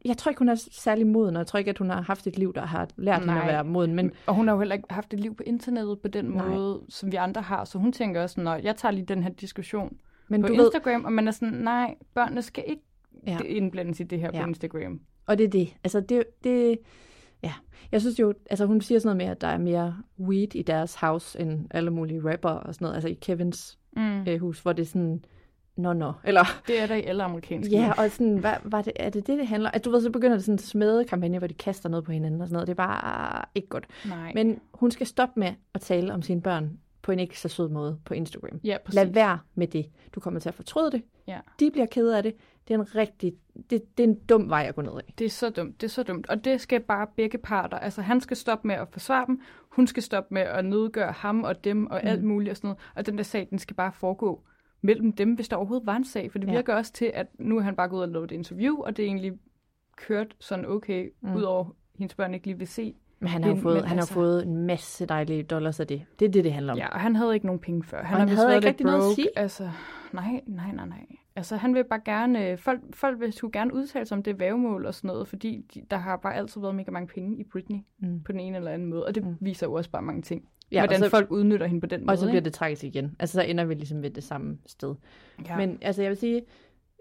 Jeg 0.05 0.17
tror 0.19 0.31
ikke, 0.31 0.39
hun 0.39 0.49
er 0.49 0.55
særlig 0.71 1.07
moden, 1.07 1.37
og 1.37 1.41
jeg 1.41 1.47
tror 1.47 1.59
ikke, 1.59 1.71
at 1.71 1.79
hun 1.79 1.91
har 1.91 2.01
haft 2.03 2.27
et 2.27 2.39
liv, 2.39 2.55
der 2.55 2.67
har 2.67 2.89
lært 2.97 3.19
hende 3.21 3.33
at 3.35 3.39
Nej. 3.39 3.47
være 3.47 3.65
moden. 3.65 3.95
Men 3.95 4.13
Og 4.27 4.35
hun 4.35 4.49
har 4.49 4.55
jo 4.55 4.61
heller 4.61 4.75
ikke 4.75 4.87
haft 4.91 5.15
et 5.15 5.21
liv 5.21 5.35
på 5.37 5.43
internettet 5.47 6.01
på 6.01 6.09
den 6.09 6.25
Nej. 6.25 6.49
måde, 6.49 6.81
som 6.89 7.13
vi 7.13 7.17
andre 7.17 7.43
har. 7.43 7.65
Så 7.65 7.79
hun 7.79 7.93
tænker 7.93 8.23
også, 8.23 8.41
når 8.41 8.55
jeg 8.57 8.77
tager 8.77 8.93
lige 8.93 9.05
den 9.07 9.23
her 9.23 9.31
diskussion 9.31 9.97
men 10.29 10.43
på 10.43 10.49
du 10.49 10.55
ved, 10.55 10.65
Instagram, 10.65 11.05
og 11.05 11.13
man 11.13 11.29
er 11.29 11.33
sådan, 11.33 11.55
nej, 11.55 11.95
børnene 12.15 12.43
skal 12.43 12.65
ikke 12.67 12.83
ja. 13.27 13.39
indblandes 13.39 14.01
i 14.01 14.03
det 14.03 14.21
her 14.21 14.31
Ja. 14.35 14.43
på 14.43 14.49
Instagram. 14.49 15.01
og 15.27 15.39
det 15.39 15.45
er 15.45 15.49
det. 15.51 15.77
Altså, 15.85 16.01
det, 16.01 16.25
det... 16.45 16.79
Ja, 17.43 17.53
jeg 17.93 18.01
synes 18.01 18.19
jo, 18.21 18.35
altså 18.51 18.67
hun 18.67 18.81
siger 18.81 18.99
sådan 18.99 19.17
noget 19.17 19.29
med, 19.29 19.37
at 19.37 19.41
der 19.41 19.47
er 19.49 19.59
mere 19.59 19.97
weed 20.21 20.55
i 20.55 20.63
deres 20.63 20.95
house, 20.95 21.41
end 21.41 21.67
alle 21.71 21.91
mulige 21.91 22.33
rapper 22.33 22.49
og 22.49 22.75
sådan 22.75 22.85
noget. 22.85 22.95
Altså 22.95 23.09
i 23.09 23.13
Kevins 23.23 23.79
Mm. 23.97 24.25
øh, 24.29 24.41
hus, 24.41 24.61
hvor 24.61 24.73
det 24.73 24.83
er 24.83 24.87
sådan, 24.87 25.25
nå, 25.77 25.93
nå. 25.93 26.13
Eller, 26.25 26.45
Det 26.67 26.81
er 26.81 26.87
der 26.87 26.95
i 26.95 27.03
alle 27.03 27.23
amerikanske 27.23 27.73
Ja, 27.73 27.93
og 27.99 28.11
sådan, 28.11 28.39
hvad, 28.39 28.55
var 28.65 28.83
det, 28.83 28.93
er 28.97 29.11
det 29.11 29.27
det, 29.27 29.39
det 29.39 29.47
handler? 29.47 29.71
At 29.71 29.85
du 29.85 29.91
ved, 29.91 30.01
så 30.01 30.11
begynder 30.11 30.37
det 30.37 30.45
sådan 30.45 30.55
en 30.55 30.59
smedekampagne, 30.59 31.39
hvor 31.39 31.47
de 31.47 31.55
kaster 31.55 31.89
noget 31.89 32.05
på 32.05 32.13
hinanden 32.13 32.41
og 32.41 32.47
sådan 32.49 32.53
noget. 32.55 32.67
Det 32.67 32.73
er 32.73 32.87
bare 32.87 33.45
ikke 33.55 33.69
godt. 33.69 33.87
Nej. 34.09 34.33
Men 34.35 34.61
hun 34.75 34.91
skal 34.91 35.07
stoppe 35.07 35.41
med 35.41 35.53
at 35.75 35.81
tale 35.81 36.15
om 36.15 36.23
sine 36.23 36.43
børn 36.43 36.79
på 37.03 37.13
en 37.13 37.19
ikke 37.19 37.41
så 37.41 37.49
sød 37.49 37.69
måde 37.69 37.99
på 38.05 38.15
Instagram. 38.15 38.61
ja, 38.65 38.77
præcis. 38.85 38.95
Lad 38.95 39.07
være 39.07 39.39
med 39.55 39.67
det. 39.67 39.87
Du 40.15 40.21
kommer 40.21 40.41
til 40.41 40.49
at 40.49 40.55
fortryde 40.55 40.91
det. 40.91 41.03
Ja. 41.27 41.39
De 41.61 41.71
bliver 41.71 41.87
kede 41.87 42.17
af 42.17 42.23
det. 42.23 42.35
Det 42.69 42.75
er 42.75 42.79
en 42.79 42.95
rigtig, 42.95 43.35
det, 43.71 43.99
det 43.99 44.05
er 44.05 44.09
en 44.09 44.19
dum 44.29 44.51
vej 44.51 44.67
at 44.69 44.75
gå 44.75 44.83
ned 44.83 44.93
af. 44.93 45.15
Det 45.19 45.25
er 45.25 45.31
så 45.31 45.51
dumt, 45.51 45.81
det 45.81 45.87
er 45.87 45.91
så 45.91 46.03
dumt. 46.03 46.29
Og 46.29 46.45
det 46.45 46.61
skal 46.61 46.81
bare 46.81 47.07
begge 47.17 47.39
parter. 47.39 47.79
Altså 47.79 48.03
han 48.03 48.21
skal 48.21 48.37
stoppe 48.37 48.69
med 48.69 48.75
at 48.75 48.89
forsvare 48.93 49.27
dem, 49.27 49.41
hun 49.71 49.87
skal 49.87 50.03
stoppe 50.03 50.35
med 50.35 50.43
at 50.43 50.65
nedgøre 50.65 51.13
ham 51.13 51.45
og 51.45 51.65
dem 51.65 51.87
og 51.87 52.01
mm. 52.03 52.09
alt 52.09 52.25
muligt 52.25 52.51
og 52.51 52.57
sådan 52.57 52.69
noget. 52.69 52.79
Og 52.95 53.07
den 53.07 53.17
der 53.19 53.25
sag, 53.25 53.47
den 53.51 53.59
skal 53.59 53.77
bare 53.77 53.93
foregå 53.93 54.43
mellem 54.83 55.13
dem, 55.13 55.35
hvis 55.35 55.49
der 55.49 55.57
overhovedet 55.57 55.87
var 55.87 55.97
en 55.97 56.05
sag. 56.05 56.33
For 56.33 56.39
det 56.39 56.49
Ja. 56.49 56.53
virker 56.53 56.75
også 56.75 56.93
til, 56.93 57.11
at 57.15 57.27
nu 57.39 57.57
er 57.59 57.63
han 57.63 57.77
bare 57.77 57.89
gået 57.89 57.99
ud 57.99 58.03
og 58.03 58.09
lavet 58.09 58.25
et 58.33 58.35
interview, 58.35 58.77
og 58.81 58.97
det 58.97 59.03
er 59.03 59.07
egentlig 59.07 59.33
kørt 59.97 60.37
sådan 60.41 60.67
okay, 60.67 61.11
mm. 61.21 61.35
udover 61.35 61.65
hendes 61.99 62.15
børn 62.15 62.35
ikke 62.35 62.47
lige 62.47 62.59
vil 62.59 62.69
se. 62.69 62.95
Men 63.21 63.29
han 63.29 63.43
har 63.43 63.51
jo 63.51 63.57
fået, 63.57 63.77
han 63.77 63.85
har 63.89 63.97
altså- 63.97 64.15
fået 64.15 64.47
en 64.47 64.57
masse 64.57 65.07
dejlige 65.07 65.43
dollars 65.43 65.81
af 65.81 65.87
det. 65.87 66.03
Det 66.19 66.29
er 66.29 66.31
det, 66.33 66.45
det 66.45 66.53
handler 66.53 66.73
om. 66.73 66.79
Ja, 66.79 66.89
og 66.89 67.01
han 67.01 67.17
havde 67.17 67.35
ikke 67.35 67.47
nogen 67.47 67.61
penge 67.61 67.83
før. 67.85 67.97
Han, 68.03 68.07
han 68.07 68.19
har 68.21 68.27
vist 68.27 68.43
havde 68.43 68.57
ikke 68.57 68.69
rigtig 68.69 68.87
noget 68.87 68.99
at 68.99 69.03
broke. 69.03 69.15
sige. 69.15 69.29
Altså, 69.37 69.71
nej, 70.13 70.41
nej, 70.47 70.73
nej, 70.73 70.87
nej. 70.87 71.07
Altså, 71.37 71.57
han 71.57 71.75
vil 71.75 71.85
bare 71.85 72.01
gerne... 72.05 72.57
Folk, 72.57 72.81
folk 72.95 73.21
vil 73.21 73.33
skulle 73.33 73.53
gerne 73.53 73.75
udtale 73.75 74.07
sig 74.07 74.17
om 74.17 74.23
det 74.23 74.41
vævemål 74.41 74.87
og 74.87 74.95
sådan 74.95 75.09
noget, 75.09 75.29
fordi 75.29 75.65
de, 75.75 75.83
der 75.91 75.97
har 75.97 76.17
bare 76.17 76.35
altid 76.35 76.61
været 76.61 76.75
mega 76.75 76.91
mange 76.91 77.07
penge 77.07 77.37
i 77.39 77.45
Britney 77.45 77.79
Mm. 77.99 78.21
på 78.23 78.33
den 78.33 78.41
ene 78.41 78.57
eller 78.57 78.71
anden 78.71 78.89
måde. 78.89 79.07
Og 79.07 79.15
det 79.15 79.25
Mm. 79.27 79.37
viser 79.41 79.67
jo 79.67 79.73
også 79.73 79.91
bare 79.91 80.03
mange 80.03 80.23
ting. 80.23 80.49
Ja, 80.73 80.81
hvordan 80.81 80.99
så- 81.01 81.09
folk 81.09 81.31
udnytter 81.31 81.67
hende 81.67 81.81
på 81.81 81.87
den 81.87 82.01
måde. 82.01 82.11
Og 82.13 82.19
så 82.19 82.25
bliver 82.25 82.37
ikke? 82.37 82.45
det 82.45 82.55
tragisk 82.55 82.85
igen. 82.85 83.17
Altså, 83.19 83.33
så 83.35 83.43
ender 83.43 83.65
vi 83.65 83.75
ligesom 83.75 84.03
ved 84.03 84.11
det 84.11 84.25
samme 84.25 84.59
sted. 84.67 84.95
Ja. 85.49 85.57
Men 85.57 85.79
altså, 85.83 86.03
jeg 86.03 86.09
vil 86.09 86.19
sige, 86.19 86.43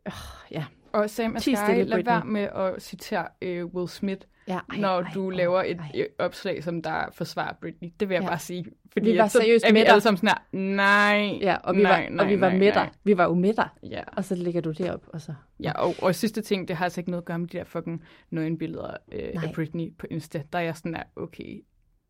øh, 0.07 0.11
ja. 0.51 0.66
og 0.91 1.09
Sam 1.09 1.36
Asghari, 1.36 1.84
lad 1.84 1.86
Britney. 1.95 2.11
være 2.11 2.26
med 2.26 2.41
at 2.41 2.82
citere 2.82 3.28
øh, 3.41 3.66
Will 3.66 3.89
Smith, 3.89 4.22
ja 4.47 4.59
ej, 4.72 4.78
når 4.80 5.01
ej, 5.01 5.11
du 5.13 5.26
åh, 5.26 5.32
laver 5.34 5.63
et 5.63 5.78
ej. 5.80 5.91
øh, 6.01 6.05
opslag, 6.20 6.63
som 6.63 6.82
der 6.82 7.05
forsvarer 7.13 7.53
Britney. 7.61 7.89
Det 7.99 8.09
vil 8.09 8.16
jeg 8.16 8.24
Ja. 8.24 8.28
bare 8.30 8.39
sige. 8.39 8.66
Fordi 8.93 9.11
Vi 9.11 9.18
var 9.18 9.28
så 9.28 9.39
seriøst 9.39 9.66
er 9.66 9.70
vi 9.70 9.74
med 9.74 9.82
dig. 9.82 9.89
alle 9.89 10.01
sammen 10.01 10.18
sådan 10.18 10.30
her, 10.30 10.59
nej, 10.76 11.38
Ja, 11.41 11.55
og 11.63 11.76
vi, 11.76 11.82
nej, 11.82 11.91
var, 12.03 12.09
nej, 12.09 12.24
og 12.26 12.30
vi 12.30 12.41
var 12.41 12.49
nej, 12.49 12.57
med 12.57 12.74
nej. 12.74 12.84
dig. 12.84 12.91
Vi 13.03 13.18
var 13.18 13.24
jo 13.24 13.34
med 13.34 13.53
dig. 13.53 13.70
Ja. 13.84 14.01
Og 14.18 14.24
så 14.24 14.36
lægger 14.36 14.61
du 14.61 14.72
det 14.72 14.91
op, 14.93 15.03
og 15.07 15.22
så... 15.22 15.34
Ja, 15.59 15.72
og, 15.72 15.95
og 16.01 16.16
sidste 16.16 16.41
ting, 16.41 16.68
det 16.68 16.76
har 16.76 16.84
altså 16.86 17.01
ikke 17.01 17.11
noget 17.11 17.22
at 17.22 17.26
gøre 17.26 17.39
med 17.39 17.47
de 17.47 17.57
der 17.57 17.63
fucking 17.63 18.03
nøgenbilleder 18.30 18.97
øh, 19.11 19.34
Nej. 19.34 19.43
af 19.43 19.53
Britney 19.55 19.93
på 19.97 20.07
Insta. 20.11 20.43
Der 20.53 20.59
er 20.59 20.63
jeg 20.63 20.78
sådan 20.78 20.93
der, 20.93 21.03
okay, 21.16 21.63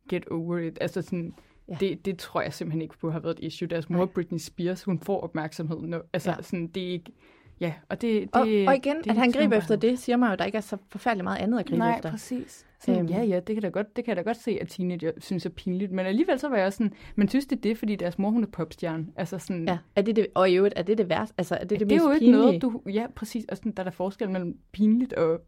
get 0.09 0.27
over 0.29 0.57
it. 0.57 0.77
Altså 0.81 1.01
sådan, 1.01 1.33
Ja. 1.69 1.77
det, 1.79 2.05
det 2.05 2.17
tror 2.17 2.41
jeg 2.41 2.53
simpelthen 2.53 2.81
ikke 2.81 2.97
på 2.97 3.11
har 3.11 3.19
været 3.19 3.39
et 3.39 3.43
issue. 3.45 3.67
Deres 3.67 3.89
mor, 3.89 4.05
Britney 4.05 4.37
Spears, 4.39 4.83
hun 4.83 4.99
får 4.99 5.21
opmærksomhed 5.21 5.81
nu. 5.81 5.97
Altså 6.13 6.29
Ja. 6.31 6.35
sådan, 6.41 6.67
det 6.67 6.83
er 6.83 6.91
ikke, 6.91 7.11
ja, 7.59 7.73
og 7.89 8.01
det, 8.01 8.21
det 8.21 8.29
Og, 8.33 8.41
og 8.41 8.75
igen, 8.75 8.95
det 8.97 9.09
at 9.09 9.17
han 9.17 9.31
griber 9.31 9.57
efter 9.57 9.75
det, 9.75 9.99
siger 9.99 10.17
mig 10.17 10.27
jo, 10.27 10.33
at 10.33 10.39
der 10.39 10.45
ikke 10.45 10.57
er 10.57 10.61
så 10.61 10.77
forfærdeligt 10.89 11.23
meget 11.23 11.37
andet 11.39 11.59
at 11.59 11.65
gribe 11.65 11.77
Nej, 11.77 11.95
efter. 11.95 12.11
præcis. 12.11 12.65
Sådan, 12.79 12.99
Øhm. 12.99 13.09
Ja, 13.09 13.23
ja, 13.23 13.39
det 13.39 13.55
kan, 13.55 13.63
da 13.63 13.69
godt, 13.69 13.95
det 13.95 14.05
kan 14.05 14.09
jeg 14.15 14.25
da 14.25 14.29
godt 14.29 14.37
se, 14.37 14.57
at 14.61 14.67
teenager 14.67 15.11
synes 15.17 15.45
er 15.45 15.49
pinligt. 15.49 15.91
Men 15.91 16.05
alligevel 16.05 16.39
så 16.39 16.49
var 16.49 16.57
jeg 16.57 16.65
også 16.65 16.77
sådan, 16.77 16.93
man 17.15 17.27
synes 17.29 17.45
det 17.45 17.55
er 17.57 17.61
det, 17.61 17.77
fordi 17.77 17.95
deres 17.95 18.19
mor, 18.19 18.29
hun 18.29 18.43
er 18.43 18.47
popstjerne. 18.47 19.07
Altså 19.15 19.39
sådan, 19.39 19.67
Ja, 19.67 19.77
er 19.95 20.01
det 20.01 20.15
det, 20.15 20.27
og 20.35 20.49
i 20.49 20.55
øvrigt, 20.55 20.73
er 20.77 20.83
det 20.83 20.97
det 20.97 21.09
værste? 21.09 21.35
Altså, 21.37 21.55
er 21.55 21.59
det 21.59 21.69
det, 21.69 21.79
det, 21.79 21.87
mest 21.87 22.03
er 22.03 22.07
jo 22.07 22.13
ikke 22.13 22.19
pinlige? 22.25 22.41
noget, 22.41 22.61
du... 22.61 22.81
Ja, 22.89 23.05
præcis. 23.15 23.45
Og 23.49 23.57
sådan, 23.57 23.71
der 23.71 23.79
er 23.79 23.83
der 23.83 23.91
forskel 23.91 24.29
mellem 24.29 24.57
pinligt 24.71 25.13
og 25.13 25.41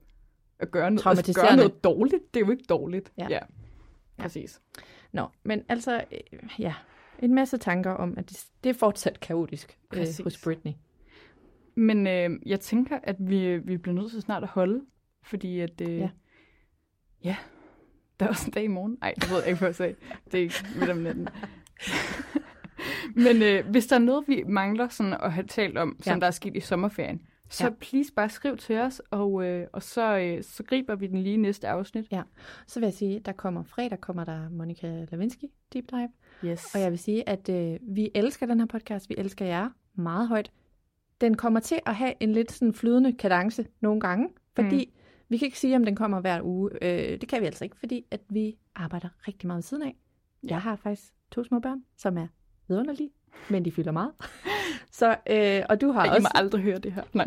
at 0.60 0.72
gøre 0.72 0.91
noget, 0.91 1.08
altså, 1.18 1.41
gøre 1.41 1.55
noget 1.55 1.84
dårligt. 1.84 2.34
Det 2.34 2.41
er 2.41 2.45
jo 2.45 2.51
ikke 2.51 2.64
dårligt. 2.70 3.12
Ja. 3.18 3.28
ja. 3.30 3.39
Præcis. 4.18 4.61
Nå, 5.11 5.28
men 5.43 5.63
altså, 5.70 6.03
øh, 6.11 6.49
ja, 6.59 6.74
en 7.20 7.34
masse 7.36 7.57
tanker 7.57 7.91
om, 7.91 8.13
at 8.18 8.30
det, 8.30 8.45
det 8.63 8.70
er 8.70 8.74
fortsat 8.74 9.20
kaotisk 9.20 9.78
øh, 9.93 9.99
Præcis. 9.99 10.18
hos 10.24 10.41
Britney. 10.43 10.72
Men 11.76 12.07
øh, 12.07 12.30
jeg 12.45 12.59
tænker, 12.59 12.99
at 13.03 13.15
vi, 13.20 13.57
vi 13.57 13.78
bliver 13.78 13.95
nødt 13.95 14.11
til 14.11 14.22
snart 14.22 14.43
at 14.43 14.49
holde, 14.49 14.82
fordi 15.24 15.59
at... 15.59 15.82
Øh, 15.82 15.89
Ja. 15.89 15.95
ja. 16.03 16.09
ja. 17.24 17.36
Der 18.20 18.26
er 18.26 18.30
også 18.30 18.45
en 18.47 18.51
dag 18.51 18.63
i 18.63 18.68
morgen. 18.68 18.97
Nej, 19.01 19.13
det 19.22 19.30
ved 19.30 19.38
jeg 19.38 19.47
ikke, 19.47 19.59
hvad 19.59 19.68
jeg 19.68 19.76
sagde. 19.76 19.95
Det 20.32 20.38
er 20.38 20.41
ikke 20.41 20.65
midt 20.80 20.89
om 20.89 20.97
natten. 20.97 21.28
Men 23.26 23.41
øh, 23.41 23.70
hvis 23.70 23.88
der 23.88 23.95
er 23.95 23.99
noget, 23.99 24.24
vi 24.28 24.43
mangler 24.47 24.88
sådan 24.88 25.13
at 25.13 25.34
have 25.34 25.47
talt 25.47 25.78
om, 25.78 25.97
som 26.01 26.13
Ja. 26.13 26.20
der 26.20 26.28
er 26.28 26.32
sket 26.32 26.55
i 26.55 26.59
sommerferien, 26.59 27.22
så 27.49 27.63
Ja. 27.63 27.69
please 27.79 28.13
bare 28.13 28.29
skriv 28.29 28.57
til 28.57 28.77
os, 28.77 29.01
og, 29.11 29.45
øh, 29.45 29.67
og 29.73 29.83
så, 29.83 30.17
øh, 30.17 30.43
så 30.43 30.63
griber 30.63 30.95
vi 30.95 31.07
den 31.07 31.17
lige 31.17 31.33
i 31.33 31.37
næste 31.37 31.67
afsnit. 31.67 32.11
Ja, 32.11 32.21
så 32.67 32.79
vil 32.79 32.87
jeg 32.87 32.93
sige, 32.93 33.19
der 33.19 33.31
kommer 33.31 33.63
fredag, 33.63 34.01
kommer 34.01 34.23
der 34.23 34.49
Monika 34.49 35.05
Lewinsky 35.11 35.45
Deep 35.73 35.85
Dive. 35.89 36.09
Yes. 36.45 36.75
Og 36.75 36.81
jeg 36.81 36.91
vil 36.91 36.99
sige, 36.99 37.29
at 37.29 37.49
øh, 37.49 37.79
vi 37.81 38.11
elsker 38.15 38.45
den 38.45 38.59
her 38.59 38.67
podcast. 38.67 39.09
Vi 39.09 39.15
elsker 39.17 39.45
jer 39.45 39.69
meget 39.95 40.27
højt. 40.27 40.51
Den 41.21 41.37
kommer 41.37 41.59
til 41.59 41.79
at 41.85 41.95
have 41.95 42.13
en 42.19 42.31
lidt 42.31 42.51
sådan 42.51 42.73
flydende 42.73 43.13
kadence 43.13 43.67
nogle 43.81 43.99
gange, 44.01 44.29
fordi 44.55 44.85
mm. 44.85 45.01
vi 45.29 45.37
kan 45.37 45.45
ikke 45.45 45.59
sige, 45.59 45.75
om 45.75 45.85
den 45.85 45.95
kommer 45.95 46.21
hver 46.21 46.41
uge. 46.43 46.69
Øh, 46.81 47.21
det 47.21 47.29
kan 47.29 47.41
vi 47.41 47.45
altså 47.45 47.63
ikke, 47.63 47.77
fordi 47.77 48.05
at 48.11 48.21
vi 48.29 48.57
arbejder 48.75 49.09
rigtig 49.27 49.47
meget 49.47 49.57
ved 49.57 49.63
siden 49.63 49.83
af. 49.83 49.95
Jeg 50.43 50.61
har 50.61 50.75
faktisk 50.75 51.13
to 51.31 51.43
små 51.43 51.59
børn, 51.59 51.83
som 51.97 52.17
er 52.17 52.27
vidunderlige, 52.67 53.09
men 53.49 53.65
de 53.65 53.71
fylder 53.71 53.91
meget. 53.91 54.11
Så, 54.91 55.15
øh, 55.29 55.61
og 55.69 55.81
du 55.81 55.91
har 55.91 55.99
Ej, 55.99 56.05
I 56.05 56.09
også... 56.09 56.21
må 56.21 56.39
aldrig 56.39 56.61
høre 56.61 56.77
det 56.77 56.91
her. 56.91 57.03
Nej. 57.13 57.25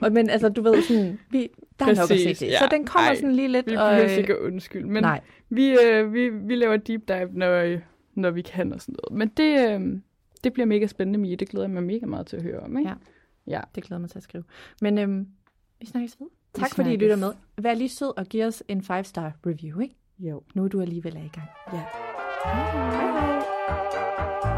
Nej. 0.00 0.10
Men 0.10 0.30
altså, 0.30 0.48
du 0.48 0.62
ved 0.62 0.82
sådan, 0.82 1.18
vi, 1.30 1.48
der 1.78 1.84
er 1.84 1.88
nok 1.88 1.98
at 1.98 2.08
se 2.08 2.14
Præcis, 2.14 2.38
til. 2.38 2.48
ja. 2.48 2.58
Så 2.58 2.68
den 2.70 2.84
kommer 2.84 3.08
Ej, 3.08 3.14
sådan 3.14 3.32
lige 3.32 3.48
lidt... 3.48 3.66
Vi 3.66 3.76
og, 3.76 3.90
behøver 3.90 4.10
øh, 4.10 4.18
ikke 4.18 4.32
at 4.32 4.38
undskylde, 4.38 4.88
men 4.88 5.02
Nej. 5.02 5.20
vi, 5.50 5.78
øh, 5.84 6.12
vi, 6.12 6.28
vi 6.28 6.54
laver 6.54 6.76
deep 6.76 7.08
dive, 7.08 7.28
når, 7.32 7.52
øh, 7.52 7.80
når 8.14 8.30
vi 8.30 8.42
kan 8.42 8.72
og 8.72 8.80
sådan 8.80 8.96
noget. 9.02 9.18
Men 9.18 9.28
det, 9.28 9.70
øh, 9.70 10.00
det 10.44 10.52
bliver 10.52 10.66
mega 10.66 10.86
spændende, 10.86 11.18
Mie. 11.18 11.36
Det 11.36 11.48
glæder 11.48 11.66
jeg 11.66 11.74
mig 11.74 11.82
mega 11.82 12.06
meget 12.06 12.26
til 12.26 12.36
at 12.36 12.42
høre 12.42 12.60
om. 12.60 12.78
Ikke? 12.78 12.90
Ja. 12.90 12.94
ja. 13.56 13.60
Det 13.74 13.82
glæder 13.84 13.96
jeg 13.96 14.00
mig 14.00 14.10
til 14.10 14.18
at 14.18 14.22
skrive. 14.22 14.44
Men 14.80 14.98
øhm, 14.98 15.26
vi 15.80 15.86
snakkes 15.86 16.16
ved. 16.20 16.28
Vi 16.54 16.60
Tak 16.60 16.74
fordi 16.74 16.92
I 16.92 16.96
lytter 16.96 17.16
med. 17.16 17.32
Vær 17.58 17.74
lige 17.74 17.88
sød 17.88 18.18
og 18.18 18.26
giv 18.26 18.44
os 18.44 18.62
en 18.68 18.80
5-star 18.80 19.32
review, 19.46 19.80
ikke? 19.80 19.94
Jo. 20.18 20.42
Nu 20.54 20.64
er 20.64 20.68
du 20.68 20.80
alligevel 20.80 21.16
er 21.16 21.20
i 21.20 21.30
gang. 21.34 21.48
Ja. 21.72 21.82
Hej 22.44 23.42
hej. 24.42 24.57